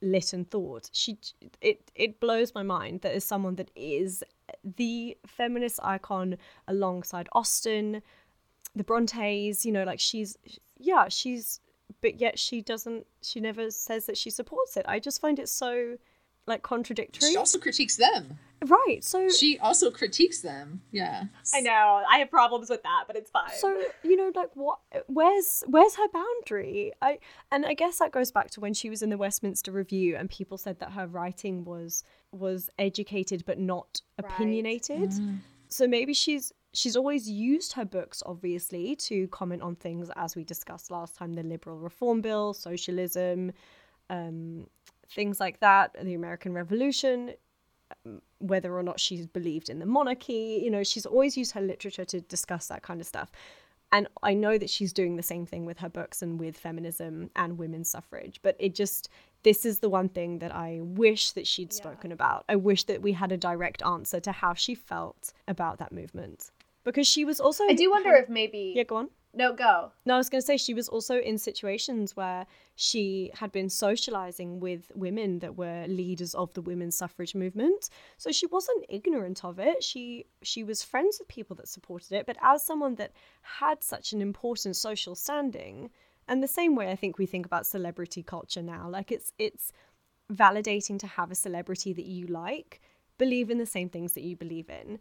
lit 0.01 0.33
and 0.33 0.49
thought. 0.49 0.89
She 0.93 1.17
it 1.61 1.91
it 1.95 2.19
blows 2.19 2.53
my 2.53 2.63
mind 2.63 3.01
that 3.01 3.13
as 3.13 3.23
someone 3.23 3.55
that 3.55 3.71
is 3.75 4.23
the 4.63 5.17
feminist 5.25 5.79
icon 5.83 6.37
alongside 6.67 7.29
Austen, 7.33 8.01
the 8.75 8.83
Brontes, 8.83 9.65
you 9.65 9.71
know, 9.71 9.83
like 9.83 9.99
she's 9.99 10.37
yeah, 10.77 11.07
she's 11.09 11.59
but 12.01 12.19
yet 12.19 12.39
she 12.39 12.61
doesn't 12.61 13.05
she 13.21 13.39
never 13.39 13.71
says 13.71 14.05
that 14.05 14.17
she 14.17 14.29
supports 14.29 14.77
it. 14.77 14.85
I 14.87 14.99
just 14.99 15.21
find 15.21 15.39
it 15.39 15.49
so 15.49 15.97
like 16.45 16.63
contradictory. 16.63 17.29
She 17.29 17.37
also 17.37 17.59
critiques 17.59 17.95
them. 17.95 18.39
Right. 18.65 19.03
So 19.03 19.29
She 19.29 19.57
also 19.59 19.89
critiques 19.89 20.41
them. 20.41 20.81
Yeah. 20.91 21.23
I 21.53 21.61
know. 21.61 22.03
I 22.09 22.17
have 22.19 22.29
problems 22.29 22.69
with 22.69 22.83
that, 22.83 23.05
but 23.07 23.15
it's 23.15 23.31
fine. 23.31 23.49
so 23.57 23.81
you 24.03 24.15
know 24.17 24.31
like 24.35 24.49
what 24.53 24.79
where's 25.07 25.63
where's 25.67 25.95
her 25.95 26.07
boundary 26.13 26.91
i 27.01 27.19
and 27.51 27.65
i 27.65 27.73
guess 27.73 27.99
that 27.99 28.11
goes 28.11 28.31
back 28.31 28.49
to 28.51 28.59
when 28.59 28.73
she 28.73 28.89
was 28.89 29.01
in 29.01 29.09
the 29.09 29.17
westminster 29.17 29.71
review 29.71 30.15
and 30.15 30.29
people 30.29 30.57
said 30.57 30.79
that 30.79 30.91
her 30.91 31.07
writing 31.07 31.63
was 31.63 32.03
was 32.31 32.69
educated 32.77 33.43
but 33.45 33.57
not 33.59 34.01
Right. 34.21 34.31
opinionated 34.31 35.13
so 35.67 35.87
maybe 35.87 36.13
she's 36.13 36.51
she's 36.73 36.95
always 36.95 37.29
used 37.29 37.73
her 37.73 37.85
books 37.85 38.21
obviously 38.25 38.95
to 38.95 39.27
comment 39.29 39.61
on 39.61 39.75
things 39.75 40.09
as 40.15 40.35
we 40.35 40.43
discussed 40.43 40.91
last 40.91 41.15
time 41.15 41.33
the 41.33 41.43
liberal 41.43 41.77
reform 41.77 42.21
bill 42.21 42.53
socialism 42.53 43.51
um 44.09 44.67
things 45.09 45.39
like 45.39 45.59
that 45.59 45.95
the 46.01 46.13
american 46.13 46.53
revolution 46.53 47.31
whether 48.39 48.73
or 48.77 48.83
not 48.83 48.99
she's 48.99 49.25
believed 49.27 49.69
in 49.69 49.79
the 49.79 49.85
monarchy 49.85 50.61
you 50.63 50.69
know 50.71 50.83
she's 50.83 51.05
always 51.05 51.35
used 51.37 51.51
her 51.53 51.61
literature 51.61 52.05
to 52.05 52.21
discuss 52.21 52.67
that 52.67 52.81
kind 52.83 52.99
of 53.01 53.07
stuff. 53.07 53.31
And 53.91 54.07
i 54.21 54.33
know 54.35 54.57
that 54.59 54.69
she's 54.69 54.93
doing 54.93 55.15
the 55.15 55.23
same 55.23 55.45
thing 55.47 55.65
with 55.65 55.79
her 55.79 55.89
books 55.89 56.21
and 56.21 56.39
with 56.39 56.55
feminism 56.57 57.31
and 57.35 57.57
women's 57.57 57.89
suffrage 57.89 58.39
but 58.43 58.55
it 58.59 58.75
just 58.75 59.09
this 59.43 59.65
is 59.65 59.79
the 59.79 59.89
one 59.89 60.09
thing 60.09 60.39
that 60.39 60.53
i 60.53 60.79
wish 60.81 61.31
that 61.31 61.47
she'd 61.47 61.71
Yeah. 61.73 61.77
spoken 61.83 62.11
about. 62.11 62.45
I 62.47 62.55
wish 62.55 62.83
that 62.85 63.01
we 63.01 63.13
had 63.13 63.31
a 63.31 63.37
direct 63.37 63.81
answer 63.83 64.19
to 64.19 64.31
how 64.31 64.53
she 64.53 64.75
felt 64.75 65.33
about 65.47 65.79
that 65.79 65.91
movement. 65.91 66.51
Because 66.83 67.07
she 67.07 67.25
was 67.25 67.39
also 67.39 67.63
I 67.67 67.73
do 67.73 67.89
wonder 67.89 68.13
if 68.15 68.29
maybe 68.29 68.73
yeah 68.75 68.83
go 68.83 68.97
on 68.97 69.09
No, 69.33 69.53
go. 69.53 69.91
no, 70.05 70.15
I 70.15 70.17
was 70.17 70.29
going 70.29 70.41
to 70.41 70.45
say 70.45 70.57
she 70.57 70.73
was 70.73 70.89
also 70.89 71.19
in 71.19 71.37
situations 71.37 72.15
where 72.15 72.47
she 72.75 73.29
had 73.35 73.51
been 73.51 73.69
socializing 73.69 74.59
with 74.59 74.91
women 74.95 75.39
that 75.39 75.55
were 75.55 75.85
leaders 75.87 76.33
of 76.33 76.51
the 76.55 76.63
women's 76.63 76.95
suffrage 76.95 77.35
movement. 77.35 77.89
So 78.17 78.31
she 78.31 78.47
wasn't 78.47 78.85
ignorant 78.89 79.45
of 79.45 79.59
it. 79.59 79.83
She 79.83 80.25
she 80.41 80.63
was 80.63 80.81
friends 80.81 81.19
with 81.19 81.27
people 81.27 81.55
that 81.57 81.67
supported 81.67 82.11
it, 82.13 82.25
but 82.25 82.37
as 82.41 82.65
someone 82.65 82.95
that 82.95 83.11
had 83.41 83.83
such 83.83 84.13
an 84.13 84.21
important 84.21 84.75
social 84.75 85.13
standing, 85.13 85.91
and 86.27 86.41
the 86.41 86.47
same 86.47 86.75
way 86.75 86.89
I 86.89 86.95
think 86.95 87.19
we 87.19 87.27
think 87.27 87.45
about 87.45 87.67
celebrity 87.67 88.23
culture 88.23 88.63
now, 88.63 88.89
like 88.89 89.11
it's 89.11 89.31
it's 89.37 89.71
validating 90.33 90.97
to 90.99 91.07
have 91.07 91.31
a 91.31 91.35
celebrity 91.35 91.93
that 91.93 92.05
you 92.05 92.25
like, 92.27 92.81
believe 93.19 93.51
in 93.51 93.59
the 93.59 93.65
same 93.65 93.89
things 93.89 94.13
that 94.13 94.23
you 94.23 94.35
believe 94.35 94.69
in. 94.69 94.99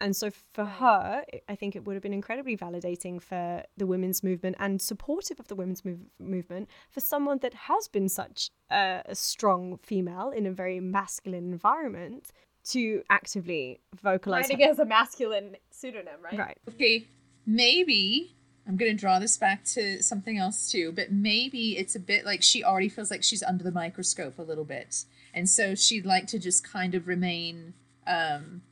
And 0.00 0.14
so 0.14 0.30
for 0.30 0.64
Right. 0.64 0.72
her, 0.74 1.24
I 1.48 1.54
think 1.56 1.74
it 1.74 1.84
would 1.84 1.94
have 1.94 2.02
been 2.02 2.12
incredibly 2.12 2.56
validating 2.56 3.20
for 3.20 3.64
the 3.76 3.86
women's 3.86 4.22
movement 4.22 4.56
and 4.58 4.80
supportive 4.80 5.40
of 5.40 5.48
the 5.48 5.56
women's 5.56 5.84
move- 5.84 6.06
movement 6.20 6.68
for 6.90 7.00
someone 7.00 7.38
that 7.38 7.54
has 7.54 7.88
been 7.88 8.08
such 8.08 8.50
a, 8.70 9.02
a 9.06 9.14
strong 9.14 9.78
female 9.78 10.30
in 10.30 10.46
a 10.46 10.52
very 10.52 10.78
masculine 10.78 11.52
environment 11.52 12.30
to 12.64 13.02
actively 13.10 13.80
vocalize. 14.00 14.42
Writing 14.42 14.60
her- 14.60 14.70
as 14.70 14.78
a 14.78 14.84
masculine 14.84 15.56
pseudonym, 15.70 16.20
right? 16.22 16.38
Right. 16.38 16.58
Okay, 16.68 17.08
maybe 17.46 18.36
I'm 18.66 18.76
going 18.76 18.92
to 18.92 18.96
draw 19.00 19.18
this 19.18 19.36
back 19.36 19.64
to 19.64 20.02
something 20.02 20.38
else 20.38 20.70
too, 20.70 20.92
but 20.92 21.10
maybe 21.10 21.76
it's 21.76 21.96
a 21.96 22.00
bit 22.00 22.24
like 22.24 22.42
she 22.42 22.62
already 22.62 22.88
feels 22.90 23.10
like 23.10 23.22
she's 23.24 23.42
under 23.42 23.64
the 23.64 23.72
microscope 23.72 24.38
a 24.38 24.42
little 24.42 24.64
bit. 24.64 25.04
And 25.34 25.48
so 25.48 25.74
she'd 25.74 26.04
like 26.06 26.26
to 26.28 26.38
just 26.38 26.62
kind 26.70 26.94
of 26.94 27.08
remain 27.08 27.74
um 28.06 28.62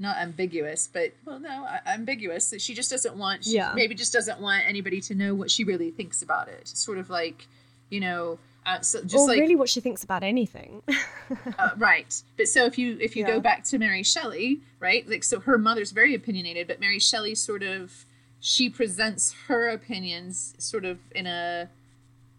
not 0.00 0.16
ambiguous, 0.16 0.88
but 0.92 1.12
well 1.24 1.38
no, 1.38 1.66
ambiguous. 1.86 2.52
She 2.58 2.74
just 2.74 2.90
doesn't 2.90 3.14
want 3.16 3.44
she 3.44 3.52
Yeah. 3.56 3.72
maybe 3.74 3.94
just 3.94 4.12
doesn't 4.12 4.40
want 4.40 4.64
anybody 4.66 5.00
to 5.02 5.14
know 5.14 5.34
what 5.34 5.50
she 5.50 5.62
really 5.62 5.90
thinks 5.90 6.22
about 6.22 6.48
it. 6.48 6.66
Sort 6.66 6.98
of 6.98 7.10
like, 7.10 7.46
you 7.90 8.00
know, 8.00 8.38
uh, 8.66 8.80
so 8.80 9.02
just 9.02 9.14
or 9.14 9.28
like 9.28 9.38
really 9.38 9.56
what 9.56 9.68
she 9.68 9.80
thinks 9.80 10.02
about 10.02 10.22
anything. 10.22 10.82
uh, 11.58 11.70
right 11.76 12.22
but 12.36 12.48
so 12.48 12.64
if 12.64 12.76
you 12.78 12.96
if 13.00 13.14
you 13.16 13.22
Yeah. 13.22 13.34
go 13.34 13.40
back 13.40 13.62
to 13.64 13.78
mary 13.78 14.02
shelley 14.02 14.60
right 14.80 15.08
like 15.08 15.22
so 15.24 15.38
her 15.40 15.56
mother's 15.56 15.92
very 15.92 16.14
opinionated 16.14 16.66
but 16.66 16.80
mary 16.80 16.98
shelley 16.98 17.34
sort 17.36 17.62
of 17.62 18.04
she 18.40 18.68
presents 18.68 19.32
her 19.46 19.68
opinions 19.68 20.54
sort 20.58 20.84
of 20.84 20.98
in 21.14 21.26
a 21.26 21.68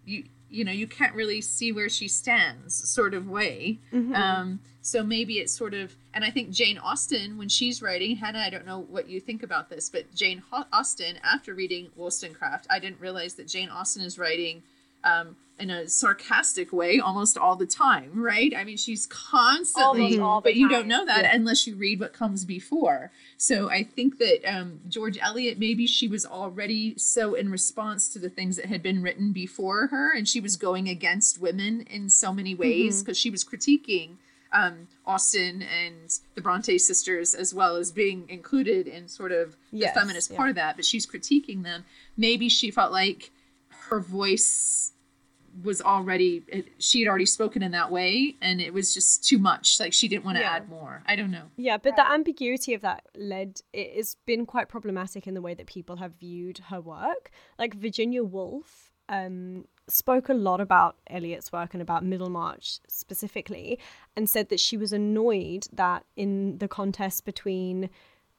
you 0.06 0.26
you 0.52 0.64
know 0.66 0.72
you 0.72 0.86
can't 0.88 1.16
really 1.16 1.42
see 1.42 1.72
where 1.72 1.90
she 1.90 2.08
stands 2.08 2.74
sort 2.90 3.14
of 3.14 3.28
way 3.28 3.80
Mhm. 3.94 4.16
um 4.16 4.60
so 4.82 5.04
maybe 5.04 5.36
it's 5.40 5.54
sort 5.54 5.74
of 5.74 5.96
and 6.14 6.24
i 6.26 6.30
think 6.30 6.50
jane 6.50 6.78
austen 6.78 7.38
when 7.38 7.48
she's 7.50 7.82
writing 7.82 8.16
hannah 8.18 8.40
i 8.40 8.50
don't 8.50 8.66
know 8.66 8.80
what 8.82 9.08
you 9.08 9.20
think 9.20 9.44
about 9.44 9.70
this 9.70 9.90
but 9.90 10.14
jane 10.14 10.44
austen 10.74 11.18
after 11.24 11.54
reading 11.54 11.90
wollstonecraft 11.96 12.68
i 12.70 12.80
didn't 12.80 13.00
realize 13.00 13.36
that 13.36 13.48
jane 13.48 13.70
austen 13.70 14.02
is 14.04 14.18
writing 14.20 14.62
um, 15.04 15.36
in 15.60 15.70
a 15.70 15.88
sarcastic 15.88 16.74
way 16.74 17.00
almost 17.00 17.38
all 17.38 17.56
the 17.56 17.68
time, 17.68 18.10
right? 18.16 18.52
I 18.56 18.64
mean, 18.64 18.78
she's 18.78 19.06
constantly, 19.06 20.02
Almost 20.02 20.20
all 20.20 20.42
the 20.42 20.50
but 20.50 20.56
you 20.56 20.68
time. 20.68 20.80
don't 20.80 20.88
know 20.88 21.06
that 21.06 21.24
Yeah. 21.24 21.36
unless 21.36 21.68
you 21.68 21.76
read 21.76 22.00
what 22.00 22.14
comes 22.14 22.46
before. 22.46 23.12
So 23.38 23.70
I 23.70 23.84
think 23.84 24.18
that 24.18 24.40
um, 24.46 24.80
George 24.90 25.20
Eliot, 25.22 25.60
maybe 25.60 25.86
she 25.86 26.08
was 26.08 26.26
already 26.26 26.96
so 26.98 27.36
in 27.36 27.50
response 27.52 28.08
to 28.10 28.20
the 28.20 28.30
things 28.30 28.56
that 28.58 28.66
had 28.66 28.82
been 28.82 29.04
written 29.04 29.34
before 29.34 29.88
her, 29.88 30.12
and 30.12 30.28
she 30.28 30.40
was 30.40 30.56
going 30.58 30.90
against 30.90 31.40
women 31.40 31.82
in 31.82 32.10
so 32.10 32.34
many 32.34 32.56
ways 32.56 33.04
because 33.04 33.18
she 33.18 33.30
was 33.30 33.44
critiquing 33.44 34.16
um, 34.54 34.88
Austen 35.06 35.62
and 35.62 36.20
the 36.36 36.42
Bronte 36.42 36.78
sisters 36.78 37.34
as 37.34 37.54
well 37.54 37.78
as 37.78 37.92
being 37.92 38.26
included 38.30 38.86
in 38.88 39.08
sort 39.08 39.32
of 39.32 39.56
Yes, 39.72 39.94
the 39.94 40.00
feminist 40.02 40.32
yeah. 40.32 40.38
part 40.38 40.50
of 40.50 40.56
that, 40.56 40.76
but 40.76 40.84
she's 40.86 41.06
critiquing 41.06 41.64
them. 41.64 41.86
Maybe 42.18 42.50
she 42.50 42.70
felt 42.72 42.92
like 42.92 43.32
her 43.90 44.00
voice 44.02 44.90
was 45.64 45.82
already 45.82 46.44
it, 46.48 46.68
she 46.80 47.02
had 47.02 47.10
already 47.10 47.26
spoken 47.26 47.62
in 47.64 47.72
that 47.72 47.92
way 47.92 48.36
and 48.42 48.62
it 48.62 48.74
was 48.74 48.94
just 48.94 49.24
too 49.28 49.38
much 49.38 49.80
like 49.80 49.94
she 49.94 50.08
didn't 50.08 50.24
want 50.26 50.38
to 50.38 50.42
Yeah. 50.42 50.52
add 50.56 50.70
more 50.70 51.04
i 51.06 51.16
don't 51.16 51.32
know 51.32 51.48
Yeah, 51.58 51.78
but 51.78 51.96
the 51.96 52.10
ambiguity 52.10 52.74
of 52.74 52.82
that 52.82 53.06
led 53.16 53.62
it 53.74 53.96
has 53.96 54.16
been 54.26 54.46
quite 54.46 54.70
problematic 54.70 55.28
in 55.28 55.34
the 55.34 55.42
way 55.42 55.54
that 55.54 55.68
people 55.68 55.98
have 55.98 56.14
viewed 56.20 56.60
her 56.70 56.80
work. 56.82 57.32
Like 57.60 57.74
Virginia 57.76 58.24
Woolf 58.24 58.92
um, 59.10 59.66
spoke 59.90 60.30
a 60.30 60.34
lot 60.34 60.62
about 60.62 60.96
Eliot's 61.10 61.52
work 61.52 61.74
and 61.74 61.82
about 61.82 62.06
Middlemarch 62.06 62.80
specifically, 62.88 63.78
and 64.16 64.30
said 64.30 64.50
that 64.50 64.60
she 64.60 64.78
was 64.78 64.94
annoyed 64.94 65.68
that 65.74 66.06
in 66.16 66.58
the 66.60 66.68
contest 66.68 67.26
between 67.26 67.90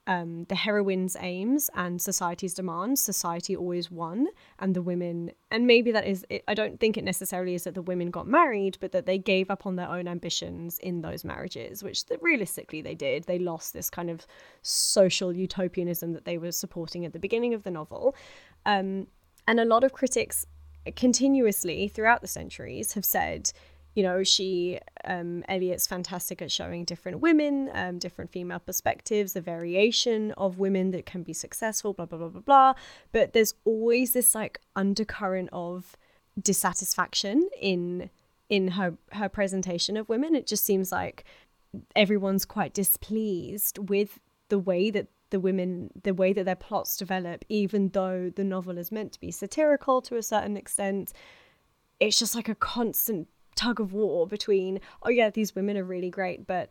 um, 0.06 0.44
the 0.48 0.56
heroine's 0.56 1.16
aims 1.20 1.70
and 1.74 2.00
society's 2.00 2.54
demands, 2.54 3.00
society 3.00 3.54
always 3.54 3.90
won, 3.90 4.26
and 4.58 4.74
the 4.74 4.82
women, 4.82 5.30
and 5.50 5.66
maybe 5.66 5.92
that 5.92 6.06
is, 6.06 6.26
it, 6.28 6.42
I 6.48 6.54
don't 6.54 6.80
think 6.80 6.96
it 6.96 7.04
necessarily 7.04 7.54
is 7.54 7.64
that 7.64 7.74
the 7.74 7.82
women 7.82 8.10
got 8.10 8.26
married, 8.26 8.78
but 8.80 8.92
that 8.92 9.06
they 9.06 9.18
gave 9.18 9.50
up 9.50 9.64
on 9.64 9.76
their 9.76 9.88
own 9.88 10.08
ambitions 10.08 10.78
in 10.80 11.02
those 11.02 11.24
marriages, 11.24 11.84
which 11.84 12.06
that 12.06 12.20
realistically 12.20 12.82
they 12.82 12.94
did. 12.94 13.24
They 13.24 13.38
lost 13.38 13.72
this 13.72 13.90
kind 13.90 14.11
of 14.11 14.26
social 14.62 15.32
utopianism 15.32 16.12
that 16.14 16.24
they 16.24 16.38
were 16.38 16.53
supporting 16.53 17.05
at 17.05 17.12
the 17.12 17.20
beginning 17.20 17.55
of 17.55 17.62
the 17.62 17.70
novel. 17.70 18.16
Um, 18.66 19.07
and 19.46 19.61
a 19.61 19.64
lot 19.64 19.84
of 19.84 19.92
critics 19.92 20.46
continuously 20.96 21.86
throughout 21.86 22.22
the 22.22 22.26
centuries 22.26 22.94
have 22.94 23.05
said, 23.05 23.53
you 23.95 24.03
know, 24.03 24.22
she, 24.22 24.78
um, 25.05 25.45
Eliot's 25.49 25.86
fantastic 25.86 26.40
at 26.40 26.51
showing 26.51 26.84
different 26.84 27.20
women, 27.20 27.70
um, 27.74 27.99
different 27.99 28.30
female 28.32 28.59
perspectives, 28.59 29.32
the 29.34 29.40
variation 29.40 30.32
of 30.32 30.59
women 30.59 30.90
that 30.93 31.05
can 31.05 31.22
be 31.22 31.32
successful, 31.32 31.93
blah, 31.93 32.07
blah, 32.07 32.18
blah, 32.18 32.28
blah, 32.28 32.40
blah. 32.40 32.74
But 33.12 33.32
there's 33.32 33.55
always 33.64 34.12
this 34.12 34.34
like 34.34 34.61
undercurrent 34.74 35.51
of 35.53 35.97
dissatisfaction 36.40 37.49
in 37.61 38.11
in 38.49 38.68
her 38.68 38.95
her 39.12 39.28
presentation 39.28 39.97
of 39.97 40.09
women 40.09 40.34
it 40.34 40.47
just 40.47 40.64
seems 40.64 40.90
like 40.90 41.24
everyone's 41.95 42.45
quite 42.45 42.72
displeased 42.74 43.78
with 43.88 44.18
the 44.49 44.59
way 44.59 44.90
that 44.90 45.09
the 45.30 45.40
women 45.40 45.90
the 46.03 46.14
way 46.14 46.32
that 46.32 46.45
their 46.45 46.57
plots 46.57 46.97
develop 46.97 47.45
even 47.49 47.88
though 47.90 48.30
the 48.34 48.45
novel 48.45 48.78
is 48.78 48.93
meant 48.93 49.12
to 49.12 49.20
be 49.20 49.30
satirical 49.30 50.01
to 50.01 50.16
a 50.16 50.22
certain 50.22 50.57
extent 50.57 51.12
it's 52.01 52.18
just 52.18 52.34
like 52.34 52.49
a 52.49 52.55
constant 52.55 53.28
tug 53.55 53.80
of 53.80 53.92
war 53.92 54.26
between 54.26 54.80
oh 55.03 55.11
yeah 55.11 55.30
these 55.30 55.55
women 55.55 55.76
are 55.76 55.84
really 55.84 56.11
great 56.11 56.46
but 56.46 56.70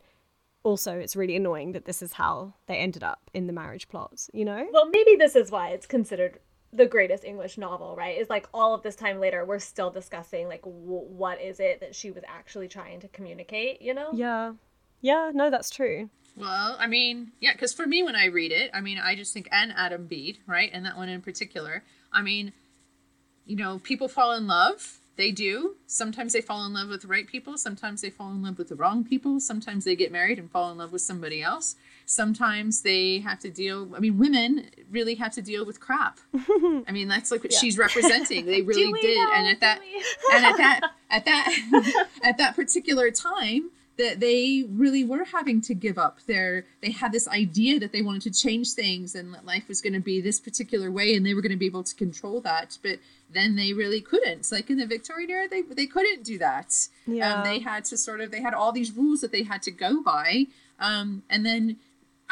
also 0.62 0.98
it's 0.98 1.16
really 1.16 1.36
annoying 1.36 1.72
that 1.72 1.84
this 1.84 2.02
is 2.02 2.14
how 2.14 2.54
they 2.66 2.76
ended 2.76 3.02
up 3.02 3.30
in 3.34 3.46
the 3.46 3.52
marriage 3.52 3.88
plots 3.88 4.30
you 4.32 4.44
know 4.44 4.66
well 4.72 4.88
maybe 4.90 5.16
this 5.16 5.36
is 5.36 5.50
why 5.50 5.70
it's 5.70 5.86
considered 5.86 6.38
the 6.72 6.86
greatest 6.86 7.24
english 7.24 7.58
novel 7.58 7.94
right 7.96 8.18
is 8.18 8.30
like 8.30 8.48
all 8.54 8.74
of 8.74 8.82
this 8.82 8.96
time 8.96 9.20
later 9.20 9.44
we're 9.44 9.58
still 9.58 9.90
discussing 9.90 10.48
like 10.48 10.62
w- 10.62 10.80
what 10.84 11.40
is 11.40 11.60
it 11.60 11.80
that 11.80 11.94
she 11.94 12.10
was 12.10 12.22
actually 12.26 12.68
trying 12.68 13.00
to 13.00 13.08
communicate 13.08 13.82
you 13.82 13.92
know 13.92 14.10
yeah 14.12 14.52
yeah 15.00 15.30
no 15.34 15.50
that's 15.50 15.70
true 15.70 16.08
well, 16.36 16.76
I 16.78 16.86
mean, 16.86 17.32
yeah, 17.40 17.52
because 17.52 17.74
for 17.74 17.86
me, 17.86 18.02
when 18.02 18.16
I 18.16 18.26
read 18.26 18.52
it, 18.52 18.70
I 18.72 18.80
mean, 18.80 18.98
I 18.98 19.14
just 19.14 19.34
think, 19.34 19.48
and 19.52 19.72
Adam 19.76 20.06
Bede, 20.06 20.38
right? 20.46 20.70
And 20.72 20.86
that 20.86 20.96
one 20.96 21.08
in 21.08 21.20
particular, 21.20 21.84
I 22.12 22.22
mean, 22.22 22.52
you 23.44 23.56
know, 23.56 23.80
people 23.82 24.08
fall 24.08 24.32
in 24.32 24.46
love. 24.46 24.98
They 25.16 25.30
do. 25.30 25.76
Sometimes 25.86 26.32
they 26.32 26.40
fall 26.40 26.64
in 26.64 26.72
love 26.72 26.88
with 26.88 27.02
the 27.02 27.08
right 27.08 27.26
people. 27.26 27.58
Sometimes 27.58 28.00
they 28.00 28.08
fall 28.08 28.30
in 28.30 28.42
love 28.42 28.56
with 28.56 28.68
the 28.68 28.74
wrong 28.74 29.04
people. 29.04 29.40
Sometimes 29.40 29.84
they 29.84 29.94
get 29.94 30.10
married 30.10 30.38
and 30.38 30.50
fall 30.50 30.70
in 30.70 30.78
love 30.78 30.90
with 30.90 31.02
somebody 31.02 31.42
else. 31.42 31.76
Sometimes 32.06 32.80
they 32.80 33.18
have 33.20 33.38
to 33.40 33.50
deal. 33.50 33.90
I 33.94 34.00
mean, 34.00 34.16
women 34.16 34.70
really 34.90 35.16
have 35.16 35.32
to 35.34 35.42
deal 35.42 35.66
with 35.66 35.80
crap. 35.80 36.18
I 36.34 36.92
mean, 36.92 37.08
that's 37.08 37.30
like 37.30 37.42
what 37.42 37.52
yeah. 37.52 37.58
she's 37.58 37.76
representing. 37.76 38.46
They 38.46 38.62
really 38.62 39.00
did. 39.00 39.18
Know? 39.18 39.32
And 39.34 39.48
at 39.48 39.60
that, 39.60 39.80
and 40.32 40.44
at 40.46 40.56
that, 40.56 40.80
at 41.10 41.24
that, 41.26 42.06
at 42.22 42.38
that 42.38 42.56
particular 42.56 43.10
time, 43.10 43.70
that 43.98 44.20
they 44.20 44.64
really 44.70 45.04
were 45.04 45.24
having 45.24 45.60
to 45.60 45.74
give 45.74 45.98
up 45.98 46.18
their 46.26 46.64
they 46.80 46.90
had 46.90 47.12
this 47.12 47.28
idea 47.28 47.78
that 47.78 47.92
they 47.92 48.02
wanted 48.02 48.22
to 48.22 48.30
change 48.30 48.72
things 48.72 49.14
and 49.14 49.34
that 49.34 49.44
life 49.44 49.68
was 49.68 49.80
going 49.80 49.92
to 49.92 50.00
be 50.00 50.20
this 50.20 50.40
particular 50.40 50.90
way 50.90 51.14
and 51.14 51.24
they 51.24 51.34
were 51.34 51.42
going 51.42 51.52
to 51.52 51.58
be 51.58 51.66
able 51.66 51.82
to 51.82 51.94
control 51.94 52.40
that 52.40 52.78
but 52.82 52.98
then 53.30 53.56
they 53.56 53.72
really 53.72 54.00
couldn't 54.00 54.50
like 54.50 54.70
in 54.70 54.78
the 54.78 54.86
victorian 54.86 55.30
era 55.30 55.48
they, 55.48 55.62
they 55.62 55.86
couldn't 55.86 56.22
do 56.24 56.38
that 56.38 56.88
um, 57.06 57.14
yeah. 57.14 57.34
Um, 57.34 57.44
they 57.44 57.58
had 57.58 57.84
to 57.86 57.96
sort 57.96 58.20
of 58.20 58.30
they 58.30 58.40
had 58.40 58.54
all 58.54 58.72
these 58.72 58.92
rules 58.92 59.20
that 59.20 59.32
they 59.32 59.42
had 59.42 59.62
to 59.62 59.70
go 59.70 60.02
by 60.02 60.46
um, 60.80 61.22
and 61.28 61.44
then 61.44 61.76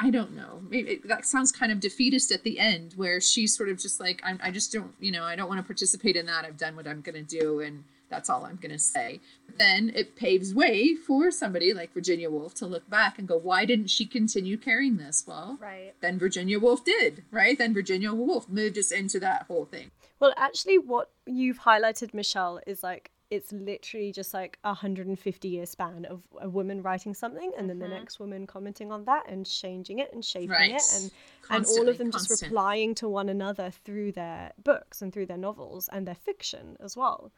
I 0.03 0.09
don't 0.09 0.35
know. 0.35 0.63
Maybe 0.71 0.93
it, 0.93 1.09
that 1.09 1.27
sounds 1.27 1.53
kind 1.53 1.71
of 1.71 1.79
defeatist 1.79 2.33
at 2.33 2.43
the 2.43 2.59
end, 2.59 2.95
where 2.97 3.21
she's 3.21 3.55
sort 3.55 3.69
of 3.69 3.79
just 3.79 4.01
like, 4.01 4.23
i 4.25 4.35
I 4.43 4.51
just 4.51 4.73
don't, 4.73 4.93
you 4.99 5.13
know, 5.13 5.25
I 5.25 5.37
don't 5.37 5.47
want 5.47 5.59
to 5.59 5.63
participate 5.63 6.17
in 6.17 6.25
that. 6.25 6.47
I've 6.47 6.57
done 6.57 6.75
what 6.75 6.87
I'm 6.87 7.03
going 7.03 7.23
to 7.23 7.39
do, 7.41 7.61
and 7.61 7.85
that's 8.11 8.29
all 8.29 8.45
I'm 8.45 8.57
going 8.57 8.73
to 8.73 8.79
say. 8.79 9.21
But 9.47 9.59
then 9.59 9.93
it 9.95 10.17
paves 10.17 10.55
way 10.55 10.95
for 10.95 11.31
somebody 11.31 11.73
like 11.73 11.95
Virginia 11.95 12.31
Woolf 12.31 12.55
to 12.55 12.67
look 12.67 12.89
back 12.91 13.19
and 13.19 13.27
go, 13.27 13.39
why 13.39 13.65
didn't 13.65 13.89
she 13.89 14.05
continue 14.05 14.57
carrying 14.57 14.97
this? 14.97 15.25
Well, 15.27 15.59
right. 15.61 15.95
then 16.01 16.19
Virginia 16.19 16.59
Woolf 16.59 16.85
did, 16.85 17.25
right? 17.31 17.57
Then 17.57 17.73
Virginia 17.73 18.13
Woolf 18.13 18.49
moved 18.49 18.77
us 18.77 18.91
into 18.91 19.21
that 19.21 19.45
whole 19.47 19.65
thing. 19.65 19.91
Well, 20.19 20.35
actually, 20.37 20.79
what 20.79 21.11
you've 21.25 21.61
highlighted, 21.61 22.13
Michelle, 22.13 22.61
is 22.67 22.83
like 22.83 23.11
it's 23.31 23.53
literally 23.53 24.11
just 24.11 24.35
like 24.35 24.59
a 24.65 24.71
150 24.71 25.49
year 25.49 25.65
span 25.65 26.05
of 26.05 26.23
a 26.41 26.49
woman 26.49 26.83
writing 26.83 27.15
something 27.15 27.53
and 27.57 27.71
then 27.71 27.79
mm-hmm. 27.79 27.89
the 27.89 27.97
next 27.97 28.19
woman 28.19 28.45
commenting 28.47 28.91
on 28.91 29.05
that 29.05 29.25
and 29.29 29.47
changing 29.47 30.01
it 30.01 30.13
and 30.13 30.25
shaping 30.25 30.51
right. 30.51 30.73
it 30.73 30.83
and 30.97 31.11
Constantly, 31.43 31.53
and 31.53 31.67
all 31.67 31.89
of 31.89 31.99
them 31.99 32.11
constant. 32.11 32.41
just 32.41 32.43
replying 32.43 32.95
to 32.97 33.09
one 33.09 33.29
another 33.29 33.71
through 33.85 34.13
their 34.13 34.53
books 34.63 35.01
and 35.01 35.13
through 35.13 35.27
their 35.27 35.37
novels 35.37 35.89
and 35.93 36.07
their 36.09 36.17
fiction 36.17 36.77
as 36.81 36.97
well 36.97 37.31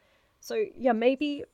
so 0.43 0.65
yeah, 0.77 0.93
maybe 0.93 1.45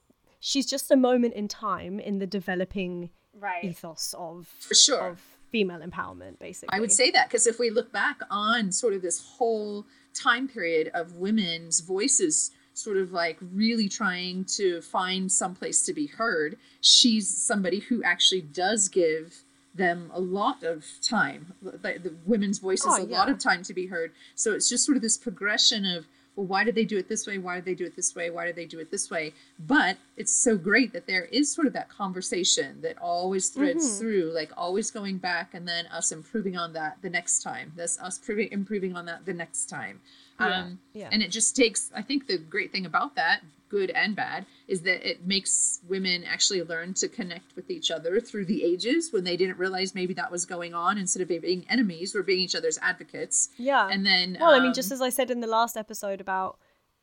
she's 0.40 0.66
just 0.66 0.90
a 0.90 0.96
moment 0.96 1.34
in 1.34 1.46
time 1.46 2.00
in 2.00 2.18
the 2.18 2.26
developing 2.26 3.10
right. 3.38 3.62
ethos 3.62 4.14
of 4.18 4.48
for 4.60 4.74
sure 4.74 5.10
of 5.10 5.20
female 5.52 5.80
empowerment. 5.80 6.38
Basically, 6.38 6.74
I 6.74 6.80
would 6.80 6.90
say 6.90 7.10
that 7.10 7.28
because 7.28 7.46
if 7.46 7.58
we 7.58 7.68
look 7.68 7.92
back 7.92 8.20
on 8.30 8.72
sort 8.72 8.94
of 8.94 9.02
this 9.02 9.22
whole 9.36 9.84
time 10.14 10.48
period 10.48 10.90
of 10.94 11.16
women's 11.16 11.80
voices 11.80 12.50
sort 12.72 12.96
of 12.96 13.12
like 13.12 13.36
really 13.52 13.88
trying 13.88 14.44
to 14.44 14.80
find 14.80 15.30
some 15.30 15.54
place 15.54 15.82
to 15.82 15.92
be 15.92 16.06
heard 16.06 16.56
she's 16.80 17.28
somebody 17.28 17.80
who 17.80 18.02
actually 18.04 18.40
does 18.40 18.88
give 18.88 19.42
them 19.74 20.10
a 20.14 20.20
lot 20.20 20.62
of 20.62 20.84
time 21.02 21.52
the, 21.60 21.98
the 21.98 22.14
women's 22.24 22.58
voices 22.58 22.86
oh, 22.88 23.02
a 23.02 23.06
yeah. 23.06 23.18
lot 23.18 23.28
of 23.28 23.38
time 23.38 23.62
to 23.64 23.74
be 23.74 23.86
heard 23.86 24.12
so 24.36 24.52
it's 24.52 24.68
just 24.68 24.84
sort 24.84 24.96
of 24.96 25.02
this 25.02 25.18
progression 25.18 25.84
of 25.84 26.06
well, 26.38 26.46
why 26.46 26.62
did 26.62 26.76
they 26.76 26.84
do 26.84 26.96
it 26.96 27.08
this 27.08 27.26
way? 27.26 27.38
Why 27.38 27.56
did 27.56 27.64
they 27.64 27.74
do 27.74 27.84
it 27.84 27.96
this 27.96 28.14
way? 28.14 28.30
Why 28.30 28.46
did 28.46 28.54
they 28.54 28.64
do 28.64 28.78
it 28.78 28.92
this 28.92 29.10
way? 29.10 29.32
But 29.58 29.96
it's 30.16 30.30
so 30.30 30.56
great 30.56 30.92
that 30.92 31.04
there 31.08 31.24
is 31.24 31.50
sort 31.50 31.66
of 31.66 31.72
that 31.72 31.88
conversation 31.88 32.80
that 32.82 32.96
always 33.02 33.48
threads 33.48 33.84
mm-hmm. 33.84 33.98
through, 33.98 34.32
like 34.32 34.52
always 34.56 34.92
going 34.92 35.18
back 35.18 35.54
and 35.54 35.66
then 35.66 35.86
us 35.86 36.12
improving 36.12 36.56
on 36.56 36.72
that 36.74 36.98
the 37.02 37.10
next 37.10 37.40
time. 37.40 37.72
This 37.74 37.98
us 37.98 38.18
proving, 38.18 38.52
improving 38.52 38.96
on 38.96 39.04
that 39.06 39.26
the 39.26 39.34
next 39.34 39.68
time. 39.68 40.00
Yeah. 40.40 40.46
Um, 40.46 40.78
yeah. 40.92 41.08
And 41.10 41.22
it 41.22 41.30
just 41.30 41.56
takes, 41.56 41.90
I 41.94 42.02
think 42.02 42.26
the 42.26 42.38
great 42.38 42.72
thing 42.72 42.86
about 42.86 43.16
that 43.16 43.42
good 43.68 43.90
and 43.90 44.16
bad, 44.16 44.46
is 44.66 44.80
that 44.82 45.08
it 45.08 45.26
makes 45.26 45.80
women 45.86 46.24
actually 46.24 46.62
learn 46.62 46.94
to 46.94 47.06
connect 47.06 47.54
with 47.54 47.70
each 47.70 47.90
other 47.90 48.18
through 48.18 48.46
the 48.46 48.64
ages 48.64 49.12
when 49.12 49.24
they 49.24 49.36
didn't 49.36 49.58
realize 49.58 49.94
maybe 49.94 50.14
that 50.14 50.30
was 50.30 50.46
going 50.46 50.72
on. 50.72 50.96
Instead 50.96 51.20
of 51.20 51.28
being 51.28 51.66
enemies, 51.68 52.14
we're 52.14 52.22
being 52.22 52.40
each 52.40 52.54
other's 52.54 52.78
advocates. 52.78 53.50
Yeah. 53.58 53.88
And 53.88 54.06
then, 54.06 54.38
well, 54.40 54.54
um, 54.54 54.60
I 54.60 54.62
mean, 54.62 54.72
just 54.72 54.90
um, 54.90 54.96
as 54.96 55.02
I 55.02 55.10
said 55.10 55.30
in 55.30 55.40
the 55.40 55.46
last 55.46 55.76
episode 55.76 56.20
about 56.20 56.58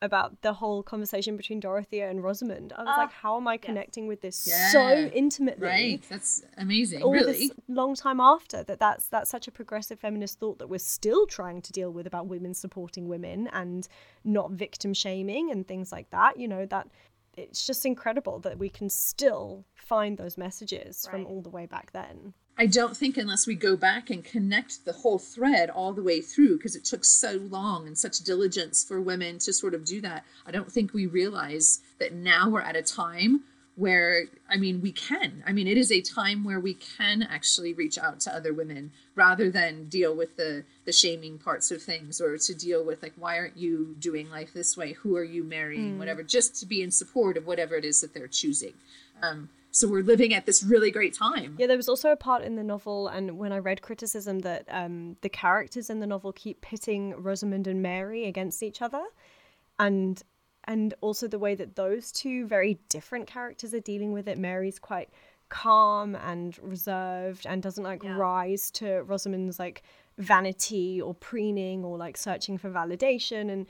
about 0.06 0.40
the 0.40 0.54
whole 0.54 0.82
conversation 0.82 1.36
between 1.36 1.60
Dorothea 1.60 2.08
and 2.08 2.22
Rosamond. 2.24 2.72
I 2.74 2.84
was 2.84 2.94
uh, 2.96 3.00
like, 3.02 3.12
how 3.12 3.36
am 3.36 3.46
I 3.46 3.58
connecting 3.58 4.04
yes. 4.04 4.08
with 4.08 4.20
this 4.22 4.48
yeah. 4.48 4.70
so 4.70 5.10
intimately? 5.12 5.66
Right, 5.66 6.02
that's 6.08 6.42
amazing. 6.56 7.02
All 7.02 7.12
really, 7.12 7.32
this 7.32 7.50
long 7.68 7.94
time 7.94 8.20
after 8.20 8.62
that, 8.64 8.80
that's 8.80 9.08
that's 9.08 9.30
such 9.30 9.46
a 9.46 9.50
progressive 9.50 10.00
feminist 10.00 10.38
thought 10.40 10.58
that 10.58 10.68
we're 10.68 10.78
still 10.78 11.26
trying 11.26 11.60
to 11.62 11.72
deal 11.72 11.90
with 11.92 12.06
about 12.06 12.26
women 12.26 12.54
supporting 12.54 13.08
women 13.08 13.48
and 13.52 13.88
not 14.24 14.52
victim 14.52 14.94
shaming 14.94 15.50
and 15.50 15.68
things 15.68 15.92
like 15.92 16.08
that. 16.10 16.38
You 16.38 16.48
know 16.48 16.64
that 16.66 16.88
it's 17.36 17.66
just 17.66 17.84
incredible 17.84 18.38
that 18.40 18.58
we 18.58 18.70
can 18.70 18.88
still 18.88 19.64
find 19.74 20.16
those 20.16 20.38
messages 20.38 21.04
right. 21.06 21.12
from 21.12 21.26
all 21.26 21.42
the 21.42 21.50
way 21.50 21.66
back 21.66 21.92
then. 21.92 22.32
I 22.58 22.66
don't 22.66 22.96
think 22.96 23.16
unless 23.16 23.46
we 23.46 23.54
go 23.54 23.76
back 23.76 24.08
and 24.08 24.24
connect 24.24 24.84
the 24.84 24.92
whole 24.92 25.18
thread 25.18 25.68
all 25.68 25.92
the 25.92 26.02
way 26.02 26.22
through, 26.22 26.56
because 26.56 26.74
it 26.74 26.84
took 26.84 27.04
so 27.04 27.32
long 27.50 27.86
and 27.86 27.98
such 27.98 28.20
diligence 28.20 28.82
for 28.82 29.00
women 29.00 29.38
to 29.40 29.52
sort 29.52 29.74
of 29.74 29.84
do 29.84 30.00
that, 30.00 30.24
I 30.46 30.52
don't 30.52 30.72
think 30.72 30.94
we 30.94 31.06
realize 31.06 31.80
that 31.98 32.14
now 32.14 32.48
we're 32.48 32.62
at 32.62 32.76
a 32.76 32.82
time 32.82 33.42
where, 33.74 34.24
I 34.48 34.56
mean, 34.56 34.80
we 34.80 34.90
can. 34.90 35.44
I 35.46 35.52
mean, 35.52 35.66
it 35.66 35.76
is 35.76 35.92
a 35.92 36.00
time 36.00 36.44
where 36.44 36.58
we 36.58 36.72
can 36.72 37.22
actually 37.22 37.74
reach 37.74 37.98
out 37.98 38.20
to 38.20 38.34
other 38.34 38.54
women 38.54 38.90
rather 39.14 39.50
than 39.50 39.88
deal 39.88 40.16
with 40.16 40.36
the 40.36 40.64
the 40.86 40.92
shaming 40.92 41.36
parts 41.36 41.70
of 41.70 41.82
things 41.82 42.20
or 42.20 42.38
to 42.38 42.54
deal 42.54 42.84
with 42.84 43.02
like 43.02 43.12
why 43.16 43.36
aren't 43.36 43.56
you 43.56 43.96
doing 43.98 44.30
life 44.30 44.52
this 44.54 44.76
way 44.76 44.92
who 44.92 45.16
are 45.16 45.24
you 45.24 45.42
marrying 45.42 45.94
mm. 45.94 45.98
whatever 45.98 46.22
just 46.22 46.54
to 46.54 46.64
be 46.64 46.80
in 46.80 46.92
support 46.92 47.36
of 47.36 47.44
whatever 47.44 47.74
it 47.74 47.84
is 47.84 48.00
that 48.00 48.14
they're 48.14 48.28
choosing 48.28 48.72
um, 49.22 49.48
so 49.76 49.88
we're 49.88 50.02
living 50.02 50.32
at 50.32 50.46
this 50.46 50.62
really 50.62 50.90
great 50.90 51.14
time. 51.14 51.56
Yeah 51.58 51.66
there 51.66 51.76
was 51.76 51.88
also 51.88 52.10
a 52.10 52.16
part 52.16 52.42
in 52.42 52.56
the 52.56 52.64
novel 52.64 53.08
and 53.08 53.38
when 53.38 53.52
i 53.52 53.58
read 53.58 53.82
criticism 53.82 54.40
that 54.40 54.64
um, 54.70 55.16
the 55.20 55.28
characters 55.28 55.90
in 55.90 56.00
the 56.00 56.06
novel 56.06 56.32
keep 56.32 56.60
pitting 56.60 57.14
rosamond 57.22 57.66
and 57.66 57.82
mary 57.82 58.26
against 58.26 58.62
each 58.62 58.82
other. 58.82 59.04
And 59.78 60.22
and 60.64 60.94
also 61.00 61.28
the 61.28 61.38
way 61.38 61.54
that 61.54 61.76
those 61.76 62.10
two 62.10 62.46
very 62.46 62.78
different 62.88 63.26
characters 63.26 63.72
are 63.72 63.80
dealing 63.80 64.12
with 64.12 64.26
it. 64.26 64.38
Mary's 64.38 64.78
quite 64.78 65.10
calm 65.48 66.16
and 66.16 66.58
reserved 66.60 67.46
and 67.46 67.62
doesn't 67.62 67.84
like 67.84 68.02
yeah. 68.02 68.16
rise 68.16 68.70
to 68.72 69.02
rosamond's 69.02 69.58
like 69.58 69.84
vanity 70.18 71.00
or 71.00 71.14
preening 71.14 71.84
or 71.84 71.96
like 71.96 72.16
searching 72.16 72.58
for 72.58 72.70
validation. 72.70 73.50
And 73.50 73.66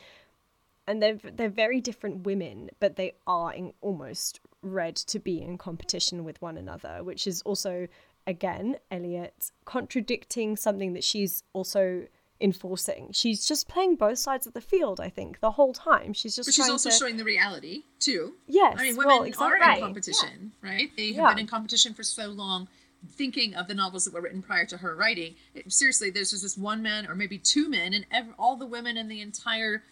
and 0.87 1.03
they're 1.03 1.19
they're 1.35 1.49
very 1.49 1.81
different 1.81 2.25
women 2.25 2.71
but 2.81 2.97
they 2.97 3.15
are 3.27 3.53
in 3.53 3.73
almost 3.81 4.41
read 4.67 4.97
to 4.97 5.19
be 5.19 5.41
in 5.41 5.59
competition 5.59 6.25
with 6.25 6.41
one 6.43 6.57
another, 6.57 7.03
which 7.03 7.27
is 7.27 7.43
also, 7.43 7.89
again, 8.27 8.77
Eliot 8.91 9.51
contradicting 9.65 10.57
something 10.57 10.93
that 10.95 11.05
she's 11.05 11.45
also 11.53 12.07
enforcing. 12.39 13.09
She's 13.13 13.47
just 13.47 13.67
playing 13.67 13.97
both 13.97 14.19
sides 14.19 14.47
of 14.47 14.53
the 14.53 14.61
field, 14.61 15.01
I 15.01 15.09
think, 15.09 15.41
the 15.41 15.53
whole 15.53 15.73
time. 15.73 16.13
She's 16.13 16.37
just 16.37 16.49
But 16.49 16.55
she's 16.55 16.69
also 16.69 16.91
to... 16.91 16.97
showing 16.97 17.17
the 17.17 17.25
reality 17.25 17.85
too. 17.99 18.35
Yes. 18.47 18.77
I 18.79 18.83
mean 18.83 18.97
women 18.97 19.17
well, 19.17 19.23
exactly. 19.23 19.61
are 19.61 19.75
in 19.75 19.81
competition, 19.81 20.53
yeah. 20.63 20.71
right? 20.71 20.91
They 20.97 21.09
have 21.09 21.17
yeah. 21.17 21.29
been 21.31 21.39
in 21.39 21.47
competition 21.47 21.95
for 21.95 22.03
so 22.03 22.27
long. 22.27 22.69
Thinking 23.09 23.55
of 23.55 23.69
the 23.69 23.75
novels 23.75 24.05
that 24.05 24.15
were 24.15 24.21
written 24.21 24.43
prior 24.43 24.67
to 24.67 24.79
her 24.79 24.97
writing, 24.97 25.37
it, 25.55 25.71
seriously, 25.73 26.11
there's 26.11 26.31
just 26.31 26.43
this 26.43 26.59
one 26.59 26.83
man 26.83 27.07
or 27.07 27.15
maybe 27.15 27.39
two 27.39 27.69
men, 27.69 28.05
and 28.11 28.35
all 28.39 28.57
the 28.57 28.67
women 28.67 28.97
in 28.97 29.07
the 29.07 29.21
entire 29.21 29.85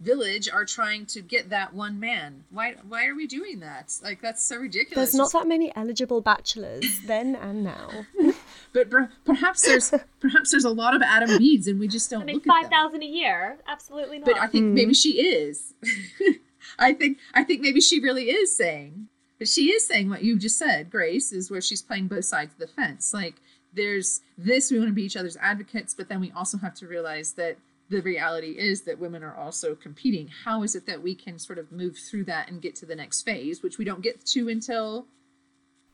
village 0.00 0.48
are 0.48 0.64
trying 0.64 1.04
to 1.06 1.20
get 1.20 1.50
that 1.50 1.74
one 1.74 2.00
man. 2.00 2.44
Why 2.50 2.74
why 2.88 3.06
are 3.06 3.14
we 3.14 3.26
doing 3.26 3.60
that? 3.60 3.92
Like 4.02 4.20
that's 4.22 4.42
so 4.42 4.56
ridiculous. 4.56 5.12
There's 5.12 5.14
not 5.14 5.32
that 5.32 5.46
many 5.48 5.74
eligible 5.76 6.20
bachelors 6.20 7.00
then 7.06 7.36
and 7.36 7.62
now. 7.62 7.90
but 8.72 8.88
per- 8.90 9.10
perhaps 9.24 9.62
there's 9.62 9.92
perhaps 10.20 10.50
there's 10.50 10.64
a 10.64 10.70
lot 10.70 10.94
of 10.96 11.02
Adam 11.02 11.36
Bedes 11.38 11.66
and 11.68 11.78
we 11.78 11.86
just 11.88 12.10
don't 12.10 12.22
I 12.22 12.24
mean, 12.24 12.34
look 12.36 12.44
five 12.46 12.64
them. 12.64 12.70
thousand 12.70 13.02
a 13.02 13.06
year? 13.06 13.58
Absolutely 13.68 14.18
not. 14.20 14.26
But 14.26 14.38
I 14.40 14.46
think 14.46 14.64
Hmm. 14.66 14.74
maybe 14.74 14.94
she 14.94 15.20
is. 15.20 15.74
I 16.78 16.92
think 16.92 17.18
I 17.34 17.44
think 17.44 17.60
maybe 17.60 17.80
she 17.80 18.00
really 18.00 18.30
is 18.30 18.56
saying. 18.56 19.08
But 19.38 19.48
she 19.48 19.70
is 19.70 19.86
saying 19.86 20.10
what 20.10 20.22
you 20.22 20.38
just 20.38 20.58
said, 20.58 20.90
Grace, 20.90 21.32
is 21.32 21.50
where 21.50 21.62
she's 21.62 21.80
playing 21.80 22.08
both 22.08 22.26
sides 22.26 22.52
of 22.52 22.58
the 22.58 22.66
fence. 22.66 23.12
Like 23.14 23.36
there's 23.72 24.20
this, 24.36 24.70
we 24.70 24.78
want 24.78 24.90
to 24.90 24.94
be 24.94 25.04
each 25.04 25.16
other's 25.16 25.36
advocates, 25.36 25.94
but 25.94 26.08
then 26.08 26.20
we 26.20 26.30
also 26.32 26.58
have 26.58 26.74
to 26.74 26.86
realize 26.86 27.32
that 27.34 27.56
the 27.90 28.00
reality 28.02 28.52
is 28.56 28.82
that 28.82 28.98
women 28.98 29.22
are 29.22 29.34
also 29.36 29.74
competing. 29.74 30.28
How 30.44 30.62
is 30.62 30.74
it 30.76 30.86
that 30.86 31.02
we 31.02 31.14
can 31.14 31.38
sort 31.38 31.58
of 31.58 31.70
move 31.72 31.98
through 31.98 32.24
that 32.24 32.48
and 32.48 32.62
get 32.62 32.76
to 32.76 32.86
the 32.86 32.94
next 32.94 33.22
phase, 33.22 33.62
which 33.62 33.78
we 33.78 33.84
don't 33.84 34.00
get 34.00 34.24
to 34.26 34.48
until 34.48 35.06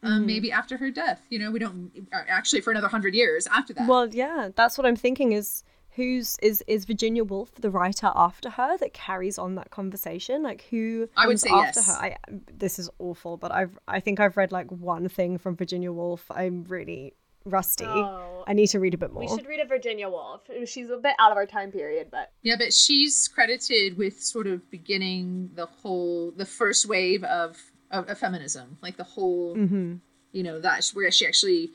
um, 0.03 0.23
Mhm. 0.23 0.27
maybe 0.27 0.53
after 0.53 0.77
her 0.77 0.91
death? 0.91 1.27
You 1.31 1.39
know, 1.39 1.51
we 1.51 1.59
don't 1.59 1.91
uh, 2.13 2.19
actually 2.29 2.61
for 2.61 2.71
another 2.71 2.89
hundred 2.89 3.15
years 3.15 3.47
after 3.47 3.73
that. 3.75 3.89
Well, 3.89 4.09
yeah, 4.15 4.51
that's 4.55 4.77
what 4.77 4.87
I'm 4.87 4.95
thinking 4.97 5.33
is 5.33 5.65
who's 5.93 6.37
is 6.43 6.63
is 6.67 6.85
Virginia 6.85 7.25
Woolf 7.25 7.55
the 7.55 7.71
writer 7.71 8.13
after 8.15 8.51
her 8.51 8.77
that 8.77 8.93
carries 8.93 9.39
on 9.39 9.55
that 9.55 9.71
conversation? 9.71 10.43
Like 10.43 10.67
who 10.71 11.09
I 11.17 11.27
would 11.27 11.41
say 11.41 11.49
after 11.49 11.81
yes. 11.81 11.87
her? 11.89 12.05
I 12.05 12.17
this 12.59 12.79
is 12.79 12.91
awful, 12.99 13.39
but 13.39 13.51
I've 13.53 13.79
I 13.89 14.01
think 14.01 14.21
I've 14.21 14.37
read 14.37 14.53
like 14.53 14.71
one 14.71 15.09
thing 15.09 15.39
from 15.39 15.57
Virginia 15.57 15.91
Woolf. 15.91 16.31
I'm 16.31 16.65
really 16.65 17.15
rusty. 17.47 17.85
Oh, 17.87 18.45
I 18.47 18.53
need 18.53 18.67
to 18.69 18.81
read 18.81 18.95
a 18.95 18.99
bit 18.99 19.13
more. 19.13 19.23
we 19.23 19.29
should 19.29 19.47
read 19.47 19.61
a 19.61 19.67
Virginia 19.67 20.09
Woolf. 20.09 20.43
She's 20.67 20.91
a 20.91 20.97
bit 20.99 21.15
out 21.19 21.31
of 21.33 21.37
our 21.37 21.47
time 21.47 21.73
period, 21.73 22.09
but 22.11 22.33
Yeah, 22.43 22.57
but 22.59 22.73
she's 22.75 23.29
credited 23.29 23.97
with 23.97 24.21
sort 24.23 24.47
of 24.47 24.71
beginning 24.71 25.51
the 25.55 25.67
whole, 25.67 26.33
the 26.33 26.47
first 26.47 26.87
wave 26.87 27.25
of 27.25 27.59
of, 27.91 28.09
of 28.09 28.19
feminism, 28.19 28.79
like 28.83 28.97
the 28.97 29.05
whole, 29.05 29.55
hmm 29.55 29.95
you 30.33 30.43
know, 30.43 30.61
that's 30.61 30.95
where 30.95 31.11
she 31.11 31.27
actually, 31.27 31.71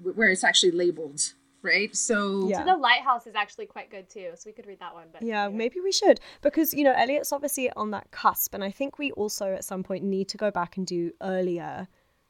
where 0.00 0.30
it's 0.30 0.42
actually 0.44 0.70
labeled, 0.70 1.34
right? 1.60 1.94
So 1.94 2.48
Yeah. 2.48 2.58
So 2.60 2.64
the 2.64 2.76
lighthouse 2.76 3.26
is 3.26 3.34
actually 3.34 3.66
quite 3.66 3.90
good 3.90 4.08
too. 4.08 4.30
So 4.36 4.44
we 4.46 4.52
could 4.52 4.66
read 4.66 4.80
that 4.80 4.94
one. 4.94 5.08
But 5.12 5.20
Yeah, 5.22 5.48
maybe 5.48 5.80
we 5.80 5.92
should 5.92 6.18
because 6.40 6.72
you 6.72 6.82
know 6.84 6.94
Eliot's 6.96 7.32
obviously 7.32 7.70
on 7.72 7.90
that 7.90 8.10
cusp, 8.12 8.54
and 8.54 8.64
I 8.64 8.70
think 8.70 8.98
we 8.98 9.10
also 9.12 9.52
at 9.52 9.64
some 9.64 9.82
point 9.82 10.02
need 10.02 10.28
to 10.28 10.36
go 10.38 10.50
back 10.50 10.76
and 10.76 10.86
do 10.86 11.12
earlier 11.20 11.88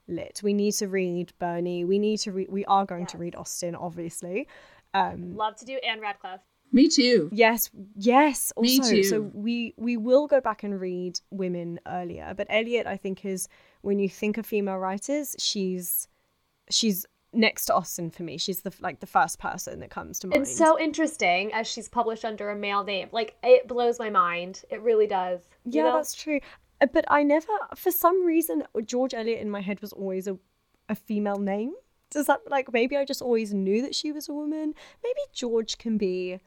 lit. 0.08 0.40
We 0.42 0.54
need 0.54 0.72
to 0.72 0.88
read 0.88 1.32
Burney. 1.38 1.84
We 1.84 1.98
need 1.98 2.18
to 2.18 2.32
read. 2.32 2.48
We 2.50 2.64
are 2.66 2.84
going 2.84 3.06
to 3.06 3.18
read 3.18 3.34
Austen, 3.36 3.74
obviously. 3.74 4.48
Um, 4.94 5.36
love 5.36 5.56
to 5.56 5.64
do 5.64 5.78
Ann 5.86 6.00
Radcliffe. 6.00 6.40
me 6.72 6.88
too. 6.88 7.28
yes, 7.32 7.70
yes. 7.96 8.52
Me 8.58 8.78
Also, 8.78 9.02
so 9.02 9.20
we 9.34 9.74
we 9.76 9.96
will 9.96 10.26
go 10.26 10.40
back 10.40 10.62
and 10.62 10.80
read 10.80 11.20
women 11.30 11.80
earlier, 11.86 12.34
but 12.36 12.46
Eliot, 12.50 12.86
I 12.86 12.96
think, 12.96 13.24
is 13.24 13.48
when 13.82 13.98
you 13.98 14.08
think 14.08 14.38
of 14.38 14.46
female 14.46 14.78
writers, 14.78 15.36
she's 15.38 16.08
she's 16.70 17.06
next 17.32 17.66
to 17.66 17.74
Austen 17.74 18.10
for 18.10 18.22
me. 18.22 18.38
She's 18.38 18.62
the 18.62 18.72
like 18.80 19.00
the 19.00 19.06
first 19.06 19.38
person 19.38 19.80
that 19.80 19.90
comes 19.90 20.18
to 20.20 20.26
mind. 20.26 20.42
It's 20.42 20.56
so 20.56 20.78
interesting 20.78 21.52
as 21.52 21.66
she's 21.66 21.88
published 21.88 22.24
under 22.24 22.50
a 22.50 22.56
male 22.56 22.84
name. 22.84 23.08
Like 23.12 23.36
it 23.42 23.68
blows 23.68 23.98
my 23.98 24.10
mind. 24.10 24.62
It 24.70 24.80
really 24.82 25.06
does. 25.06 25.40
Yeah, 25.64 25.84
know? 25.84 25.92
that's 25.94 26.14
true. 26.14 26.40
But 26.80 27.04
I 27.08 27.22
never, 27.22 27.52
for 27.74 27.90
some 27.90 28.24
reason, 28.24 28.64
George 28.84 29.14
Eliot 29.14 29.40
in 29.40 29.50
my 29.50 29.60
head 29.60 29.80
was 29.80 29.92
always 29.92 30.26
a, 30.26 30.38
a 30.88 30.94
female 30.94 31.38
name. 31.38 31.72
Does 32.10 32.26
that, 32.26 32.40
like, 32.48 32.72
maybe 32.72 32.96
I 32.96 33.04
just 33.04 33.22
always 33.22 33.52
knew 33.52 33.82
that 33.82 33.94
she 33.94 34.12
was 34.12 34.28
a 34.28 34.32
woman? 34.32 34.74
Maybe 35.02 35.20
George 35.32 35.78
can 35.78 35.98
be 35.98 36.38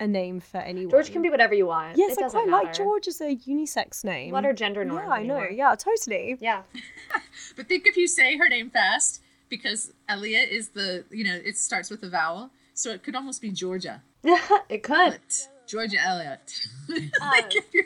a 0.00 0.08
name 0.08 0.40
for 0.40 0.58
anyone. 0.58 0.90
George 0.90 1.12
can 1.12 1.22
be 1.22 1.28
whatever 1.28 1.54
you 1.54 1.66
want. 1.66 1.98
Yes, 1.98 2.12
it 2.12 2.18
I 2.18 2.22
doesn't 2.22 2.48
quite 2.48 2.64
like. 2.64 2.74
George 2.74 3.06
as 3.06 3.20
a 3.20 3.36
unisex 3.36 4.02
name. 4.02 4.32
What 4.32 4.46
are 4.46 4.52
gender 4.52 4.84
norms? 4.84 5.04
Yeah, 5.06 5.12
I 5.12 5.22
know. 5.22 5.36
anymore? 5.36 5.50
Yeah, 5.52 5.74
totally. 5.76 6.38
Yeah. 6.40 6.62
But 7.56 7.68
think 7.68 7.86
if 7.86 7.96
you 7.96 8.08
say 8.08 8.38
her 8.38 8.48
name 8.48 8.70
fast, 8.70 9.22
because 9.48 9.92
Eliot 10.08 10.48
is 10.48 10.70
the, 10.70 11.04
you 11.10 11.24
know, 11.24 11.38
it 11.44 11.58
starts 11.58 11.90
with 11.90 12.02
a 12.02 12.08
vowel, 12.08 12.50
so 12.74 12.90
it 12.90 13.02
could 13.02 13.14
almost 13.14 13.42
be 13.42 13.50
Georgia. 13.50 14.02
it 14.24 14.82
could. 14.82 15.12
But 15.12 15.48
Georgia 15.70 15.98
Eliot. 16.02 16.52
Uh, 16.90 16.94
like 17.20 17.54
if 17.54 17.72
you're 17.72 17.84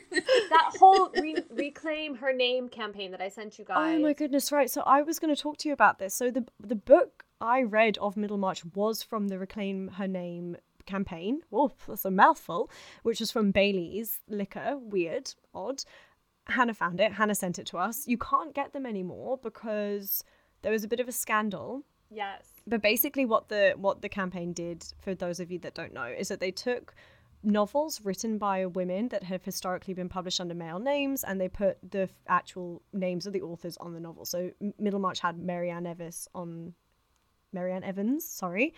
that 0.51 0.72
whole 0.78 1.11
re- 1.11 1.45
reclaim 1.51 2.14
her 2.16 2.32
name 2.32 2.68
campaign 2.68 3.11
that 3.11 3.20
I 3.20 3.28
sent 3.28 3.59
you 3.59 3.64
guys. 3.64 3.99
Oh 3.99 4.03
my 4.03 4.12
goodness, 4.12 4.51
right. 4.51 4.70
So 4.70 4.82
I 4.82 5.03
was 5.03 5.18
going 5.18 5.35
to 5.35 5.41
talk 5.41 5.59
to 5.59 5.68
you 5.68 5.74
about 5.74 5.99
this. 5.99 6.14
So 6.14 6.30
the 6.30 6.47
the 6.61 6.76
book 6.76 7.24
I 7.41 7.62
read 7.62 7.99
of 7.99 8.16
Middlemarch 8.16 8.64
was 8.74 9.03
from 9.03 9.28
the 9.28 9.39
Reclaim 9.39 9.89
Her 9.89 10.09
Name 10.09 10.57
campaign. 10.87 11.43
Whoa, 11.51 11.72
that's 11.87 12.05
a 12.05 12.11
mouthful. 12.11 12.70
Which 13.03 13.20
was 13.20 13.30
from 13.30 13.51
Bailey's 13.51 14.20
Liquor. 14.28 14.78
Weird, 14.78 15.35
odd. 15.55 15.85
Hannah 16.47 16.74
found 16.74 17.01
it. 17.01 17.12
Hannah 17.12 17.35
sent 17.35 17.59
it 17.59 17.66
to 17.66 17.78
us. 17.78 18.07
You 18.07 18.18
can't 18.18 18.55
get 18.55 18.72
them 18.72 18.85
anymore 18.85 19.39
because 19.43 20.24
there 20.62 20.72
was 20.72 20.85
a 20.85 20.89
bit 20.89 21.01
of 21.01 21.09
a 21.09 21.12
scandal. 21.12 21.85
Yes. 22.11 22.47
But 22.66 22.82
basically, 22.82 23.24
what 23.24 23.49
the 23.49 23.74
what 23.76 24.03
the 24.03 24.09
campaign 24.09 24.53
did, 24.53 24.85
for 25.01 25.14
those 25.14 25.41
of 25.41 25.51
you 25.51 25.59
that 25.61 25.74
don't 25.74 25.93
know, 25.93 26.05
is 26.05 26.28
that 26.28 26.41
they 26.41 26.51
took 26.51 26.95
novels 27.45 28.01
written 28.05 28.38
by 28.38 28.66
women 28.66 29.09
that 29.09 29.24
have 29.24 29.45
historically 29.45 29.95
been 29.95 30.09
published 30.09 30.40
under 30.40 30.55
male 30.55 30.78
names, 30.78 31.24
and 31.24 31.40
they 31.40 31.49
put 31.49 31.78
the 31.88 32.03
f- 32.03 32.11
actual 32.28 32.82
names 32.92 33.26
of 33.26 33.32
the 33.32 33.42
authors 33.42 33.76
on 33.78 33.92
the 33.92 34.01
novel. 34.01 34.24
So 34.24 34.51
Middlemarch 34.80 35.20
had 35.20 35.38
Marianne 35.38 35.86
Evans 35.86 36.28
on 36.34 36.74
Marianne 37.53 37.84
Evans, 37.84 38.28
sorry, 38.28 38.74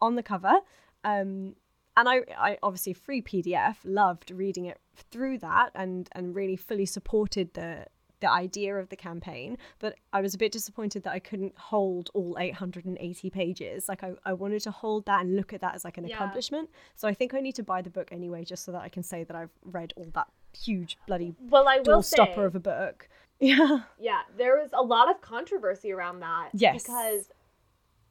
on 0.00 0.14
the 0.14 0.22
cover. 0.22 0.60
Um, 1.04 1.56
and 1.96 2.08
I, 2.08 2.20
I 2.38 2.58
obviously 2.62 2.92
free 2.92 3.22
PDF 3.22 3.76
loved 3.84 4.30
reading 4.30 4.66
it 4.66 4.78
through 5.10 5.38
that 5.38 5.70
and 5.74 6.08
and 6.12 6.34
really 6.34 6.56
fully 6.56 6.86
supported 6.86 7.54
the 7.54 7.86
the 8.20 8.30
idea 8.30 8.76
of 8.76 8.88
the 8.88 8.96
campaign 8.96 9.56
but 9.78 9.96
i 10.12 10.20
was 10.20 10.34
a 10.34 10.38
bit 10.38 10.52
disappointed 10.52 11.02
that 11.02 11.12
i 11.12 11.18
couldn't 11.18 11.56
hold 11.56 12.10
all 12.14 12.36
880 12.38 13.30
pages 13.30 13.88
like 13.88 14.02
i, 14.02 14.12
I 14.24 14.32
wanted 14.32 14.60
to 14.62 14.70
hold 14.70 15.06
that 15.06 15.22
and 15.22 15.36
look 15.36 15.52
at 15.52 15.60
that 15.62 15.74
as 15.74 15.84
like 15.84 15.98
an 15.98 16.06
Yeah. 16.06 16.16
accomplishment 16.16 16.70
so 16.96 17.08
i 17.08 17.14
think 17.14 17.34
i 17.34 17.40
need 17.40 17.54
to 17.56 17.62
buy 17.62 17.82
the 17.82 17.90
book 17.90 18.08
anyway 18.12 18.44
just 18.44 18.64
so 18.64 18.72
that 18.72 18.82
i 18.82 18.88
can 18.88 19.02
say 19.02 19.24
that 19.24 19.34
i've 19.36 19.50
read 19.64 19.92
all 19.96 20.08
that 20.14 20.28
huge 20.52 20.98
bloody 21.06 21.34
Well, 21.40 21.68
I 21.68 21.78
will 21.86 22.02
stopper 22.02 22.44
of 22.44 22.54
a 22.56 22.60
book 22.60 23.08
yeah 23.40 23.80
yeah, 23.98 24.20
there 24.36 24.56
was 24.60 24.70
a 24.74 24.82
lot 24.82 25.10
of 25.10 25.20
controversy 25.22 25.92
around 25.92 26.20
that. 26.20 26.50
Yes. 26.52 26.82
Because 26.82 27.30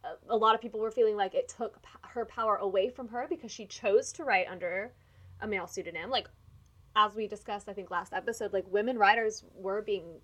a, 0.03 0.33
a 0.33 0.35
lot 0.35 0.55
of 0.55 0.61
people 0.61 0.79
were 0.79 0.89
feeling 0.89 1.15
like 1.15 1.35
it 1.35 1.47
took 1.55 1.77
her 2.01 2.25
power 2.25 2.55
away 2.55 2.89
from 2.89 3.09
her 3.09 3.27
because 3.29 3.51
she 3.51 3.65
chose 3.67 4.11
to 4.13 4.23
write 4.23 4.47
under 4.49 4.91
a 5.41 5.47
male 5.47 5.67
pseudonym. 5.67 6.09
Like, 6.09 6.27
as 6.99 7.15
we 7.15 7.27
discussed, 7.27 7.69
I 7.69 7.73
think 7.73 7.89
last 7.89 8.11
episode, 8.13 8.51
like 8.51 8.65
women 8.69 8.97
writers 8.97 9.45
were 9.55 9.81
being 9.81 10.19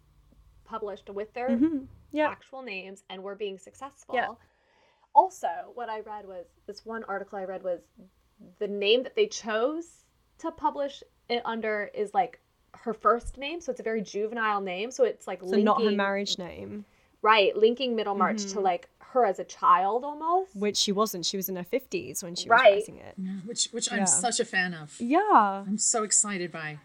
published 0.66 1.10
with 1.10 1.32
their 1.34 1.50
Mhm. 1.50 1.88
yeah 2.12 2.28
actual 2.28 2.62
names 2.64 3.04
and 3.10 3.24
were 3.24 3.36
being 3.36 3.58
successful. 3.58 4.16
Yeah. 4.16 4.34
Also, 5.14 5.72
what 5.74 5.90
I 5.90 6.02
read 6.02 6.28
was 6.28 6.46
this 6.66 6.86
one 6.86 7.04
article 7.06 7.38
I 7.40 7.46
read 7.46 7.64
was 7.64 7.82
the 8.60 8.68
name 8.68 9.04
that 9.04 9.16
they 9.16 9.28
chose 9.28 10.04
to 10.40 10.52
publish 10.52 11.02
it 11.30 11.42
under 11.46 11.90
is 11.94 12.14
like 12.14 12.42
her 12.74 12.94
first 12.94 13.38
name, 13.38 13.62
so 13.62 13.72
it's 13.72 13.80
a 13.80 13.84
very 13.84 14.02
juvenile 14.02 14.60
name. 14.60 14.92
So 14.92 15.06
it's 15.06 15.28
like 15.28 15.42
so 15.42 15.56
not 15.56 15.82
her 15.82 15.92
marriage 15.92 16.38
name 16.38 16.86
right? 17.22 17.56
Linking 17.58 17.96
Middlemarch 17.96 18.46
to 18.54 18.58
Mhm. 18.60 18.64
like 18.64 18.88
her 19.16 19.26
as 19.26 19.40
a 19.40 19.44
child 19.44 20.04
almost. 20.04 20.56
which 20.56 20.78
she 20.78 20.92
wasn't 20.92 21.26
she 21.26 21.38
was 21.38 21.50
in 21.50 21.56
her 21.56 21.64
50s 21.64 22.24
when 22.24 22.36
she 22.36 22.48
was 22.50 22.60
Right. 22.60 22.76
writing 22.76 22.98
it 22.98 23.16
which 23.46 23.70
which 23.72 23.88
Yeah. 23.92 23.98
I'm 24.00 24.08
such 24.08 24.40
a 24.40 24.46
fan 24.46 24.74
of. 24.74 24.96
yeah 25.00 25.64
I'm 25.68 25.78
so 25.78 26.04
excited 26.04 26.52
by. 26.52 26.80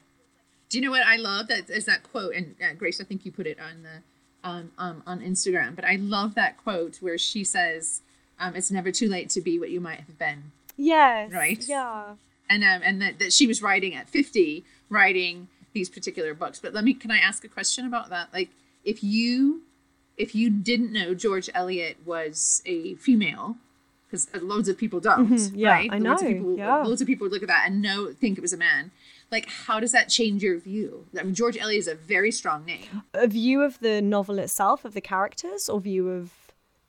Do 0.69 0.79
you 0.79 0.85
know 0.85 0.91
what 0.93 1.05
I 1.05 1.17
love? 1.17 1.49
That 1.49 1.69
is 1.69 1.85
that 1.87 2.05
quote, 2.05 2.33
and 2.35 2.55
uh, 2.63 2.75
Grace, 2.75 3.01
I 3.01 3.05
think 3.05 3.25
you 3.27 3.33
put 3.33 3.47
it 3.47 3.59
on 3.59 3.83
the 3.83 4.49
um, 4.49 4.71
um, 4.79 5.03
on 5.07 5.21
Instagram. 5.21 5.75
But 5.75 5.85
I 5.85 5.97
love 5.97 6.35
that 6.37 6.57
quote 6.57 6.99
where 7.03 7.19
she 7.19 7.43
says, 7.43 8.03
um, 8.39 8.55
"It's 8.55 8.71
never 8.71 8.93
too 8.93 9.09
late 9.09 9.29
to 9.31 9.41
be 9.41 9.59
what 9.59 9.71
you 9.71 9.81
might 9.81 9.99
have 10.01 10.17
been," 10.17 10.53
yes 10.77 11.33
Right. 11.33 11.63
yeah 11.69 12.15
and 12.49 12.63
um, 12.63 12.83
and 12.85 13.03
that, 13.03 13.19
that 13.19 13.33
she 13.33 13.47
was 13.49 13.61
writing 13.63 13.95
at 13.97 14.09
50, 14.09 14.65
writing 14.89 15.49
these 15.73 15.89
particular 15.89 16.35
books. 16.35 16.59
But 16.61 16.73
let 16.73 16.85
me, 16.85 16.95
can 16.95 17.11
I 17.11 17.19
ask 17.19 17.45
a 17.45 17.49
question 17.49 17.85
about 17.87 18.09
that? 18.11 18.33
Like, 18.33 18.51
if 18.85 19.03
you 19.05 19.63
if 20.21 20.35
you 20.35 20.51
didn't 20.51 20.93
know 20.93 21.15
George 21.15 21.49
Eliot 21.55 21.97
was 22.05 22.63
a 22.67 22.95
female, 22.97 23.57
because 24.07 24.29
loads 24.43 24.69
of 24.69 24.77
people 24.77 25.01
don't, 25.01 25.29
Mhm, 25.31 25.53
yeah, 25.55 25.71
right? 25.71 25.91
I 25.93 25.99
Loads 25.99 26.23
of 26.23 26.29
know, 26.29 26.35
people, 26.35 26.57
yeah. 26.59 26.83
Loads 26.83 27.01
of 27.01 27.07
people 27.07 27.25
would 27.27 27.33
look 27.33 27.43
at 27.43 27.49
that 27.49 27.65
and 27.69 27.81
know 27.81 28.13
think 28.13 28.39
it 28.39 28.41
was 28.41 28.53
a 28.53 28.57
man. 28.57 28.91
Like, 29.31 29.47
how 29.49 29.79
does 29.79 29.93
that 29.93 30.09
change 30.09 30.43
your 30.43 30.59
view? 30.59 31.07
I 31.19 31.23
mean, 31.23 31.35
George 31.35 31.57
Eliot 31.57 31.79
is 31.79 31.87
a 31.89 31.95
very 31.95 32.33
strong 32.33 32.65
name. 32.65 32.89
a 33.15 33.29
view 33.29 33.63
of 33.63 33.79
the 33.79 34.03
novel 34.03 34.39
itself 34.41 34.85
of 34.85 34.93
the 34.95 35.01
characters 35.01 35.69
or 35.69 35.81
view 35.81 36.09
of 36.11 36.33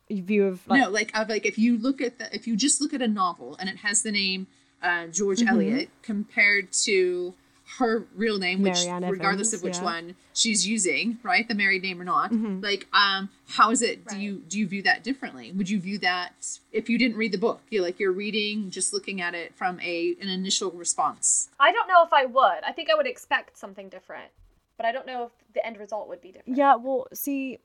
view 0.10 0.44
of 0.46 0.68
like 0.68 0.82
no, 0.82 0.90
like 0.90 1.10
of 1.18 1.30
like 1.30 1.46
if 1.46 1.58
you 1.58 1.78
look 1.78 2.02
at 2.02 2.18
the 2.20 2.26
if 2.36 2.46
you 2.48 2.54
just 2.58 2.82
look 2.82 2.94
at 2.94 3.02
a 3.02 3.08
novel 3.08 3.56
and 3.60 3.70
it 3.70 3.78
has 3.78 4.02
the 4.04 4.12
name 4.12 4.48
uh, 4.84 5.06
George 5.08 5.40
Mm-hmm. 5.40 5.48
Eliot 5.56 5.90
compared 6.02 6.66
to 6.88 7.34
her 7.78 8.06
real 8.16 8.38
name, 8.38 8.62
which 8.62 8.74
Marianne 8.86 9.10
regardless 9.10 9.50
Evans, 9.50 9.54
of 9.54 9.64
which 9.64 9.76
yeah. 9.78 9.84
one 9.84 10.16
she's 10.34 10.68
using, 10.68 11.18
right, 11.24 11.48
the 11.48 11.56
married 11.56 11.82
name 11.82 12.02
or 12.02 12.04
not, 12.04 12.32
Mhm. 12.32 12.62
like, 12.62 12.88
um, 12.94 13.30
how 13.48 13.72
is 13.72 13.82
it? 13.82 14.06
Do 14.08 14.16
Right. 14.16 14.22
you 14.22 14.38
do 14.48 14.60
you 14.60 14.68
view 14.68 14.82
that 14.84 15.04
differently? 15.04 15.52
Would 15.54 15.70
you 15.70 15.80
view 15.80 15.98
that 16.00 16.60
if 16.72 16.90
you 16.90 16.98
didn't 16.98 17.18
read 17.18 17.32
the 17.32 17.38
book? 17.38 17.62
You 17.70 17.82
like 17.82 18.00
you're 18.00 18.12
reading, 18.12 18.70
just 18.72 18.92
looking 18.94 19.22
at 19.22 19.34
it 19.36 19.56
from 19.56 19.80
a 19.80 20.16
an 20.22 20.28
initial 20.28 20.72
response. 20.72 21.50
I 21.60 21.72
don't 21.72 21.88
know 21.88 22.04
if 22.04 22.12
I 22.14 22.26
would. 22.26 22.64
I 22.66 22.72
think 22.72 22.90
I 22.90 22.96
would 22.96 23.08
expect 23.08 23.58
something 23.58 23.88
different, 23.90 24.32
but 24.78 24.86
I 24.86 24.92
don't 24.92 25.06
know 25.08 25.24
if 25.26 25.32
the 25.54 25.66
end 25.66 25.78
result 25.78 26.08
would 26.10 26.22
be 26.22 26.32
different. 26.32 26.58
Yeah, 26.58 26.76
well, 26.76 27.08
see, 27.14 27.60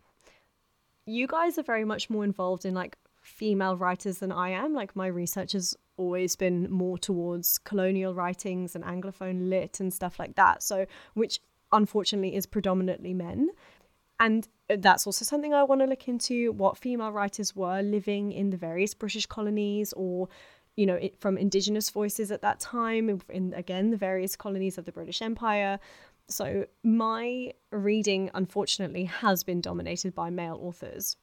you 1.05 1.27
guys 1.27 1.59
are 1.59 1.63
very 1.63 1.85
much 1.85 2.11
more 2.11 2.25
involved 2.25 2.65
in 2.65 2.75
like 2.75 2.97
female 3.27 3.77
writers 3.77 4.19
than 4.19 4.33
I 4.33 4.51
am. 4.51 4.73
Like 4.73 4.95
my 4.95 5.09
research 5.09 5.53
has 5.53 5.75
always 5.97 6.37
been 6.37 6.71
more 6.71 6.97
towards 6.97 7.59
colonial 7.59 8.15
writings 8.15 8.75
and 8.75 8.85
anglophone 8.85 9.49
lit 9.51 9.81
and 9.81 9.93
stuff 9.93 10.19
like 10.19 10.37
that. 10.37 10.63
So, 10.63 10.87
which 11.15 11.41
unfortunately 11.73 12.37
is 12.37 12.47
predominantly 12.47 13.13
men. 13.13 13.49
And 14.21 14.49
that's 14.69 15.07
also 15.07 15.25
something 15.25 15.53
I 15.53 15.65
want 15.65 15.81
to 15.81 15.87
look 15.87 16.09
into 16.09 16.53
what 16.53 16.79
female 16.79 17.13
writers 17.13 17.55
were 17.55 17.83
living 17.83 18.33
in 18.33 18.51
the 18.51 18.57
various 18.57 18.95
British 18.95 19.27
colonies 19.27 19.93
or 19.95 20.29
you 20.77 20.87
know 20.87 20.99
from 21.19 21.39
indigenous 21.39 21.91
voices 21.91 22.31
at 22.31 22.43
that 22.43 22.61
time 22.61 23.21
in 23.31 23.55
again 23.55 23.91
the 23.91 23.97
various 23.97 24.37
colonies 24.37 24.77
of 24.77 24.85
the 24.85 24.93
British 24.93 25.23
Empire 25.23 25.79
so 26.29 26.67
my 26.83 27.53
reading 27.71 28.31
unfortunately 28.35 29.05
has 29.05 29.43
been 29.43 29.61
dominated 29.61 30.15
by 30.15 30.29
male 30.29 30.59
authors 30.61 31.17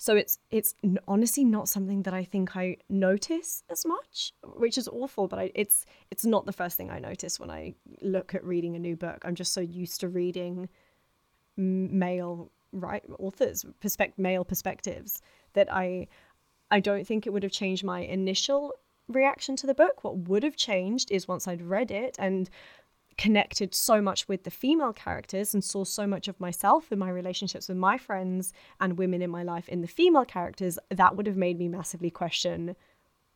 so 0.00 0.14
it's 0.14 0.38
it's 0.50 0.76
honestly 1.08 1.44
not 1.44 1.68
something 1.68 2.02
that 2.04 2.14
I 2.14 2.22
think 2.22 2.56
I 2.56 2.76
notice 2.88 3.64
as 3.68 3.84
much, 3.84 4.32
which 4.44 4.78
is 4.78 4.86
awful. 4.86 5.26
But 5.26 5.40
I, 5.40 5.50
it's 5.56 5.84
it's 6.12 6.24
not 6.24 6.46
the 6.46 6.52
first 6.52 6.76
thing 6.76 6.88
I 6.88 7.00
notice 7.00 7.40
when 7.40 7.50
I 7.50 7.74
look 8.00 8.32
at 8.32 8.44
reading 8.44 8.76
a 8.76 8.78
new 8.78 8.96
book. 8.96 9.22
I'm 9.24 9.34
just 9.34 9.52
so 9.52 9.60
used 9.60 10.00
to 10.00 10.08
reading 10.08 10.68
male 11.56 12.52
right 12.70 13.02
authors, 13.18 13.64
perspect 13.80 14.20
male 14.20 14.44
perspectives 14.44 15.20
that 15.54 15.70
I 15.72 16.06
I 16.70 16.78
don't 16.78 17.04
think 17.04 17.26
it 17.26 17.32
would 17.32 17.42
have 17.42 17.52
changed 17.52 17.82
my 17.82 18.00
initial 18.00 18.74
reaction 19.08 19.56
to 19.56 19.66
the 19.66 19.74
book. 19.74 20.04
What 20.04 20.16
would 20.28 20.44
have 20.44 20.54
changed 20.54 21.10
is 21.10 21.26
once 21.26 21.48
I'd 21.48 21.62
read 21.62 21.90
it 21.90 22.14
and 22.20 22.48
connected 23.18 23.74
so 23.74 24.00
much 24.00 24.28
with 24.28 24.44
the 24.44 24.50
female 24.50 24.92
characters 24.92 25.52
and 25.52 25.62
saw 25.62 25.84
so 25.84 26.06
much 26.06 26.28
of 26.28 26.40
myself 26.40 26.90
in 26.90 26.98
my 26.98 27.10
relationships 27.10 27.68
with 27.68 27.76
my 27.76 27.98
friends 27.98 28.52
and 28.80 28.96
women 28.96 29.20
in 29.20 29.28
my 29.28 29.42
life 29.42 29.68
in 29.68 29.82
the 29.82 29.88
female 29.88 30.24
characters, 30.24 30.78
that 30.88 31.16
would 31.16 31.26
have 31.26 31.36
made 31.36 31.58
me 31.58 31.68
massively 31.68 32.10
question 32.10 32.76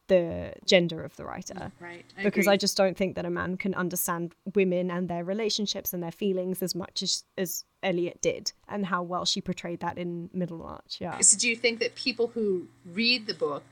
the 0.09 0.53
gender 0.67 1.03
of 1.05 1.17
the 1.17 1.25
writer. 1.25 1.73
Right. 1.81 2.05
because 2.23 2.47
I 2.47 2.57
just 2.57 2.77
don't 2.77 2.97
think 2.97 3.17
that 3.17 3.25
a 3.25 3.31
man 3.31 3.57
can 3.57 3.75
understand 3.75 4.35
women 4.55 4.91
and 4.91 5.09
their 5.09 5.25
relationships 5.25 5.93
and 5.93 6.03
their 6.03 6.11
feelings 6.11 6.63
as 6.63 6.75
much 6.75 7.03
as 7.03 7.25
as 7.39 7.65
Eliot 7.83 8.21
did, 8.21 8.53
and 8.69 8.87
how 8.87 9.03
well 9.03 9.25
she 9.25 9.41
portrayed 9.41 9.81
that 9.81 9.99
in 9.99 10.31
Middlemarch. 10.33 10.99
Yeah, 11.01 11.19
So 11.21 11.37
do 11.37 11.49
you 11.49 11.57
think 11.57 11.81
that 11.81 11.95
people 11.95 12.29
who 12.29 12.69
read 12.85 13.27
the 13.27 13.35
book 13.35 13.65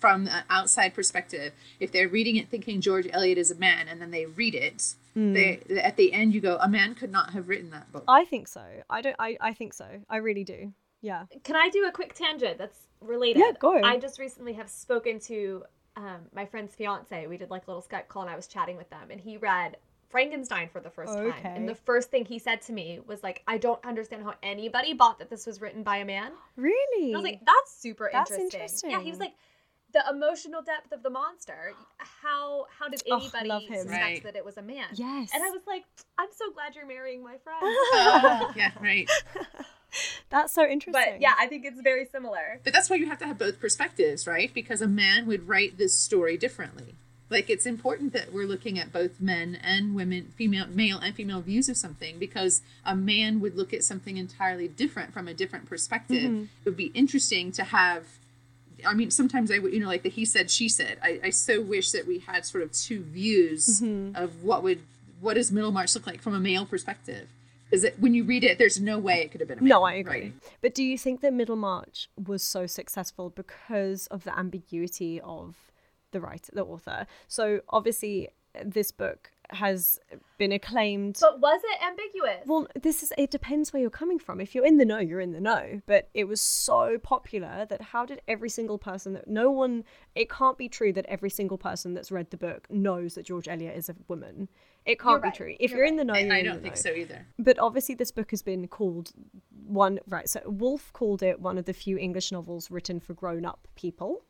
from 0.00 0.26
an 0.26 0.44
outside 0.50 0.94
perspective, 0.94 1.52
if 1.78 1.92
they're 1.92 2.08
reading 2.08 2.36
it 2.36 2.48
thinking 2.48 2.80
George 2.80 3.06
Eliot 3.12 3.38
is 3.38 3.50
a 3.50 3.54
man, 3.54 3.86
and 3.86 4.00
then 4.00 4.10
they 4.10 4.26
read 4.26 4.54
it, 4.54 4.94
they 5.14 5.60
at 5.82 5.96
the 5.96 6.12
end 6.12 6.34
you 6.34 6.40
go, 6.40 6.56
a 6.60 6.68
man 6.68 6.94
could 6.94 7.12
not 7.12 7.30
have 7.30 7.48
written 7.48 7.70
that 7.70 7.92
book. 7.92 8.04
I 8.08 8.24
think 8.24 8.48
so. 8.48 8.64
I 8.88 9.02
don't. 9.02 9.16
I 9.18 9.36
I 9.40 9.52
think 9.52 9.74
so. 9.74 9.86
I 10.08 10.16
really 10.16 10.44
do. 10.44 10.72
Yeah. 11.02 11.24
Can 11.44 11.56
I 11.56 11.68
do 11.68 11.86
a 11.86 11.92
quick 11.92 12.14
tangent 12.14 12.58
that's 12.58 12.78
related? 13.00 13.40
Yeah, 13.40 13.52
go. 13.58 13.80
I 13.82 13.96
just 13.96 14.18
recently 14.18 14.52
have 14.54 14.68
spoken 14.68 15.18
to 15.20 15.64
um, 15.96 16.20
my 16.34 16.46
friend's 16.46 16.74
fiance. 16.74 17.26
We 17.26 17.36
did 17.36 17.50
like 17.50 17.66
a 17.66 17.70
little 17.70 17.82
Skype 17.82 18.08
call 18.08 18.22
and 18.22 18.30
I 18.30 18.36
was 18.36 18.46
chatting 18.46 18.76
with 18.76 18.90
them 18.90 19.10
and 19.10 19.20
he 19.20 19.36
read 19.36 19.76
Frankenstein 20.08 20.68
for 20.68 20.80
the 20.80 20.90
first 20.90 21.12
time. 21.12 21.32
And 21.44 21.68
the 21.68 21.74
first 21.74 22.10
thing 22.10 22.24
he 22.24 22.38
said 22.38 22.60
to 22.62 22.72
me 22.72 23.00
was 23.06 23.22
like, 23.22 23.42
I 23.46 23.58
don't 23.58 23.82
understand 23.84 24.24
how 24.24 24.34
anybody 24.42 24.92
bought 24.92 25.18
that 25.20 25.30
this 25.30 25.46
was 25.46 25.60
written 25.60 25.82
by 25.82 25.98
a 25.98 26.04
man. 26.04 26.32
Really. 26.56 27.06
And 27.06 27.16
I 27.16 27.18
was 27.18 27.24
like, 27.24 27.40
that's 27.46 27.74
super 27.74 28.10
That's 28.12 28.30
interesting. 28.32 28.90
Yeah, 28.90 29.00
he 29.00 29.10
was 29.10 29.20
like, 29.20 29.34
the 29.92 30.02
emotional 30.10 30.62
depth 30.62 30.92
of 30.92 31.02
the 31.02 31.10
monster. 31.10 31.72
How 31.98 32.66
how 32.78 32.88
did 32.88 33.02
Oh, 33.10 33.16
anybody 33.18 33.48
love 33.48 33.62
him. 33.62 33.82
suspect 33.82 34.02
Right. 34.02 34.22
that 34.24 34.36
it 34.36 34.44
was 34.44 34.56
a 34.56 34.62
man? 34.62 34.86
yes. 34.94 35.30
And 35.34 35.42
I 35.42 35.50
was 35.50 35.62
like, 35.66 35.84
I'm 36.18 36.28
so 36.34 36.50
glad 36.52 36.74
you're 36.74 36.86
marrying 36.86 37.22
my 37.24 37.36
friend. 37.38 37.60
Oh, 37.62 38.52
yeah, 38.56 38.70
right. 38.80 39.08
That's 40.30 40.52
so 40.52 40.62
interesting. 40.64 40.92
but 40.92 41.20
yeah, 41.20 41.34
I 41.38 41.46
think 41.48 41.64
it's 41.64 41.80
very 41.80 42.04
similar. 42.06 42.60
But 42.62 42.72
that's 42.72 42.88
why 42.88 42.94
you 42.96 43.06
have 43.06 43.18
to 43.18 43.26
have 43.26 43.38
both 43.38 43.58
perspectives, 43.60 44.24
right? 44.26 44.52
Because 44.54 44.80
a 44.80 44.86
man 44.86 45.26
would 45.26 45.48
write 45.48 45.78
this 45.78 45.98
story 45.98 46.36
differently. 46.36 46.94
Like 47.28 47.50
it's 47.50 47.66
important 47.66 48.12
that 48.12 48.32
we're 48.32 48.46
looking 48.46 48.78
at 48.78 48.92
both 48.92 49.20
men 49.20 49.56
and 49.60 49.94
women, 49.96 50.32
female, 50.36 50.66
male 50.68 50.98
and 50.98 51.14
female 51.14 51.40
views 51.40 51.68
of 51.68 51.76
something 51.76 52.18
because 52.20 52.62
a 52.84 52.94
man 52.94 53.40
would 53.40 53.56
look 53.56 53.72
at 53.74 53.82
something 53.82 54.16
entirely 54.16 54.68
different 54.68 55.12
from 55.12 55.26
a 55.26 55.34
different 55.34 55.66
perspective. 55.66 56.22
Mm-hmm. 56.30 56.42
It 56.42 56.64
would 56.64 56.76
be 56.76 56.86
interesting 56.94 57.50
to 57.52 57.64
have. 57.64 58.04
I 58.86 58.94
mean, 58.94 59.10
sometimes 59.10 59.50
I 59.50 59.58
would, 59.58 59.72
you 59.72 59.80
know, 59.80 59.86
like 59.88 60.02
the 60.02 60.08
he 60.10 60.24
said, 60.24 60.50
she 60.50 60.68
said. 60.68 60.98
I, 61.02 61.20
I 61.24 61.30
so 61.30 61.60
wish 61.60 61.90
that 61.92 62.06
we 62.06 62.18
had 62.20 62.44
sort 62.44 62.62
of 62.64 62.72
two 62.72 63.02
views 63.02 63.80
Mm-hmm. 63.80 64.16
of 64.16 64.42
what 64.44 64.62
would 64.62 64.80
what 65.20 65.34
does 65.34 65.52
Middlemarch 65.52 65.94
look 65.94 66.06
like 66.06 66.22
from 66.22 66.34
a 66.34 66.40
male 66.40 66.64
perspective. 66.66 67.28
Is 67.70 67.84
it 67.84 67.94
when 68.00 68.14
you 68.14 68.24
read 68.24 68.42
it, 68.42 68.58
there's 68.58 68.80
no 68.80 68.98
way 68.98 69.20
it 69.22 69.30
could 69.30 69.40
have 69.40 69.48
been 69.48 69.58
a 69.58 69.62
man. 69.62 69.68
No, 69.68 69.82
I 69.84 69.92
agree. 69.94 70.32
But 70.60 70.74
do 70.74 70.82
you 70.82 70.98
think 70.98 71.20
that 71.20 71.32
Middlemarch 71.32 72.08
was 72.16 72.42
so 72.42 72.66
successful 72.66 73.30
because 73.30 74.06
of 74.08 74.24
the 74.24 74.36
ambiguity 74.36 75.20
of 75.20 75.56
the 76.10 76.20
writer, 76.20 76.50
the 76.52 76.64
author? 76.64 77.06
So 77.28 77.60
obviously, 77.68 78.30
this 78.64 78.90
book 78.90 79.30
has 79.54 79.98
been 80.38 80.52
acclaimed. 80.52 81.18
But 81.20 81.40
was 81.40 81.60
it 81.64 81.78
ambiguous? 81.86 82.46
well, 82.46 82.66
this 82.80 83.02
is 83.02 83.12
it 83.18 83.30
depends 83.30 83.72
where 83.72 83.80
you're 83.80 83.90
coming 83.90 84.18
from. 84.18 84.40
If 84.40 84.54
you're 84.54 84.64
in 84.64 84.76
the 84.78 84.84
know, 84.84 84.98
you're 84.98 85.20
in 85.20 85.32
the 85.32 85.40
know. 85.40 85.80
But 85.86 86.08
it 86.14 86.24
was 86.24 86.40
so 86.40 86.98
popular 86.98 87.66
that 87.68 87.80
how 87.82 88.06
did 88.06 88.22
every 88.28 88.48
single 88.48 88.78
person 88.78 89.12
that 89.14 89.28
no 89.28 89.50
one 89.50 89.84
it 90.14 90.30
can't 90.30 90.56
be 90.58 90.68
true 90.68 90.92
that 90.94 91.06
every 91.06 91.30
single 91.30 91.58
person 91.58 91.94
that's 91.94 92.10
read 92.10 92.30
the 92.30 92.36
book 92.36 92.66
knows 92.70 93.14
that 93.14 93.24
George 93.26 93.48
Eliot 93.48 93.76
is 93.76 93.88
a 93.88 93.96
woman. 94.08 94.48
It 94.86 94.98
can't 94.98 95.22
You're 95.22 95.30
be 95.30 95.36
true. 95.36 95.54
If 95.60 95.70
You're 95.72 95.80
you're 95.80 95.86
in 95.86 95.96
the 95.96 96.04
know, 96.04 96.14
I, 96.14 96.20
you're 96.20 96.34
I 96.34 96.38
in 96.38 96.44
don't 96.46 96.54
the 96.56 96.60
think 96.62 96.74
know 96.76 96.80
so 96.80 96.90
either. 96.92 97.26
but 97.38 97.58
obviously 97.58 97.94
this 97.94 98.10
book 98.10 98.30
has 98.30 98.42
been 98.42 98.66
called 98.66 99.12
one 99.66 99.98
right 100.08 100.28
so 100.28 100.40
Woolf 100.46 100.92
called 100.92 101.22
it 101.22 101.38
one 101.40 101.56
of 101.58 101.64
the 101.66 101.72
few 101.72 101.96
english 101.98 102.32
novels 102.32 102.70
written 102.70 102.98
for 102.98 103.14
grown-up 103.14 103.68
people 103.76 104.24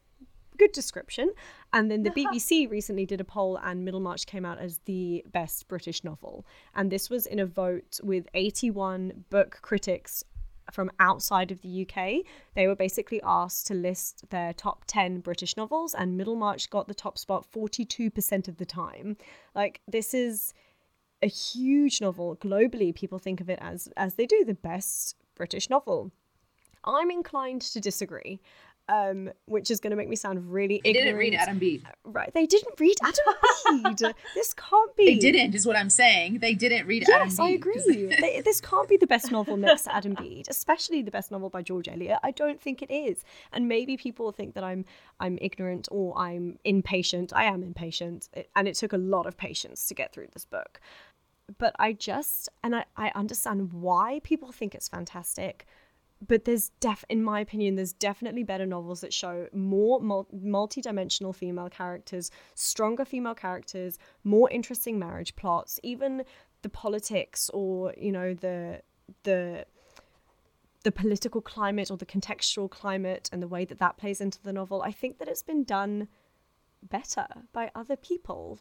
good 0.60 0.72
description. 0.72 1.32
And 1.72 1.90
then 1.90 2.02
the 2.02 2.10
uh-huh. 2.10 2.32
bbc 2.34 2.70
recently 2.70 3.06
did 3.06 3.20
a 3.20 3.24
poll 3.24 3.58
and 3.62 3.84
middlemarch 3.84 4.26
came 4.26 4.44
out 4.44 4.58
as 4.58 4.78
the 4.84 5.24
best 5.38 5.68
british 5.68 6.04
novel. 6.04 6.44
And 6.74 6.90
this 6.90 7.08
was 7.10 7.26
in 7.26 7.38
a 7.38 7.46
vote 7.46 7.98
with 8.02 8.26
81 8.34 9.24
book 9.30 9.58
critics 9.62 10.24
from 10.72 10.90
outside 11.00 11.50
of 11.50 11.62
the 11.62 11.72
UK. 11.84 12.24
They 12.54 12.66
were 12.68 12.76
basically 12.76 13.20
asked 13.24 13.66
to 13.68 13.74
list 13.74 14.24
their 14.30 14.52
top 14.52 14.84
10 14.86 15.18
British 15.18 15.56
novels, 15.56 15.94
and 15.94 16.16
Middlemarch 16.16 16.70
got 16.70 16.86
the 16.86 16.94
top 16.94 17.18
spot 17.18 17.44
42% 17.52 18.46
of 18.46 18.56
the 18.56 18.64
time. 18.64 19.16
Like, 19.52 19.80
this 19.88 20.14
is 20.14 20.54
a 21.22 21.26
huge 21.26 22.00
novel. 22.00 22.36
Globally 22.36 22.94
people 22.94 23.18
think 23.18 23.40
of 23.40 23.50
it 23.50 23.58
as 23.60 23.88
as 23.96 24.14
they 24.14 24.26
do 24.26 24.44
the 24.44 24.54
best 24.54 25.16
british 25.34 25.68
novel. 25.68 26.12
I'm 26.84 27.10
inclined 27.10 27.62
to 27.62 27.80
disagree 27.80 28.40
um 28.98 29.30
which 29.46 29.70
is 29.70 29.78
going 29.82 29.90
to 29.92 29.96
make 29.96 30.08
me 30.08 30.16
sound 30.16 30.38
really 30.52 30.80
They 30.84 30.90
ignorant 30.90 30.94
They 30.94 31.00
didn't 31.04 31.18
read 31.18 31.34
Adam 31.44 31.58
Bede. 31.58 31.82
right 32.04 32.30
they 32.34 32.46
didn't 32.54 32.78
read 32.84 32.96
adam 33.10 33.82
bede 33.82 34.14
this 34.34 34.52
can't 34.54 34.94
be 34.96 35.06
They 35.06 35.18
didn't, 35.26 35.54
is 35.54 35.66
what 35.66 35.76
I'm 35.76 35.90
saying. 36.02 36.30
They 36.40 36.54
didn't 36.54 36.86
read 36.86 37.02
Adam 37.08 37.28
Yes, 37.28 37.38
I 37.38 37.50
agree. 37.50 37.74
They- 38.20 38.40
this 38.48 38.60
can't 38.60 38.88
be 38.88 38.96
the 38.96 39.06
best 39.06 39.30
novel 39.30 39.56
next 39.56 39.82
to 39.84 39.94
Adam 39.94 40.14
Bede, 40.14 40.46
especially 40.56 41.00
the 41.02 41.10
best 41.18 41.30
novel 41.30 41.48
by 41.56 41.62
George 41.62 41.88
Eliot. 41.88 42.18
I 42.22 42.30
don't 42.42 42.60
think 42.60 42.82
it 42.82 42.90
is. 42.90 43.24
And 43.52 43.68
maybe 43.68 43.96
people 43.96 44.32
think 44.32 44.54
that 44.54 44.64
I'm 44.64 44.84
I'm 45.24 45.36
ignorant 45.40 45.88
or 45.90 46.06
I'm 46.18 46.58
impatient. 46.64 47.32
I 47.42 47.44
am 47.44 47.62
impatient, 47.62 48.28
it, 48.32 48.48
and 48.56 48.66
it 48.68 48.74
took 48.82 48.92
a 48.92 48.98
lot 49.14 49.26
of 49.26 49.36
patience 49.36 49.86
to 49.88 49.94
get 49.94 50.12
through 50.12 50.28
this 50.32 50.44
book. 50.44 50.80
But 51.58 51.74
I 51.78 51.92
just 51.92 52.48
and 52.64 52.74
I, 52.76 52.84
I 52.96 53.08
understand 53.14 53.72
why 53.72 54.20
people 54.22 54.50
think 54.52 54.74
it's 54.74 54.88
fantastic. 54.88 55.66
But 56.26 56.44
there's 56.44 56.70
def, 56.80 57.04
in 57.08 57.22
my 57.22 57.40
opinion, 57.40 57.76
there's 57.76 57.94
definitely 57.94 58.42
better 58.42 58.66
novels 58.66 59.00
that 59.00 59.12
show 59.12 59.48
more 59.54 60.00
mul- 60.00 60.28
multi-dimensional 60.32 61.32
female 61.32 61.70
characters, 61.70 62.30
stronger 62.54 63.06
female 63.06 63.34
characters, 63.34 63.98
more 64.22 64.50
interesting 64.50 64.98
marriage 64.98 65.34
plots, 65.34 65.80
even 65.82 66.24
the 66.62 66.68
politics 66.68 67.50
or 67.54 67.94
you 67.96 68.12
know 68.12 68.34
the 68.34 68.82
the 69.22 69.64
the 70.82 70.92
political 70.92 71.40
climate 71.40 71.90
or 71.90 71.96
the 71.96 72.06
contextual 72.06 72.70
climate 72.70 73.28
and 73.32 73.42
the 73.42 73.48
way 73.48 73.64
that 73.64 73.78
that 73.78 73.96
plays 73.96 74.20
into 74.20 74.42
the 74.42 74.52
novel. 74.52 74.82
I 74.82 74.92
think 74.92 75.18
that 75.18 75.28
it's 75.28 75.42
been 75.42 75.64
done 75.64 76.08
better 76.82 77.26
by 77.52 77.70
other 77.74 77.96
people. 77.96 78.58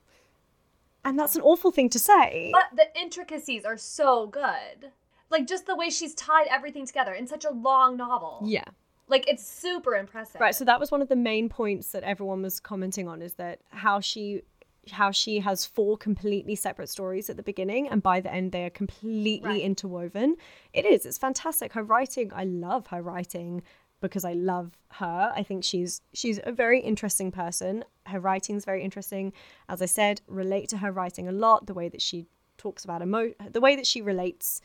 And 1.06 1.18
that's 1.18 1.36
an 1.36 1.42
awful 1.42 1.72
thing 1.72 1.90
to 1.90 2.00
say. 2.00 2.52
But 2.52 2.76
the 2.76 3.02
intricacies 3.02 3.64
are 3.64 3.78
so 3.78 4.28
good. 4.28 4.92
Like 5.30 5.48
just 5.48 5.66
the 5.66 5.76
way 5.76 5.90
she's 5.90 6.14
tied 6.16 6.48
everything 6.50 6.86
together 6.86 7.14
in 7.14 7.28
such 7.28 7.46
a 7.46 7.52
long 7.52 7.98
novel. 7.98 8.42
yeah. 8.46 8.64
Like 9.08 9.28
it's 9.28 9.46
super 9.46 9.96
impressive. 9.96 10.40
Right, 10.40 10.54
so 10.54 10.64
that 10.66 10.80
was 10.80 10.92
one 10.92 11.02
of 11.02 11.10
the 11.10 11.16
main 11.16 11.50
points 11.50 11.92
that 11.94 12.04
everyone 12.04 12.44
was 12.44 12.60
commenting 12.60 13.08
on 13.08 13.22
is 13.24 13.34
that 13.34 13.60
how 13.70 14.00
she 14.00 14.44
how 14.92 15.12
she 15.12 15.40
has 15.40 15.66
four 15.66 15.98
completely 15.98 16.56
separate 16.56 16.90
stories 16.90 17.30
at 17.30 17.36
the 17.38 17.44
beginning 17.44 17.88
and 17.90 18.02
by 18.02 18.20
the 18.20 18.32
end 18.34 18.52
they 18.52 18.66
are 18.66 18.70
completely 18.72 19.50
Right. 19.50 19.62
interwoven. 19.62 20.36
It 20.74 20.86
is. 20.86 21.06
It's 21.06 21.18
fantastic. 21.18 21.74
Her 21.74 21.84
writing, 21.84 22.32
I 22.34 22.44
love 22.44 22.88
her 22.88 23.02
writing 23.02 23.62
because 24.02 24.24
I 24.24 24.34
love 24.34 24.78
her. 24.94 25.32
I 25.36 25.44
think 25.44 25.64
she's 25.64 26.02
she's 26.14 26.40
a 26.44 26.52
very 26.52 26.80
interesting 26.80 27.32
person. 27.32 27.84
Her 28.06 28.20
writing's 28.20 28.64
very 28.64 28.84
interesting. 28.84 29.34
As 29.68 29.82
I 29.82 29.86
said, 29.88 30.22
relate 30.28 30.70
to 30.70 30.78
her 30.78 30.92
writing 30.92 31.28
a 31.28 31.32
lot. 31.32 31.66
The 31.66 31.74
way 31.74 31.90
that 31.90 32.02
she 32.02 32.28
talks 32.58 32.84
about 32.84 33.02
emo, 33.02 33.34
the 33.52 33.62
way 33.62 33.76
that 33.76 33.88
she 33.88 34.02
relates, 34.02 34.62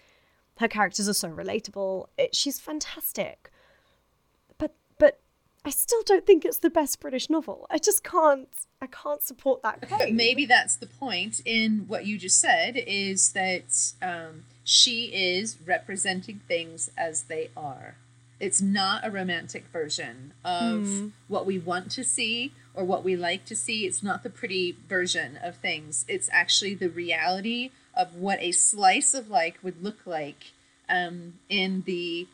her 0.58 0.68
characters 0.68 1.08
are 1.08 1.14
so 1.14 1.28
relatable. 1.30 2.06
It, 2.16 2.34
she's 2.34 2.60
fantastic. 2.60 3.50
But 4.58 4.74
but 4.98 5.20
I 5.64 5.70
still 5.70 6.02
don't 6.04 6.26
think 6.26 6.44
it's 6.44 6.58
the 6.58 6.70
best 6.70 7.00
British 7.00 7.28
novel. 7.30 7.66
I 7.70 7.78
just 7.78 8.04
can't. 8.04 8.48
I 8.80 8.86
can't 8.86 9.22
support 9.22 9.62
that 9.62 9.80
But 9.80 9.88
claim. 9.88 10.16
maybe 10.16 10.44
that's 10.46 10.76
the 10.76 10.86
point 10.86 11.40
in 11.44 11.84
what 11.88 12.04
you 12.06 12.18
just 12.18 12.40
said 12.40 12.76
is 12.86 13.32
that 13.32 13.92
um, 14.02 14.44
she 14.62 15.06
is 15.06 15.56
representing 15.66 16.40
things 16.46 16.90
as 16.96 17.22
they 17.24 17.50
are. 17.56 17.96
It's 18.40 18.60
not 18.60 19.06
a 19.06 19.10
romantic 19.10 19.64
version 19.72 20.34
of 20.44 20.80
Hmm. 20.82 21.08
what 21.28 21.46
we 21.46 21.58
want 21.58 21.90
to 21.92 22.04
see 22.04 22.52
or 22.74 22.84
what 22.84 23.02
we 23.04 23.16
like 23.16 23.44
to 23.46 23.56
see. 23.56 23.86
It's 23.86 24.02
not 24.02 24.22
the 24.22 24.28
pretty 24.28 24.76
version 24.86 25.38
of 25.42 25.56
things. 25.56 26.04
It's 26.08 26.28
actually 26.30 26.74
the 26.74 26.90
reality 26.90 27.70
of 27.96 28.14
what 28.14 28.40
a 28.40 28.52
slice 28.52 29.14
of 29.14 29.30
life 29.30 29.56
would 29.62 29.82
look 29.82 29.98
like 30.06 30.52
um, 30.88 31.34
in 31.48 31.82
the 31.86 32.26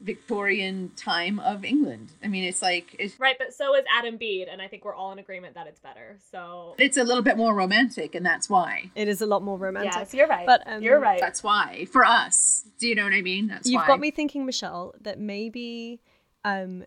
Victorian 0.00 0.92
time 0.94 1.38
of 1.40 1.64
England. 1.64 2.12
I 2.22 2.28
mean, 2.28 2.44
it's 2.44 2.60
like 2.60 2.94
it's, 2.98 3.18
Right, 3.18 3.36
but 3.38 3.54
so 3.54 3.74
is 3.74 3.84
Adam 3.96 4.18
Bede, 4.18 4.48
and 4.48 4.60
I 4.60 4.68
think 4.68 4.84
we're 4.84 4.94
all 4.94 5.10
in 5.12 5.18
agreement 5.18 5.54
that 5.54 5.66
it's 5.66 5.80
better. 5.80 6.18
So 6.30 6.74
it's 6.78 6.98
a 6.98 7.04
little 7.04 7.22
bit 7.22 7.38
more 7.38 7.54
romantic, 7.54 8.14
and 8.14 8.24
that's 8.24 8.50
why. 8.50 8.90
It 8.94 9.08
is 9.08 9.22
a 9.22 9.26
lot 9.26 9.42
more 9.42 9.56
romantic. 9.56 9.94
yes, 9.94 10.14
you're 10.14 10.26
right. 10.26 10.46
But, 10.46 10.62
um, 10.66 10.82
you're 10.82 11.00
right. 11.00 11.20
That's 11.20 11.42
why 11.42 11.86
for 11.90 12.04
us. 12.04 12.64
Do 12.78 12.86
you 12.86 12.94
know 12.94 13.04
what 13.04 13.14
I 13.14 13.22
mean? 13.22 13.48
That's 13.48 13.68
You've 13.68 13.80
why. 13.80 13.86
got 13.86 14.00
me 14.00 14.10
thinking, 14.10 14.44
Michelle, 14.44 14.94
that 15.00 15.18
maybe, 15.18 16.02
um, 16.44 16.84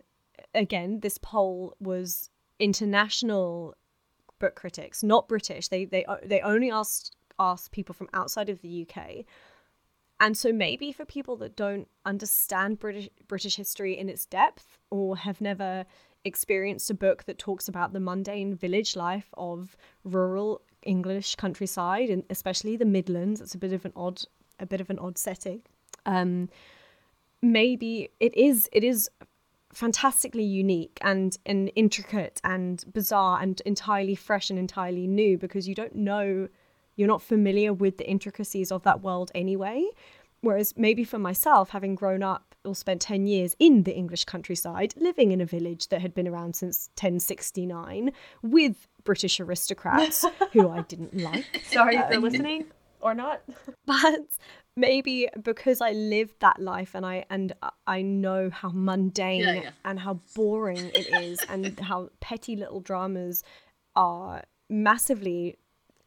again, 0.54 1.00
this 1.00 1.18
poll 1.18 1.76
was 1.80 2.30
international 2.60 3.74
book 4.38 4.56
critics, 4.56 5.02
not 5.02 5.28
British. 5.28 5.68
They 5.68 5.86
they 5.86 6.06
they 6.24 6.42
only 6.42 6.70
asked 6.70 7.16
asked 7.40 7.72
people 7.72 7.94
from 7.94 8.10
outside 8.14 8.50
of 8.50 8.62
the 8.62 8.88
UK. 8.88 9.26
And 10.20 10.38
so 10.38 10.52
maybe 10.52 10.92
for 10.92 11.06
people 11.06 11.38
that 11.38 11.56
don't 11.56 11.88
understand 12.06 12.80
British 12.80 13.10
British 13.28 13.56
history 13.56 13.98
in 13.98 14.10
its 14.10 14.26
depth 14.26 14.78
or 14.90 15.18
have 15.18 15.40
never 15.40 15.86
experienced 16.26 16.90
a 16.90 16.94
book 16.94 17.24
that 17.24 17.38
talks 17.38 17.70
about 17.70 17.94
the 17.94 18.00
mundane 18.00 18.54
village 18.54 18.96
life 18.96 19.30
of 19.36 19.78
rural 20.04 20.62
English 20.84 21.36
countryside 21.36 22.10
and 22.10 22.24
especially 22.30 22.76
the 22.76 22.86
Midlands, 22.86 23.40
it's 23.42 23.56
a 23.56 23.58
bit 23.58 23.74
of 23.74 23.86
an 23.86 23.94
odd 23.96 24.22
a 24.60 24.66
bit 24.66 24.82
of 24.82 24.90
an 24.90 25.00
odd 25.00 25.18
setting. 25.18 25.62
Um, 26.06 26.50
maybe 27.42 28.10
it 28.20 28.36
is 28.36 28.70
it 28.74 28.84
is 28.84 29.10
fantastically 29.74 30.44
unique 30.44 30.98
and 31.02 31.38
and 31.46 31.72
intricate 31.76 32.42
and 32.44 32.84
bizarre 32.92 33.42
and 33.42 33.62
entirely 33.66 34.16
fresh 34.16 34.50
and 34.50 34.60
entirely 34.60 35.08
new 35.08 35.38
because 35.38 35.68
you 35.68 35.76
don't 35.76 35.96
know 35.96 36.50
you're 37.00 37.08
not 37.08 37.22
familiar 37.22 37.72
with 37.72 37.98
the 37.98 38.10
intricacies 38.10 38.72
of 38.72 38.84
that 38.84 39.02
world 39.02 39.32
anyway 39.34 39.86
whereas 40.42 40.74
maybe 40.78 41.04
for 41.04 41.18
myself 41.20 41.70
having 41.70 41.96
grown 41.96 42.22
up 42.22 42.56
or 42.66 42.76
spent 42.76 43.02
10 43.02 43.26
years 43.26 43.56
in 43.60 43.84
the 43.84 43.96
english 43.96 44.26
countryside 44.26 44.94
living 44.98 45.32
in 45.32 45.40
a 45.42 45.46
village 45.46 45.88
that 45.88 46.02
had 46.02 46.14
been 46.14 46.28
around 46.28 46.56
since 46.56 46.90
1069 47.02 48.12
with 48.42 48.88
british 49.06 49.40
aristocrats 49.40 50.26
who 50.54 50.70
i 50.70 50.82
didn't 50.82 51.16
like 51.16 51.46
Sorry 51.72 51.96
if 51.96 52.12
Um, 52.18 52.24
listening 52.24 52.66
or 53.02 53.14
not. 53.14 53.42
but 53.86 54.26
maybe 54.76 55.30
because 55.42 55.80
I 55.82 55.92
lived 55.92 56.36
that 56.42 56.60
life 56.60 56.96
and 56.96 57.06
I 57.06 57.26
and 57.30 57.54
I 57.88 58.02
know 58.02 58.50
how 58.50 58.72
mundane 58.74 59.42
Yeah, 59.42 59.54
yeah. 59.54 59.72
and 59.86 60.00
how 60.00 60.16
boring 60.36 60.92
it 60.94 61.08
is 61.22 61.40
and 61.48 61.80
how 61.80 62.10
petty 62.20 62.56
little 62.58 62.82
dramas 62.82 63.42
are 63.96 64.44
massively 64.70 65.58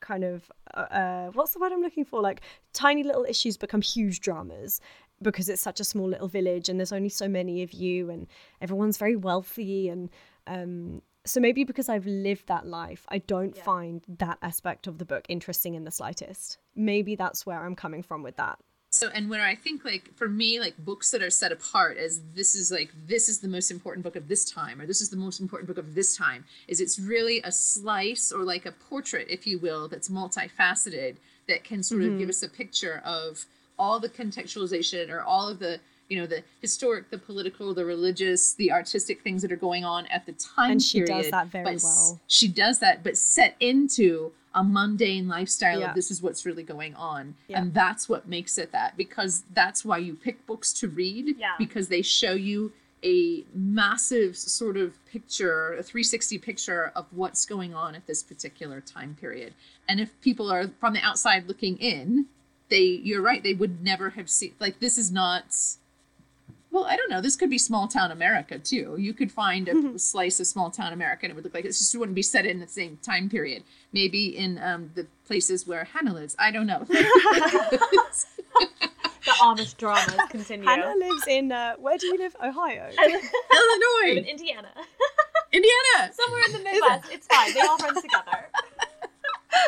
kind 0.03 0.25
of 0.25 0.53
uh, 0.75 0.81
uh, 0.81 1.27
what's 1.33 1.55
the 1.55 1.59
word 1.59 1.73
I'm 1.73 1.81
looking 1.81 2.05
for 2.05 2.21
like 2.21 2.43
tiny 2.75 3.03
little 3.03 3.25
issues 3.25 3.57
become 3.57 3.81
huge 3.81 4.21
dramas 4.21 4.81
because 5.23 5.49
it's 5.49 5.63
such 5.63 5.81
a 5.81 5.85
small 5.85 6.09
little 6.09 6.29
village 6.29 6.69
and 6.69 6.79
there's 6.79 6.93
only 6.93 7.09
so 7.09 7.29
many 7.29 7.63
of 7.63 7.73
you 7.73 8.11
and 8.11 8.27
everyone's 8.61 8.99
very 8.99 9.17
wealthy 9.17 9.89
and 9.89 10.11
um 10.47 11.01
so 11.25 11.39
maybe 11.39 11.63
because 11.63 11.89
I've 11.89 12.05
lived 12.05 12.49
that 12.49 12.67
life, 12.67 13.07
I 13.09 13.19
don't 13.19 13.55
Yeah. 13.57 13.63
find 13.63 14.03
that 14.09 14.39
aspect 14.43 14.89
of 14.89 14.99
the 14.99 15.05
book 15.05 15.25
interesting 15.29 15.75
in 15.75 15.85
the 15.85 15.93
slightest. 15.93 16.59
Maybe 16.75 17.15
that's 17.15 17.47
where 17.47 17.65
I'm 17.65 17.77
coming 17.77 18.03
from 18.03 18.25
with 18.25 18.37
that. 18.39 18.59
So, 18.93 19.09
and 19.09 19.31
where 19.31 19.43
I 19.43 19.55
think 19.55 19.87
like 19.87 20.15
for 20.17 20.29
me, 20.29 20.61
like 20.61 20.77
books 20.77 21.11
that 21.13 21.23
are 21.23 21.31
set 21.31 21.51
apart 21.51 21.97
as 21.97 22.21
this 22.35 22.55
is 22.55 22.71
like 22.71 22.91
this 23.07 23.27
is 23.27 23.39
the 23.39 23.49
most 23.49 23.71
important 23.71 24.05
book 24.05 24.17
of 24.17 24.29
this 24.29 24.45
time, 24.45 24.83
or 24.83 24.87
this 24.87 25.01
is 25.01 25.09
the 25.09 25.17
most 25.17 25.41
important 25.41 25.67
book 25.67 25.79
of 25.79 25.95
this 25.95 26.15
time, 26.15 26.45
is 26.69 26.79
it's 26.79 26.99
really 26.99 27.41
a 27.43 27.51
slice 27.51 28.31
or 28.31 28.45
like 28.45 28.67
a 28.67 28.73
portrait, 28.73 29.27
if 29.31 29.47
you 29.47 29.59
will, 29.59 29.89
that's 29.89 30.11
multifaceted 30.11 31.17
that 31.49 31.65
can 31.65 31.83
sort 31.83 32.03
of 32.03 32.11
give 32.11 32.21
mm-hmm. 32.21 32.31
us 32.31 32.43
a 32.43 32.49
picture 32.51 33.01
of 33.07 33.47
all 33.79 33.99
the 33.99 34.11
contextualization 34.11 35.09
or 35.09 35.23
all 35.23 35.49
of 35.49 35.59
the 35.59 35.81
you 36.11 36.21
know 36.21 36.27
the 36.27 36.45
historic, 36.61 37.09
the 37.09 37.17
political, 37.17 37.73
the 37.73 37.87
religious, 37.87 38.53
the 38.53 38.71
artistic 38.71 39.23
things 39.23 39.41
that 39.41 39.51
are 39.51 39.57
going 39.57 39.87
on 39.87 40.05
at 40.09 40.27
the 40.27 40.33
time 40.33 40.73
And 40.73 40.83
she 40.83 41.01
does 41.01 41.31
that 41.31 41.47
very 41.47 41.79
well. 41.83 42.21
She 42.27 42.47
does 42.47 42.79
that, 42.81 43.03
but 43.03 43.17
set 43.17 43.57
into 43.59 44.33
a 44.55 44.63
mundane 44.63 45.29
lifestyle 45.29 45.81
Yeah. 45.81 45.89
of 45.91 45.95
this 45.95 46.11
is 46.11 46.21
what's 46.23 46.45
really 46.45 46.63
going 46.63 46.95
on, 46.95 47.35
Yeah. 47.49 47.61
and 47.61 47.73
that's 47.75 48.09
what 48.09 48.29
makes 48.29 48.59
it 48.59 48.73
that 48.73 48.97
because 48.97 49.45
that's 49.55 49.85
why 49.85 49.99
you 49.99 50.15
pick 50.15 50.45
books 50.47 50.73
to 50.75 50.89
read 50.89 51.37
Yeah. 51.39 51.55
because 51.59 51.89
they 51.89 52.03
show 52.03 52.33
you 52.35 52.73
a 53.05 53.45
massive 53.53 54.37
sort 54.37 54.77
of 54.77 55.05
picture, 55.07 55.73
a 55.75 55.83
360 55.83 56.39
picture 56.39 56.93
of 56.95 57.07
what's 57.11 57.45
going 57.47 57.75
on 57.75 57.95
at 57.97 58.07
this 58.07 58.23
particular 58.23 58.81
time 58.81 59.17
period. 59.21 59.55
And 59.89 59.99
if 60.01 60.19
people 60.21 60.51
are 60.53 60.69
from 60.79 60.93
the 60.93 61.01
outside 61.01 61.49
looking 61.49 61.79
in, 61.79 62.27
they 62.69 62.83
you're 62.85 63.21
right, 63.23 63.43
they 63.43 63.55
would 63.55 63.83
never 63.83 64.11
have 64.11 64.31
seen 64.31 64.55
like 64.61 64.79
this 64.81 64.97
is 64.99 65.11
not 65.11 65.57
well, 66.73 66.85
I 66.85 66.97
don't 66.97 67.11
know. 67.11 67.21
This 67.21 67.37
could 67.37 67.51
be 67.51 67.59
small 67.59 67.87
town 67.87 68.11
America 68.11 68.59
too. 68.59 68.97
You 68.99 69.13
could 69.13 69.31
find 69.31 69.69
a 69.69 69.99
slice 69.99 70.41
of 70.41 70.47
small 70.47 70.71
town 70.71 70.93
America 70.93 71.27
and 71.27 71.31
it 71.31 71.35
would 71.35 71.45
look 71.45 71.55
like 71.55 71.65
it 71.65 71.69
just 71.69 71.97
wouldn't 71.97 72.17
be 72.17 72.23
set 72.23 72.47
in 72.47 72.61
the 72.61 72.67
same 72.67 72.99
time 73.03 73.29
period. 73.29 73.63
Maybe 73.93 74.37
in 74.37 74.59
um, 74.59 74.91
the 74.95 75.07
places 75.27 75.67
where 75.67 75.85
Hannah 75.85 76.15
lives. 76.15 76.35
I 76.39 76.51
don't 76.51 76.67
know. 76.67 76.87
The 79.25 79.31
Amish 79.31 79.77
dramas 79.77 80.17
continue. 80.31 80.67
Hannah 80.67 80.97
lives 80.97 81.29
in 81.29 81.53
uh, 81.53 81.77
where 81.77 81.97
do 81.97 82.07
you 82.07 82.19
live? 82.19 82.35
Ohio. 82.43 82.91
I 82.99 83.07
live 83.07 83.23
in 83.23 84.13
Illinois, 84.13 84.29
Indiana. 84.29 84.69
Indiana. 85.53 86.01
Somewhere 86.13 86.41
in 86.47 86.53
the 86.55 86.59
Midwest. 86.59 87.05
It's 87.13 87.29
fine. 87.29 87.55
They 87.55 87.61
all 87.61 87.79
run 87.79 87.95
together. 87.95 88.49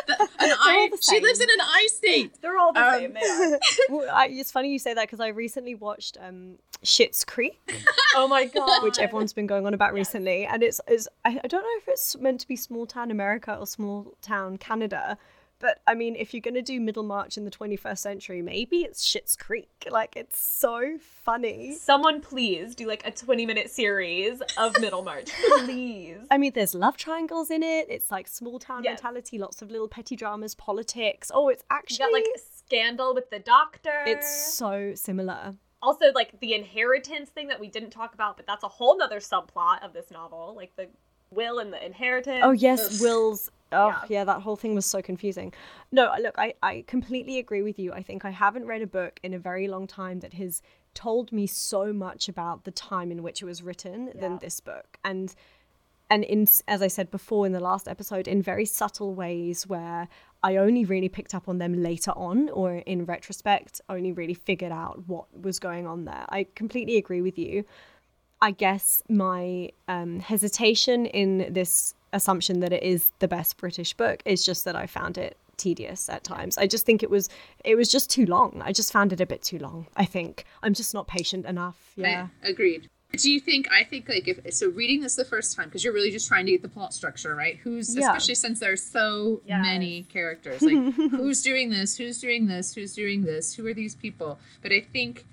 An 0.07 0.17
I, 0.39 0.89
she 1.01 1.19
lives 1.19 1.39
in 1.39 1.49
an 1.49 1.61
I 1.61 1.87
state. 1.91 2.41
They're 2.41 2.57
all 2.57 2.73
the 2.73 2.81
Um, 2.81 2.93
same. 2.99 3.57
Well, 3.89 4.09
I, 4.13 4.27
it's 4.27 4.51
funny 4.51 4.71
you 4.71 4.79
say 4.79 4.93
that 4.93 5.03
because 5.07 5.19
I 5.19 5.27
recently 5.29 5.75
watched 5.75 6.17
um, 6.21 6.55
Schitt's 6.83 7.23
Creek, 7.23 7.59
Oh 8.15 8.27
my 8.27 8.45
god. 8.45 8.83
which 8.83 8.99
everyone's 8.99 9.33
been 9.33 9.47
going 9.47 9.65
on 9.65 9.73
about 9.73 9.89
Yes. 9.91 10.07
recently, 10.07 10.45
and 10.45 10.63
it's, 10.63 10.81
it's 10.87 11.07
I, 11.23 11.39
I 11.43 11.47
don't 11.47 11.61
know 11.61 11.77
if 11.77 11.87
it's 11.87 12.17
meant 12.17 12.39
to 12.41 12.47
be 12.47 12.55
small 12.55 12.85
town 12.85 13.11
America 13.11 13.55
or 13.57 13.67
small 13.67 14.13
town 14.21 14.57
Canada, 14.57 15.17
but 15.65 15.81
I 15.87 15.95
mean, 15.95 16.15
if 16.15 16.31
you're 16.31 16.41
gonna 16.41 16.61
do 16.61 16.79
Middlemarch 16.79 17.37
in 17.37 17.43
the 17.45 17.49
21st 17.49 17.97
century, 17.97 18.41
maybe 18.43 18.77
it's 18.83 19.03
Schitt's 19.09 19.35
Creek. 19.35 19.87
Like 19.89 20.15
it's 20.15 20.39
so 20.39 20.97
funny. 21.01 21.73
Someone 21.73 22.21
please 22.21 22.75
do 22.75 22.85
like 22.87 23.01
a 23.07 23.09
20 23.11 23.45
minute 23.47 23.71
series 23.71 24.41
of 24.57 24.79
Middlemarch. 24.79 25.31
Please. 25.65 26.17
I 26.29 26.37
mean, 26.37 26.51
there's 26.53 26.75
love 26.75 26.97
triangles 26.97 27.49
in 27.49 27.63
it. 27.63 27.87
It's 27.89 28.11
like 28.11 28.27
small 28.27 28.59
town 28.59 28.83
Yes. 28.83 29.01
mentality, 29.01 29.39
lots 29.39 29.61
of 29.63 29.71
little 29.71 29.87
petty 29.87 30.15
dramas, 30.15 30.53
politics. 30.53 31.31
Oh, 31.33 31.49
it's 31.49 31.63
You 31.71 31.77
actually 31.77 31.97
got 31.97 32.13
like 32.13 32.25
a 32.35 32.39
scandal 32.57 33.15
with 33.15 33.29
the 33.31 33.39
doctor. 33.39 34.03
it's 34.05 34.53
so 34.53 34.93
similar. 34.95 35.55
also 35.81 36.11
like 36.13 36.39
the 36.41 36.53
inheritance 36.53 37.29
thing 37.31 37.47
that 37.47 37.59
we 37.59 37.67
didn't 37.69 37.89
talk 37.91 38.13
about, 38.13 38.37
but 38.37 38.45
that's 38.45 38.63
a 38.63 38.67
whole 38.67 38.97
nother 38.99 39.19
subplot 39.19 39.83
of 39.83 39.93
this 39.93 40.11
novel. 40.11 40.53
Like 40.55 40.75
the 40.75 40.87
will 41.31 41.57
and 41.59 41.73
the 41.73 41.83
inheritance. 41.83 42.41
Oh 42.43 42.51
yes, 42.51 42.79
Ugh. 42.95 43.01
Will's. 43.01 43.49
Oh 43.75 43.87
Yeah. 43.89 44.01
yeah. 44.09 44.23
that 44.25 44.41
whole 44.41 44.55
thing 44.55 44.73
was 44.75 44.85
so 44.85 45.01
confusing. 45.01 45.53
No, 45.91 46.11
look, 46.21 46.35
I 46.37 46.53
I 46.63 46.83
completely 46.87 47.37
agree 47.39 47.61
with 47.61 47.77
you. 47.79 47.93
I 47.93 48.01
think 48.01 48.25
I 48.25 48.31
haven't 48.31 48.65
read 48.65 48.81
a 48.81 48.87
book 48.87 49.19
in 49.23 49.33
a 49.33 49.39
very 49.39 49.67
long 49.67 49.85
time 49.87 50.19
that 50.21 50.33
has 50.35 50.61
told 50.93 51.31
me 51.31 51.45
so 51.45 51.91
much 51.91 52.29
about 52.29 52.63
the 52.63 52.71
time 52.71 53.11
in 53.11 53.21
which 53.21 53.41
it 53.41 53.45
was 53.45 53.61
written 53.61 54.07
Yeah. 54.07 54.21
than 54.21 54.37
this 54.39 54.59
book, 54.59 54.97
and 55.03 55.35
and 56.09 56.23
in 56.23 56.47
as 56.67 56.81
I 56.81 56.87
said 56.87 57.09
before 57.11 57.45
in 57.45 57.51
the 57.51 57.59
last 57.59 57.87
episode, 57.87 58.27
in 58.27 58.41
very 58.41 58.65
subtle 58.65 59.13
ways 59.15 59.65
where 59.67 60.07
I 60.43 60.57
only 60.57 60.85
really 60.85 61.09
picked 61.09 61.33
up 61.33 61.49
on 61.49 61.57
them 61.57 61.81
later 61.81 62.11
on, 62.11 62.49
or 62.49 62.75
in 62.75 63.05
retrospect, 63.05 63.81
only 63.89 64.11
really 64.11 64.35
figured 64.35 64.71
out 64.71 65.07
what 65.07 65.25
was 65.47 65.57
going 65.59 65.87
on 65.87 66.05
there. 66.05 66.25
I 66.29 66.45
completely 66.55 66.97
agree 66.97 67.21
with 67.23 67.37
you. 67.39 67.65
I 68.41 68.51
guess 68.51 69.01
my 69.09 69.71
um, 69.87 70.19
hesitation 70.19 71.07
in 71.07 71.51
this 71.51 71.95
assumption 72.15 72.61
that 72.61 72.73
it 72.73 72.81
is 72.83 73.11
the 73.19 73.27
best 73.27 73.57
British 73.57 73.93
book. 73.93 74.21
It's 74.25 74.43
just 74.43 74.65
that 74.65 74.75
I 74.75 74.87
found 74.87 75.17
it 75.17 75.37
tedious 75.57 76.09
at 76.09 76.23
times. 76.23 76.57
I 76.57 76.67
just 76.67 76.85
think 76.85 77.03
it 77.03 77.09
was 77.09 77.29
it 77.63 77.75
was 77.75 77.89
just 77.89 78.09
too 78.09 78.25
long. 78.25 78.61
I 78.65 78.71
just 78.71 78.91
found 78.91 79.13
it 79.13 79.21
a 79.21 79.25
bit 79.25 79.41
too 79.43 79.59
long. 79.59 79.87
I 79.95 80.05
think 80.05 80.45
I'm 80.63 80.73
just 80.73 80.93
not 80.93 81.07
patient 81.07 81.45
enough. 81.45 81.77
Yeah. 81.95 82.27
I, 82.43 82.47
agreed. 82.49 82.89
Do 83.17 83.31
you 83.31 83.39
think? 83.39 83.67
I 83.71 83.83
think 83.85 84.09
like 84.09 84.27
if 84.27 84.53
so, 84.53 84.67
reading 84.69 84.99
this 85.01 85.15
the 85.15 85.23
first 85.23 85.55
time 85.55 85.65
because 85.65 85.83
you're 85.83 85.93
really 85.93 86.11
just 86.11 86.27
trying 86.27 86.45
to 86.47 86.51
get 86.51 86.61
the 86.61 86.67
plot 86.67 86.93
structure 86.93 87.33
right. 87.35 87.57
Who's 87.63 87.95
Yeah. 87.95 88.07
especially 88.07 88.35
since 88.35 88.59
there's 88.59 88.83
so 88.83 89.41
Yes. 89.45 89.61
many 89.61 90.03
characters. 90.03 90.61
Like 90.69 90.93
who's 91.11 91.41
doing 91.41 91.69
this? 91.69 91.95
Who's 91.97 92.19
doing 92.19 92.47
this? 92.47 92.73
Who's 92.73 92.93
doing 92.93 93.23
this? 93.23 93.53
Who 93.53 93.65
are 93.67 93.73
these 93.73 93.95
people? 93.95 94.39
But 94.61 94.71
I 94.73 94.81
think 94.81 95.25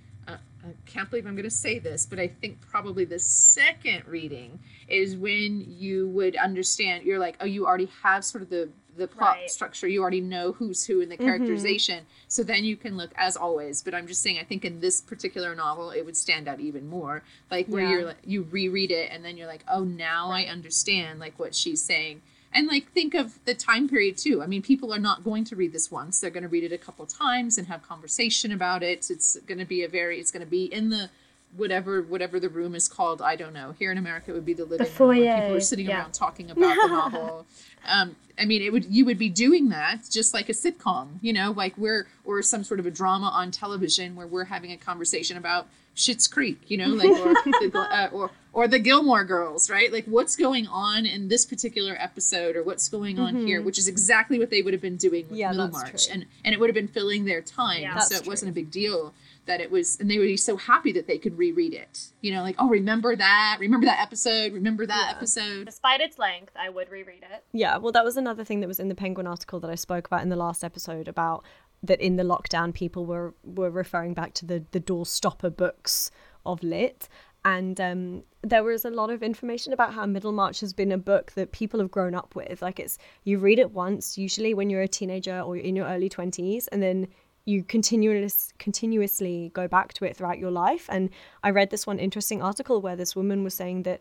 I 0.64 0.68
can't 0.86 1.10
believe 1.10 1.26
I'm 1.26 1.34
going 1.34 1.44
to 1.44 1.50
say 1.50 1.78
this, 1.78 2.06
but 2.06 2.18
I 2.18 2.28
think 2.28 2.60
probably 2.60 3.04
the 3.04 3.18
second 3.18 4.06
reading 4.06 4.60
is 4.88 5.16
when 5.16 5.64
you 5.68 6.08
would 6.08 6.36
understand. 6.36 7.04
You're 7.04 7.18
like, 7.18 7.36
oh, 7.40 7.46
you 7.46 7.66
already 7.66 7.90
have 8.02 8.24
sort 8.24 8.42
of 8.42 8.50
the 8.50 8.68
the 8.96 9.08
plot 9.08 9.36
Right. 9.36 9.50
structure. 9.50 9.88
You 9.88 10.02
already 10.02 10.20
know 10.20 10.52
who's 10.52 10.84
who 10.84 11.00
in 11.00 11.08
the 11.08 11.16
mm-hmm. 11.16 11.24
characterization. 11.24 12.04
So 12.28 12.42
then 12.42 12.64
you 12.64 12.76
can 12.76 12.96
look 12.96 13.10
as 13.16 13.36
always. 13.36 13.82
But 13.82 13.94
I'm 13.94 14.06
just 14.06 14.22
saying, 14.22 14.38
I 14.38 14.44
think 14.44 14.64
in 14.64 14.80
this 14.80 15.00
particular 15.00 15.54
novel, 15.54 15.90
it 15.90 16.04
would 16.04 16.16
stand 16.16 16.46
out 16.46 16.60
even 16.60 16.88
more. 16.88 17.22
Like 17.50 17.66
where 17.68 17.82
Yeah. 17.82 17.90
you're 17.90 18.04
like, 18.04 18.18
you 18.24 18.42
reread 18.42 18.90
it 18.90 19.10
and 19.10 19.24
then 19.24 19.36
you're 19.36 19.46
like, 19.46 19.64
oh, 19.66 19.84
now 19.84 20.30
I 20.30 20.44
understand 20.44 21.20
like 21.20 21.38
what 21.38 21.54
she's 21.54 21.82
saying. 21.82 22.20
And 22.54 22.66
like 22.66 22.92
think 22.92 23.14
of 23.14 23.42
the 23.44 23.54
time 23.54 23.88
period 23.88 24.18
too. 24.18 24.42
I 24.42 24.46
mean, 24.46 24.62
people 24.62 24.92
are 24.92 24.98
not 24.98 25.24
going 25.24 25.44
to 25.44 25.56
read 25.56 25.72
this 25.72 25.90
once. 25.90 26.20
They're 26.20 26.30
going 26.30 26.42
to 26.42 26.48
read 26.48 26.64
it 26.64 26.72
a 26.72 26.78
couple 26.78 27.06
times 27.06 27.56
and 27.58 27.66
have 27.68 27.82
conversation 27.82 28.52
about 28.52 28.82
it. 28.82 29.10
It's 29.10 29.36
going 29.46 29.58
to 29.58 29.64
be 29.64 29.82
a 29.82 29.88
very. 29.88 30.18
It's 30.20 30.30
going 30.30 30.44
to 30.44 30.50
be 30.50 30.64
in 30.64 30.90
the 30.90 31.10
whatever 31.56 32.02
whatever 32.02 32.40
the 32.40 32.48
room 32.48 32.74
is 32.74 32.88
called. 32.88 33.22
I 33.22 33.36
don't 33.36 33.52
know. 33.52 33.74
Here 33.78 33.92
in 33.92 33.98
America, 33.98 34.30
it 34.30 34.34
would 34.34 34.44
be 34.44 34.54
the 34.54 34.64
living 34.64 34.86
room. 34.86 35.08
where 35.08 35.24
People 35.40 35.56
are 35.56 35.60
sitting 35.60 35.86
yeah. 35.86 36.00
around 36.00 36.12
talking 36.12 36.50
about 36.50 36.76
the 36.76 36.88
novel. 36.88 37.46
Um, 37.84 38.14
I 38.38 38.44
mean, 38.44 38.62
it 38.62 38.72
would 38.72 38.84
you 38.84 39.04
would 39.06 39.18
be 39.18 39.28
doing 39.28 39.70
that 39.70 40.08
just 40.08 40.32
like 40.32 40.48
a 40.48 40.52
sitcom, 40.52 41.18
you 41.20 41.32
know, 41.32 41.50
like 41.50 41.76
we're 41.76 42.06
or 42.24 42.40
some 42.40 42.62
sort 42.62 42.78
of 42.78 42.86
a 42.86 42.92
drama 42.92 43.26
on 43.26 43.50
television 43.50 44.14
where 44.14 44.26
we're 44.28 44.44
having 44.44 44.70
a 44.70 44.76
conversation 44.76 45.36
about 45.36 45.66
Schitt's 45.96 46.26
Creek, 46.26 46.58
you 46.68 46.76
know, 46.78 46.88
like 46.88 47.10
or 47.10 47.34
the, 47.70 47.86
uh, 47.90 48.08
or 48.12 48.30
or 48.54 48.68
the 48.68 48.78
Gilmore 48.78 49.24
Girls, 49.24 49.70
right? 49.70 49.90
Like 49.92 50.04
what's 50.06 50.36
going 50.36 50.66
on 50.66 51.06
in 51.06 51.28
this 51.28 51.46
particular 51.46 51.96
episode 51.98 52.54
or 52.56 52.62
what's 52.62 52.88
going 52.88 53.18
on 53.18 53.46
here, 53.46 53.62
which 53.62 53.78
is 53.78 53.88
exactly 53.88 54.38
what 54.38 54.50
they 54.50 54.60
would 54.62 54.74
have 54.74 54.82
been 54.82 54.96
doing 54.96 55.22
with 55.28 55.32
Mm-hmm. 55.32 55.36
Yeah, 55.36 55.52
Middlemarch, 55.52 56.08
and 56.10 56.26
and 56.44 56.54
it 56.54 56.60
would 56.60 56.68
have 56.68 56.74
been 56.74 56.88
filling 56.88 57.24
their 57.24 57.40
time, 57.42 57.82
Yeah. 57.82 57.98
so 57.98 58.14
That's 58.14 58.22
it 58.22 58.28
wasn't 58.28 58.50
a 58.50 58.54
big 58.54 58.70
deal 58.70 59.14
that 59.44 59.60
it 59.60 59.72
was, 59.72 59.98
and 59.98 60.08
they 60.08 60.18
would 60.18 60.26
be 60.26 60.36
so 60.36 60.56
happy 60.56 60.92
that 60.92 61.08
they 61.08 61.18
could 61.18 61.36
reread 61.36 61.74
it, 61.74 62.06
you 62.20 62.30
know, 62.32 62.42
like 62.42 62.54
oh 62.60 62.68
remember 62.68 63.16
that, 63.16 63.56
remember 63.58 63.86
that 63.86 64.00
episode, 64.00 64.52
remember 64.52 64.86
that 64.86 65.06
Yeah. 65.10 65.16
episode. 65.16 65.64
Despite 65.66 66.00
its 66.00 66.16
length, 66.18 66.52
I 66.56 66.68
would 66.68 66.90
reread 66.90 67.22
it. 67.24 67.42
Yeah, 67.52 67.78
well, 67.78 67.90
that 67.92 68.04
was 68.04 68.16
another 68.16 68.44
thing 68.44 68.60
that 68.60 68.68
was 68.68 68.78
in 68.78 68.88
the 68.88 68.94
Penguin 68.94 69.26
article 69.26 69.58
that 69.60 69.70
I 69.70 69.74
spoke 69.74 70.06
about 70.06 70.22
in 70.22 70.28
the 70.28 70.36
last 70.36 70.62
episode 70.62 71.08
about 71.08 71.42
that 71.82 72.00
in 72.00 72.16
the 72.16 72.22
lockdown 72.22 72.72
people 72.72 73.04
were 73.06 73.34
were 73.44 73.70
referring 73.70 74.14
back 74.14 74.34
to 74.34 74.46
the 74.46 74.64
the 74.70 74.80
door 74.80 75.04
stopper 75.04 75.50
books 75.50 76.10
of 76.44 76.62
lit 76.62 77.08
and 77.44 77.80
um, 77.80 78.22
there 78.42 78.62
was 78.62 78.84
a 78.84 78.90
lot 78.90 79.10
of 79.10 79.22
information 79.22 79.72
about 79.72 79.94
how 79.94 80.06
Middlemarch 80.06 80.60
has 80.60 80.72
been 80.72 80.92
a 80.92 80.98
book 80.98 81.32
that 81.32 81.50
people 81.50 81.80
have 81.80 81.90
grown 81.90 82.14
up 82.14 82.36
with. 82.36 82.62
Like 82.62 82.78
it's 82.78 82.98
you 83.24 83.38
read 83.38 83.58
it 83.58 83.72
once, 83.72 84.16
usually 84.16 84.54
when 84.54 84.70
you're 84.70 84.82
a 84.82 84.88
teenager 84.88 85.40
or 85.40 85.56
in 85.56 85.74
your 85.74 85.86
early 85.86 86.08
twenties, 86.08 86.68
and 86.68 86.82
then 86.82 87.08
you 87.44 87.64
continuous, 87.64 88.52
continuously 88.58 89.50
go 89.54 89.66
back 89.66 89.92
to 89.94 90.04
it 90.04 90.16
throughout 90.16 90.38
your 90.38 90.52
life. 90.52 90.86
And 90.88 91.10
I 91.42 91.50
read 91.50 91.70
this 91.70 91.86
one 91.86 91.98
interesting 91.98 92.40
article 92.40 92.80
where 92.80 92.94
this 92.94 93.16
woman 93.16 93.42
was 93.42 93.54
saying 93.54 93.82
that 93.82 94.00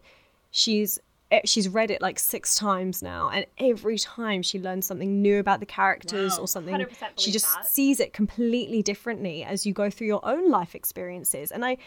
she's 0.52 1.00
she's 1.46 1.70
read 1.70 1.90
it 1.92 2.02
like 2.02 2.20
six 2.20 2.56
times 2.56 3.02
now 3.02 3.30
and 3.30 3.46
every 3.58 3.98
time 3.98 4.42
she 4.42 4.60
learns 4.60 4.86
something 4.86 5.22
new 5.22 5.40
about 5.40 5.60
the 5.60 5.66
characters 5.66 6.34
Wow. 6.38 6.44
or 6.44 6.48
something 6.48 6.86
she 7.18 7.32
just 7.32 7.46
that. 7.56 7.66
sees 7.66 8.00
it 8.00 8.14
completely 8.14 8.82
differently 8.82 9.44
as 9.44 9.66
you 9.66 9.74
go 9.74 9.90
through 9.90 10.08
your 10.08 10.26
own 10.26 10.50
life 10.50 10.76
experiences 10.76 11.52
and 11.52 11.64
i 11.66 11.78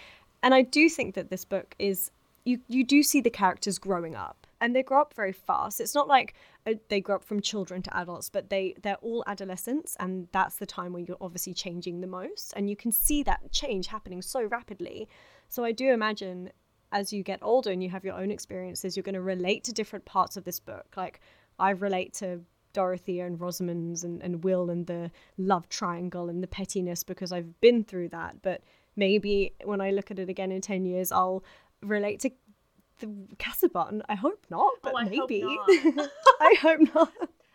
and 0.42 0.55
i 0.55 0.62
do 0.62 0.88
think 0.88 1.14
that 1.14 1.30
this 1.30 1.45
book 1.45 1.74
is 1.78 2.11
you 2.45 2.59
you 2.68 2.84
do 2.84 3.03
see 3.03 3.20
the 3.20 3.30
characters 3.30 3.78
growing 3.78 4.14
up 4.14 4.47
and 4.61 4.74
they 4.74 4.82
grow 4.82 5.01
up 5.03 5.12
very 5.14 5.32
fast 5.32 5.80
it's 5.80 5.95
not 5.95 6.09
like 6.09 6.34
uh, 6.66 6.72
they 6.88 7.01
grow 7.01 7.16
up 7.16 7.24
from 7.24 7.40
children 7.40 7.82
to 7.82 7.95
adults 7.97 8.28
but 8.30 8.49
they 8.51 8.74
they're 8.82 8.97
all 9.03 9.22
adolescents 9.26 9.97
and 10.01 10.28
that's 10.32 10.57
the 10.57 10.66
time 10.66 10.92
when 10.92 11.05
you're 11.07 11.18
obviously 11.20 11.53
changing 11.53 12.01
the 12.01 12.07
most 12.07 12.53
and 12.57 12.70
you 12.70 12.76
can 12.76 12.90
see 12.92 13.22
that 13.22 13.40
change 13.53 13.88
happening 13.88 14.22
so 14.22 14.42
rapidly 14.45 15.09
so 15.49 15.64
i 15.64 15.72
do 15.72 15.90
imagine 15.90 16.51
as 16.93 17.12
you 17.12 17.22
get 17.22 17.41
older 17.43 17.70
and 17.70 17.82
you 17.82 17.91
have 17.91 18.05
your 18.05 18.14
own 18.14 18.30
experiences, 18.30 18.97
you're 18.97 19.03
going 19.03 19.14
to 19.14 19.20
relate 19.20 19.64
to 19.64 19.72
different 19.72 20.05
parts 20.05 20.37
of 20.37 20.45
this 20.45 20.61
book. 20.61 20.87
Like 20.97 21.20
I 21.59 21.70
relate 21.70 22.14
to 22.14 22.41
Dorothea 22.72 23.26
and 23.26 23.41
Rosamond's 23.41 24.05
and, 24.05 24.22
and 24.22 24.43
Will 24.45 24.70
and 24.70 24.87
the 24.87 25.11
love 25.39 25.68
triangle 25.68 26.28
and 26.28 26.43
the 26.43 26.47
pettiness 26.49 27.05
because 27.05 27.32
I've 27.32 27.61
been 27.61 27.85
through 27.85 28.09
that. 28.11 28.43
But 28.43 28.62
maybe 28.97 29.55
when 29.64 29.80
I 29.80 29.91
look 29.91 30.11
at 30.11 30.18
it 30.18 30.28
again 30.28 30.51
in 30.53 30.61
10 30.61 30.85
years, 30.85 31.12
I'll 31.12 31.45
relate 31.82 32.20
to 32.20 32.30
the 33.01 33.09
Casaubon. 33.39 34.03
I 34.09 34.14
hope 34.14 34.45
not, 34.51 34.61
oh, 34.61 34.78
but 34.82 34.93
Oh, 34.95 34.99
I 34.99 35.05
hope 35.05 35.30
maybe. 35.30 35.43
not. 35.45 36.11
I 36.41 36.55
hope 36.61 36.80
not. 36.95 37.12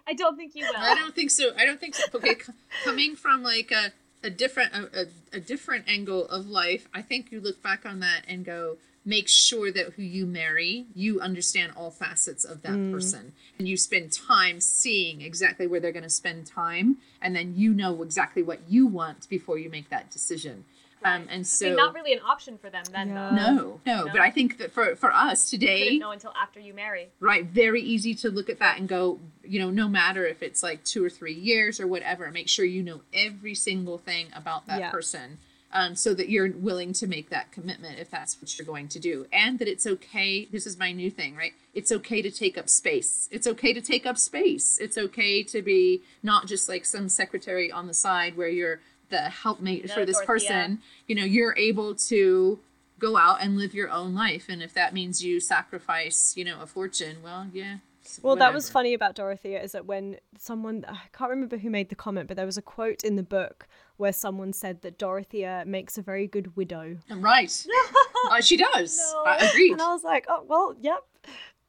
I 0.08 0.14
don't 0.14 0.36
think 0.36 0.56
you 0.56 0.66
will. 0.66 0.76
I 0.78 0.96
don't 0.96 1.14
think 1.16 1.32
so. 1.32 1.52
I 1.58 1.66
don't 1.66 1.80
think 1.80 1.96
so. 1.96 2.04
Okay, 2.16 2.36
c- 2.40 2.52
coming 2.84 3.16
from 3.16 3.44
like 3.44 3.72
a, 3.72 3.92
a 4.26 4.30
different 4.30 4.74
a, 4.74 5.02
a, 5.02 5.38
a 5.38 5.40
different 5.40 5.86
angle 5.88 6.26
of 6.28 6.48
life, 6.48 6.88
I 6.94 7.02
think 7.02 7.32
you 7.32 7.40
look 7.40 7.62
back 7.62 7.86
on 7.86 8.00
that 8.00 8.24
and 8.28 8.44
go, 8.44 8.78
make 9.06 9.28
sure 9.28 9.72
that 9.72 9.94
who 9.94 10.04
you 10.04 10.26
marry, 10.26 10.86
you 10.94 11.20
understand 11.20 11.74
all 11.76 11.90
facets 11.92 12.44
of 12.44 12.62
that 12.64 12.78
person, 12.92 13.34
and 13.58 13.68
you 13.68 13.78
spend 13.78 14.12
time 14.12 14.60
seeing 14.62 15.22
exactly 15.22 15.66
where 15.68 15.80
they're 15.80 15.92
going 15.92 16.04
to 16.04 16.10
spend 16.10 16.46
time, 16.46 16.98
and 17.22 17.36
then 17.36 17.54
you 17.56 17.74
know 17.74 18.04
exactly 18.04 18.44
what 18.44 18.60
you 18.68 18.86
want 18.86 19.28
before 19.30 19.58
you 19.58 19.70
make 19.70 19.90
that 19.90 20.12
decision. 20.12 20.66
Um, 21.02 21.28
and 21.30 21.48
so 21.48 21.66
I 21.66 21.70
mean, 21.70 21.78
not 21.78 21.94
really 21.94 22.12
an 22.12 22.20
option 22.28 22.58
for 22.58 22.70
them 22.70 22.84
then, 22.92 23.08
Yeah. 23.08 23.30
no, 23.34 23.80
no, 23.86 24.04
No. 24.06 24.12
but 24.12 24.20
I 24.20 24.30
think 24.32 24.58
that 24.58 24.74
for 24.74 24.98
for 24.98 25.14
us 25.14 25.50
today, 25.50 25.84
couldn't 25.86 26.00
know 26.00 26.12
until 26.12 26.34
after 26.40 26.60
you 26.60 26.74
marry. 26.74 27.08
right 27.22 27.46
very 27.46 27.82
easy 27.82 28.14
to 28.16 28.30
look 28.30 28.50
at 28.50 28.60
that 28.60 28.78
and 28.80 28.90
go 28.90 29.18
you 29.42 29.60
know 29.60 29.70
no 29.70 29.88
matter 29.88 30.28
if 30.28 30.44
it's 30.44 30.62
like 30.62 30.84
two 30.84 31.02
or 31.04 31.10
three 31.10 31.34
years 31.34 31.80
or 31.80 31.88
whatever 31.88 32.30
make 32.32 32.50
sure 32.50 32.66
you 32.66 32.84
know 32.84 33.00
every 33.14 33.56
single 33.56 33.98
thing 33.98 34.28
about 34.36 34.68
that 34.68 34.80
Yeah. 34.80 34.92
person 34.92 35.38
um, 35.72 35.96
so 35.96 36.14
that 36.14 36.30
you're 36.30 36.52
willing 36.52 36.94
to 36.94 37.08
make 37.08 37.30
that 37.30 37.52
commitment 37.52 38.00
if 38.00 38.10
that's 38.10 38.42
what 38.42 38.58
you're 38.58 38.66
going 38.66 38.88
to 38.90 39.00
do. 39.00 39.26
And 39.32 39.60
that 39.60 39.68
it's 39.68 39.86
okay 39.86 40.46
this 40.46 40.66
is 40.66 40.78
my 40.78 40.92
new 40.92 41.10
thing 41.12 41.36
right? 41.36 41.54
It's 41.74 41.92
okay 41.92 42.22
to 42.22 42.32
take 42.32 42.58
up 42.58 42.70
space. 42.70 43.30
It's 43.32 43.48
okay 43.48 43.74
to 43.74 43.82
take 43.82 44.06
up 44.06 44.18
space. 44.18 44.78
It's 44.80 44.98
okay 44.98 45.44
to 45.44 45.62
be 45.62 46.02
not 46.24 46.48
just 46.48 46.68
like 46.68 46.86
some 46.86 47.10
secretary 47.10 47.72
on 47.72 47.88
the 47.88 47.94
side 47.94 48.36
where 48.36 48.50
you're 48.50 48.80
the 49.10 49.22
helpmate 49.22 49.88
No, 49.88 49.94
for 49.94 50.06
this 50.06 50.22
person. 50.24 50.82
You 51.08 51.16
know 51.16 51.24
you're 51.24 51.56
able 51.58 51.96
to 51.96 52.60
go 52.98 53.18
out 53.18 53.42
and 53.42 53.58
live 53.58 53.74
your 53.74 53.90
own 53.90 54.14
life. 54.14 54.48
And 54.50 54.62
if 54.62 54.74
that 54.74 54.94
means 54.94 55.24
you 55.24 55.40
sacrifice 55.40 56.36
you 56.36 56.46
know 56.46 56.62
a 56.62 56.66
fortune 56.66 57.18
well 57.24 57.48
yeah. 57.54 57.78
Well, 58.24 58.36
that 58.38 58.54
was 58.56 58.72
funny 58.72 58.96
about 58.96 59.14
Dorothea 59.14 59.62
is 59.62 59.74
that 59.74 59.86
when 59.86 60.18
someone, 60.38 60.84
I 60.88 60.98
can't 61.14 61.30
remember 61.30 61.58
who 61.58 61.70
made 61.70 61.90
the 61.90 61.96
comment, 61.96 62.28
but 62.28 62.38
there 62.38 62.46
was 62.46 62.58
a 62.58 62.62
quote 62.62 63.04
in 63.04 63.18
the 63.18 63.24
book 63.24 63.68
where 64.00 64.14
someone 64.14 64.54
said 64.54 64.82
that 64.82 64.98
Dorothea 64.98 65.64
makes 65.68 65.98
a 65.98 66.02
very 66.02 66.26
good 66.26 66.56
widow. 66.56 66.98
right 67.12 67.66
uh, 68.32 68.42
she 68.42 68.58
does 68.58 68.98
No. 68.98 69.24
I 69.26 69.36
agreed 69.50 69.74
And 69.74 69.82
I 69.82 69.92
was 69.94 70.04
like, 70.04 70.26
oh 70.30 70.44
well, 70.48 70.76
yep, 70.80 71.04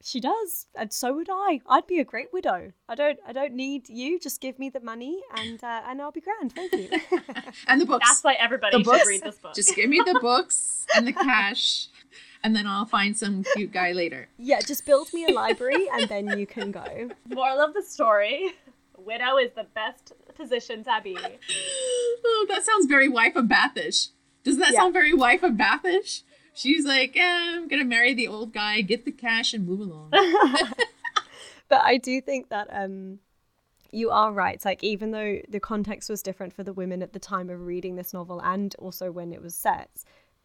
she 0.03 0.19
does, 0.19 0.67
and 0.75 0.91
so 0.91 1.13
would 1.13 1.27
I. 1.29 1.61
I'd 1.67 1.85
be 1.87 1.99
a 1.99 2.03
great 2.03 2.33
widow. 2.33 2.71
I 2.89 2.95
don't, 2.95 3.19
I 3.27 3.33
don't 3.33 3.53
need 3.53 3.87
you. 3.89 4.19
Just 4.19 4.41
give 4.41 4.57
me 4.57 4.69
the 4.69 4.79
money, 4.79 5.21
and 5.37 5.63
uh, 5.63 5.81
and 5.87 6.01
I'll 6.01 6.11
be 6.11 6.21
grand. 6.21 6.53
Thank 6.53 6.73
you. 6.73 6.89
and 7.67 7.79
the 7.79 7.85
books 7.85 8.07
That's 8.07 8.23
why 8.23 8.33
everybody 8.33 8.77
the 8.77 8.79
should 8.79 8.85
books 8.85 9.07
read 9.07 9.21
this 9.23 9.37
book. 9.37 9.53
just 9.53 9.75
give 9.75 9.89
me 9.89 10.01
the 10.03 10.17
books 10.19 10.87
and 10.95 11.05
the 11.05 11.13
cash 11.13 11.87
and 12.43 12.55
then 12.55 12.65
i'll 12.65 12.85
find 12.87 13.15
some 13.15 13.43
cute 13.53 13.71
guy 13.71 13.91
later 13.91 14.27
yeah, 14.39 14.59
just 14.61 14.85
build 14.85 15.13
me 15.13 15.25
a 15.25 15.31
library, 15.31 15.87
and 15.93 16.09
then 16.09 16.39
you 16.39 16.47
can 16.47 16.71
go. 16.71 17.09
Moral 17.29 17.59
of 17.59 17.73
the 17.75 17.83
story: 17.83 18.53
Widow 18.97 19.37
is 19.37 19.51
the 19.55 19.67
best 19.75 20.13
position 20.41 20.83
to 20.83 20.99
be. 21.03 21.17
oh 22.25 22.45
that 22.49 22.63
sounds 22.63 22.85
very 22.87 23.07
wife 23.09 23.35
of 23.35 23.45
bathish 23.45 24.09
doesn't 24.43 24.59
that 24.59 24.71
Yeah. 24.73 24.79
sound 24.79 24.93
very 24.93 25.13
wife 25.13 25.43
of 25.43 25.53
bathish 25.57 26.23
she's 26.53 26.85
like 26.85 27.15
eh, 27.15 27.21
i'm 27.55 27.67
gonna 27.67 27.85
marry 27.85 28.13
the 28.13 28.27
old 28.27 28.53
guy 28.53 28.81
get 28.81 29.05
the 29.05 29.11
cash 29.11 29.53
and 29.53 29.67
move 29.67 29.79
along 29.81 30.11
but 31.69 31.81
I 31.83 31.97
do 31.97 32.19
think 32.21 32.49
that 32.49 32.67
um 32.71 33.19
you 33.93 34.09
are 34.09 34.31
right. 34.31 34.55
It's 34.55 34.63
like 34.63 34.83
even 34.85 35.11
though 35.11 35.39
the 35.49 35.59
context 35.59 36.09
was 36.09 36.21
different 36.23 36.53
for 36.53 36.63
the 36.63 36.71
women 36.71 37.01
at 37.03 37.11
the 37.11 37.19
time 37.19 37.49
of 37.49 37.59
reading 37.65 37.95
this 37.97 38.13
novel 38.13 38.39
and 38.41 38.73
also 38.79 39.11
when 39.11 39.33
it 39.33 39.41
was 39.41 39.53
set, 39.53 39.89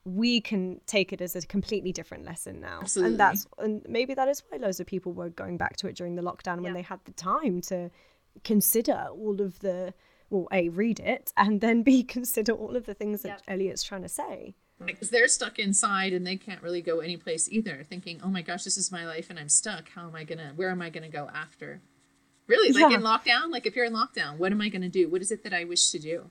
we 0.05 0.41
can 0.41 0.81
take 0.87 1.13
it 1.13 1.21
as 1.21 1.37
a 1.37 1.43
completely 1.47 1.93
different 1.93 2.25
lesson 2.25 2.61
now. 2.61 2.81
Absolutely. 2.83 3.13
And 3.13 3.21
that's 3.21 3.47
and 3.59 3.87
maybe 3.89 4.15
that 4.15 4.27
is 4.27 4.43
why 4.49 4.59
loads 4.59 4.81
of 4.81 4.87
people 4.89 5.13
were 5.13 5.29
going 5.31 5.59
back 5.59 5.77
to 5.77 5.87
it 5.87 5.95
during 5.95 6.17
the 6.17 6.23
lockdown 6.23 6.57
when 6.57 6.65
Yeah. 6.67 6.73
they 6.75 6.83
had 6.83 6.99
the 7.05 7.13
time 7.13 7.61
to 7.63 7.89
consider 8.45 9.09
all 9.11 9.41
of 9.41 9.61
the 9.61 9.95
well, 10.29 10.49
A, 10.53 10.69
read 10.71 10.99
it 10.99 11.33
and 11.37 11.61
then 11.61 11.83
B 11.83 12.03
consider 12.17 12.53
all 12.53 12.75
of 12.77 12.87
the 12.87 12.95
things 12.95 13.23
that 13.23 13.29
Yep. 13.29 13.43
Eliot's 13.49 13.83
trying 13.85 14.03
to 14.03 14.09
say. 14.09 14.55
Because 14.85 15.09
they're 15.09 15.29
stuck 15.29 15.59
inside 15.59 16.13
and 16.13 16.27
they 16.27 16.37
can't 16.37 16.63
really 16.63 16.83
go 16.83 16.99
anyplace 17.01 17.49
either, 17.51 17.87
thinking, 17.89 18.21
oh 18.23 18.29
my 18.29 18.43
gosh, 18.43 18.65
this 18.65 18.77
is 18.77 18.93
my 18.93 19.07
life 19.07 19.31
and 19.31 19.39
I'm 19.39 19.49
stuck. 19.49 19.89
How 19.91 20.07
am 20.07 20.15
I 20.15 20.25
going 20.25 20.39
to, 20.39 20.49
where 20.57 20.69
am 20.71 20.83
I 20.83 20.91
going 20.91 21.05
to 21.05 21.09
go 21.09 21.31
after? 21.35 21.81
Really, 22.47 22.73
like 22.73 22.91
Yeah. 22.91 22.99
in 22.99 23.03
lockdown, 23.03 23.51
like 23.51 23.65
if 23.67 23.75
you're 23.75 23.87
in 23.87 23.95
lockdown, 23.95 24.37
what 24.37 24.53
am 24.53 24.61
I 24.61 24.69
going 24.69 24.83
to 24.83 24.89
do? 24.89 25.09
What 25.09 25.23
is 25.23 25.31
it 25.31 25.45
that 25.45 25.55
I 25.55 25.65
wish 25.65 25.91
to 25.93 25.99
do? 25.99 26.29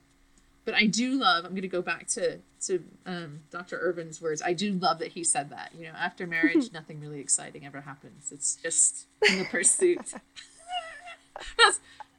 But 0.64 0.74
I 0.76 0.86
do 0.88 1.14
love, 1.20 1.44
I'm 1.46 1.52
going 1.52 1.62
to 1.64 1.68
go 1.68 1.82
back 1.82 2.08
to, 2.10 2.40
to 2.68 2.84
um, 3.06 3.40
Dr. 3.52 3.80
Irvin's 3.80 4.22
words. 4.22 4.42
I 4.44 4.54
do 4.54 4.74
love 4.74 5.00
that 5.00 5.10
he 5.14 5.24
said 5.24 5.50
that. 5.52 5.72
You 5.78 5.84
know, 5.86 5.94
after 5.98 6.28
marriage, 6.28 6.72
nothing 6.74 7.00
really 7.00 7.20
exciting 7.22 7.66
ever 7.66 7.82
happens. 7.82 8.32
It's 8.32 8.56
just 8.56 9.08
in 9.30 9.40
the 9.40 9.46
pursuit. 9.46 10.14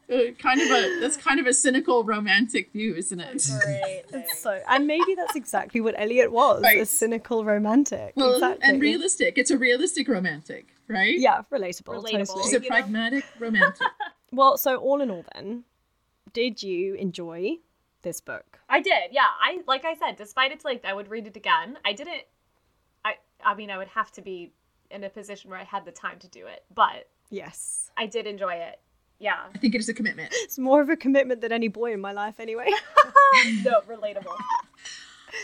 that's 0.08 0.28
uh, 0.28 0.32
kind 0.38 0.60
of 0.60 0.68
a, 0.70 1.00
that's 1.00 1.16
kind 1.16 1.40
of 1.40 1.46
a 1.46 1.52
cynical 1.54 2.04
romantic 2.04 2.72
view, 2.72 2.94
isn't 2.94 3.20
it? 3.20 3.48
Great. 3.64 4.02
It's 4.12 4.38
so, 4.40 4.60
and 4.68 4.86
maybe 4.86 5.14
that's 5.14 5.36
exactly 5.36 5.80
what 5.80 5.94
Eliot 5.98 6.30
was 6.32 6.60
a 6.60 6.62
Right. 6.62 6.88
cynical 6.88 7.44
romantic. 7.44 8.12
Well, 8.16 8.34
exactly. 8.34 8.68
and 8.68 8.80
realistic. 8.80 9.36
It's 9.38 9.50
a 9.50 9.58
realistic 9.58 10.08
romantic, 10.08 10.68
right? 10.88 11.18
Yeah, 11.18 11.42
relatable. 11.52 12.02
Relatable. 12.02 12.26
Totally. 12.26 12.42
He's 12.44 12.52
a 12.54 12.56
You 12.56 12.60
know? 12.60 12.68
pragmatic 12.68 13.24
romantic. 13.38 13.86
Well, 14.32 14.58
so 14.58 14.76
all 14.76 15.00
in 15.00 15.10
all, 15.10 15.24
then, 15.34 15.62
did 16.32 16.60
you 16.62 16.94
enjoy 16.94 17.58
this 18.02 18.20
book? 18.20 18.58
I 18.68 18.80
did, 18.80 19.12
yeah. 19.12 19.28
I 19.40 19.60
like 19.68 19.84
I 19.84 19.94
said, 19.94 20.16
despite 20.16 20.50
its 20.50 20.64
length, 20.64 20.84
I 20.84 20.92
would 20.92 21.08
read 21.08 21.26
it 21.28 21.36
again. 21.36 21.78
I 21.84 21.92
didn't. 21.92 22.22
I 23.04 23.14
I 23.44 23.54
mean, 23.54 23.70
I 23.70 23.78
would 23.78 23.88
have 23.88 24.10
to 24.12 24.22
be 24.22 24.52
in 24.90 25.04
a 25.04 25.08
position 25.08 25.48
where 25.50 25.60
I 25.60 25.64
had 25.64 25.84
the 25.84 25.92
time 25.92 26.18
to 26.18 26.28
do 26.28 26.44
it, 26.46 26.64
but 26.74 27.08
Yes. 27.30 27.90
I 27.96 28.06
did 28.06 28.26
enjoy 28.26 28.54
it. 28.54 28.80
Yeah. 29.18 29.36
I 29.54 29.58
think 29.58 29.74
it 29.74 29.78
is 29.78 29.88
a 29.88 29.94
commitment. 29.94 30.30
It's 30.44 30.58
more 30.58 30.80
of 30.80 30.88
a 30.90 30.96
commitment 30.96 31.40
than 31.40 31.52
any 31.52 31.68
boy 31.68 31.92
in 31.92 32.00
my 32.00 32.12
life, 32.12 32.38
anyway. 32.40 32.66
no, 33.64 33.80
relatable. 33.88 34.36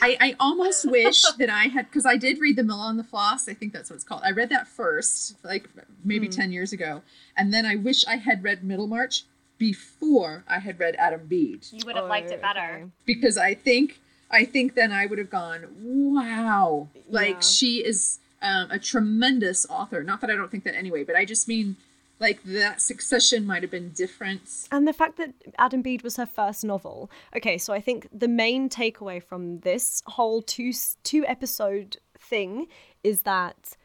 I, 0.01 0.17
I 0.21 0.37
almost 0.41 0.91
wish 0.91 1.23
that 1.39 1.51
I 1.51 1.65
had 1.65 1.87
because 1.87 2.07
I 2.07 2.17
did 2.17 2.39
read 2.39 2.57
The 2.57 2.63
Mill 2.65 2.79
on 2.79 2.97
the 2.97 3.05
Floss. 3.05 3.49
I 3.49 3.55
think 3.55 3.73
that's 3.73 3.91
what 3.91 3.97
it's 3.97 4.05
called. 4.05 4.23
I 4.25 4.31
read 4.31 4.49
that 4.51 4.67
first, 4.69 5.37
like 5.45 5.69
maybe 6.05 6.27
Hmm. 6.27 6.33
ten 6.33 6.53
years 6.53 6.73
ago, 6.73 7.03
and 7.37 7.53
then 7.53 7.67
I 7.67 7.77
wish 7.77 8.07
I 8.07 8.17
had 8.17 8.43
read 8.43 8.63
Middlemarch 8.65 9.25
before 9.59 10.45
I 10.49 10.59
had 10.61 10.79
read 10.81 10.95
Adam 10.97 11.27
Bede 11.27 11.67
You 11.71 11.85
would 11.87 11.97
have 11.97 12.09
liked 12.09 12.31
it 12.31 12.41
Oh, 12.43 12.43
better. 12.43 12.75
okay. 12.77 12.85
because 13.05 13.37
I 13.37 13.55
think 13.55 14.01
I 14.31 14.45
think 14.45 14.75
then 14.75 14.93
I 14.93 15.05
would 15.07 15.19
have 15.19 15.31
gone, 15.31 15.67
wow, 15.83 16.89
like 17.09 17.35
Yeah. 17.35 17.41
she 17.41 17.85
is 17.85 18.19
um, 18.41 18.71
a 18.71 18.79
tremendous 18.79 19.67
author. 19.69 20.03
Not 20.03 20.21
that 20.23 20.31
I 20.31 20.35
don't 20.35 20.51
think 20.51 20.65
that 20.65 20.75
anyway, 20.75 21.05
but 21.05 21.15
I 21.17 21.25
just 21.25 21.47
mean 21.49 21.77
like 22.23 22.43
that 22.45 22.81
succession 22.81 23.45
might 23.45 23.63
have 23.63 23.71
been 23.71 23.91
different. 23.91 24.69
And 24.71 24.89
the 24.89 24.93
fact 24.93 25.19
that 25.19 25.35
Adam 25.59 25.83
Bede 25.83 26.03
was 26.03 26.17
her 26.17 26.25
first 26.25 26.65
novel. 26.65 27.11
Okay, 27.37 27.59
so 27.59 27.75
I 27.75 27.81
think 27.81 28.09
the 28.13 28.29
main 28.29 28.71
takeaway 28.71 29.23
from 29.23 29.59
this 29.61 30.03
whole 30.07 30.41
two 30.41 30.73
two 31.03 31.27
episode 31.27 31.99
thing 32.19 32.69
is 33.03 33.23
that 33.23 33.77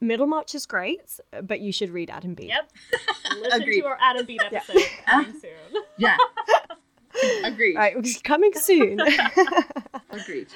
Middlemarch 0.00 0.54
is 0.54 0.66
great, 0.66 1.18
but 1.42 1.60
you 1.60 1.72
should 1.72 1.90
read 1.90 2.10
Adam 2.10 2.34
Bede. 2.34 2.48
Yep. 2.48 2.70
Listen 3.40 3.62
Agreed. 3.62 3.80
to 3.80 3.86
our 3.86 3.98
Adam 4.00 4.26
Bede 4.26 4.42
episode 4.42 4.82
coming 5.06 5.34
ah. 5.34 5.40
soon. 5.40 5.82
Yeah, 5.96 6.16
agreed. 7.44 7.76
Right, 7.76 8.22
coming 8.24 8.52
soon. 8.54 9.00
Agreed. 10.10 10.48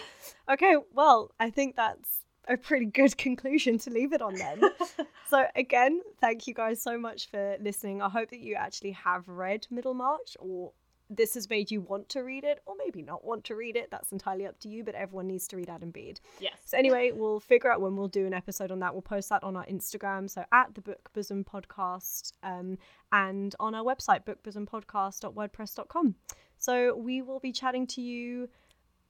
okay, 0.51 0.77
well, 0.93 1.31
I 1.41 1.51
think 1.51 1.77
that's 1.77 2.24
a 2.49 2.57
pretty 2.57 2.86
good 2.86 3.16
conclusion 3.18 3.78
to 3.78 3.90
leave 3.90 4.12
it 4.12 4.22
on 4.22 4.34
then. 4.34 4.62
so 5.28 5.45
again, 5.57 6.01
thank 6.20 6.47
you 6.47 6.55
guys 6.55 6.82
so 6.82 6.99
much 6.99 7.30
for 7.30 7.57
listening. 7.61 8.03
I 8.03 8.09
hope 8.09 8.30
that 8.30 8.40
you 8.40 8.55
actually 8.55 8.92
have 8.92 9.28
read 9.28 9.66
Middlemarch 9.70 10.36
or 10.38 10.72
this 11.11 11.34
has 11.34 11.49
made 11.51 11.70
you 11.70 11.80
want 11.80 12.09
to 12.09 12.20
read 12.20 12.45
it 12.45 12.61
or 12.66 12.74
maybe 12.78 13.03
not 13.03 13.24
want 13.24 13.45
to 13.45 13.55
read 13.55 13.76
it. 13.76 13.90
That's 13.90 14.12
entirely 14.12 14.47
up 14.47 14.59
to 14.61 14.68
you, 14.68 14.82
but 14.84 14.95
everyone 14.95 15.26
needs 15.26 15.47
to 15.49 15.57
read 15.57 15.68
Adam 15.68 15.90
Bede. 15.90 16.20
Yes. 16.40 16.55
So 16.64 16.78
anyway, 16.78 17.12
we'll 17.12 17.40
figure 17.40 17.70
out 17.70 17.80
when 17.80 17.97
we'll 17.97 18.09
do 18.09 18.26
an 18.26 18.32
episode 18.32 18.70
on 18.70 18.80
that. 18.80 18.95
We'll 18.95 19.03
post 19.03 19.28
that 19.28 19.45
on 19.45 19.57
our 19.57 19.66
Instagram, 19.66 20.30
so 20.30 20.45
at 20.53 20.74
the 20.74 20.80
Book 20.80 21.11
Bosom 21.12 21.45
Podcast, 21.45 22.32
um, 22.42 22.78
and 23.12 23.55
on 23.61 23.74
our 23.74 23.84
website, 23.84 24.24
bookbosompodcast.wordpress.com. 24.24 26.14
So 26.59 26.97
we 26.97 27.20
will 27.20 27.40
be 27.40 27.53
chatting 27.53 27.86
to 27.88 28.01
you, 28.01 28.49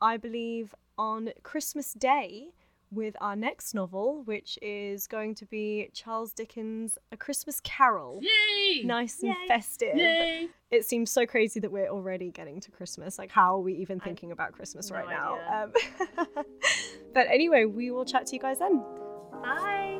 I 0.01 0.17
believe, 0.17 0.75
on 0.99 1.31
Christmas 1.43 1.93
Day 1.93 2.49
with 2.95 3.17
our 3.21 3.37
next 3.37 3.75
novel, 3.75 4.23
which 4.25 4.59
is 4.63 5.07
going 5.07 5.35
to 5.37 5.47
be 5.47 5.91
Charles 5.93 6.33
Dickens' 6.33 6.99
A 7.13 7.17
Christmas 7.17 7.61
Carol. 7.61 8.21
Yay! 8.23 8.83
Nice 8.85 9.23
and 9.23 9.35
Yay. 9.41 9.49
festive. 9.49 9.97
Yay! 9.97 10.49
It 10.71 10.85
seems 10.85 11.11
so 11.11 11.27
crazy 11.27 11.61
that 11.61 11.71
we're 11.71 11.89
already 11.89 12.31
getting 12.31 12.61
to 12.61 12.71
Christmas. 12.71 13.19
Like, 13.19 13.31
how 13.31 13.57
are 13.57 13.61
we 13.61 13.75
even 13.75 14.01
thinking 14.01 14.33
about 14.33 14.53
Christmas 14.53 14.91
no 14.91 14.97
right 14.97 15.09
now? 15.09 15.65
Um, 15.65 15.73
but 17.15 17.27
anyway, 17.29 17.65
we 17.65 17.91
will 17.91 18.05
chat 18.05 18.27
to 18.27 18.37
you 18.37 18.41
guys 18.41 18.59
then. 18.59 18.83
Bye. 19.43 19.94